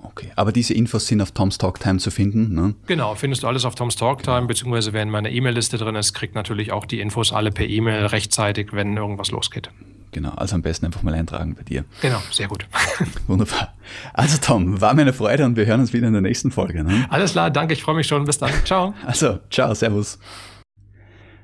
Okay, 0.00 0.30
aber 0.36 0.52
diese 0.52 0.74
Infos 0.74 1.06
sind 1.06 1.20
auf 1.20 1.32
Tom's 1.32 1.58
Talktime 1.58 1.98
zu 1.98 2.10
finden, 2.10 2.54
ne? 2.54 2.74
Genau, 2.86 3.14
findest 3.14 3.42
du 3.42 3.48
alles 3.48 3.64
auf 3.64 3.74
Tom's 3.74 3.96
Talktime, 3.96 4.36
genau. 4.36 4.46
beziehungsweise 4.46 4.92
wer 4.92 5.02
in 5.02 5.10
meiner 5.10 5.30
E-Mail-Liste 5.30 5.76
drin 5.76 5.96
ist, 5.96 6.14
kriegt 6.14 6.34
natürlich 6.34 6.72
auch 6.72 6.86
die 6.86 7.00
Infos 7.00 7.32
alle 7.32 7.50
per 7.50 7.66
E-Mail 7.66 8.06
rechtzeitig, 8.06 8.72
wenn 8.72 8.96
irgendwas 8.96 9.30
losgeht. 9.30 9.70
Genau, 10.12 10.30
also 10.30 10.54
am 10.54 10.62
besten 10.62 10.86
einfach 10.86 11.02
mal 11.02 11.14
eintragen 11.14 11.54
bei 11.54 11.62
dir. 11.62 11.84
Genau, 12.00 12.20
sehr 12.30 12.48
gut. 12.48 12.66
Wunderbar. 13.26 13.74
Also 14.14 14.38
Tom, 14.40 14.80
war 14.80 14.94
mir 14.94 15.02
eine 15.02 15.12
Freude 15.12 15.44
und 15.44 15.56
wir 15.56 15.66
hören 15.66 15.80
uns 15.80 15.92
wieder 15.92 16.06
in 16.06 16.12
der 16.12 16.22
nächsten 16.22 16.50
Folge. 16.50 16.82
Ne? 16.82 17.06
Alles 17.10 17.32
klar, 17.32 17.50
danke, 17.50 17.74
ich 17.74 17.82
freue 17.82 17.94
mich 17.94 18.06
schon. 18.06 18.24
Bis 18.24 18.38
dann. 18.38 18.50
Ciao. 18.64 18.94
Also, 19.06 19.38
ciao, 19.50 19.74
servus. 19.74 20.18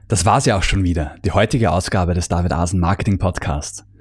Das 0.09 0.25
war's 0.25 0.45
ja 0.45 0.57
auch 0.57 0.63
schon 0.63 0.85
wieder, 0.85 1.17
die 1.25 1.33
heutige 1.33 1.71
Ausgabe 1.71 2.15
des 2.15 2.29
David 2.29 2.53
Asen 2.53 2.79
Marketing 2.79 3.19
Podcasts. 3.19 3.85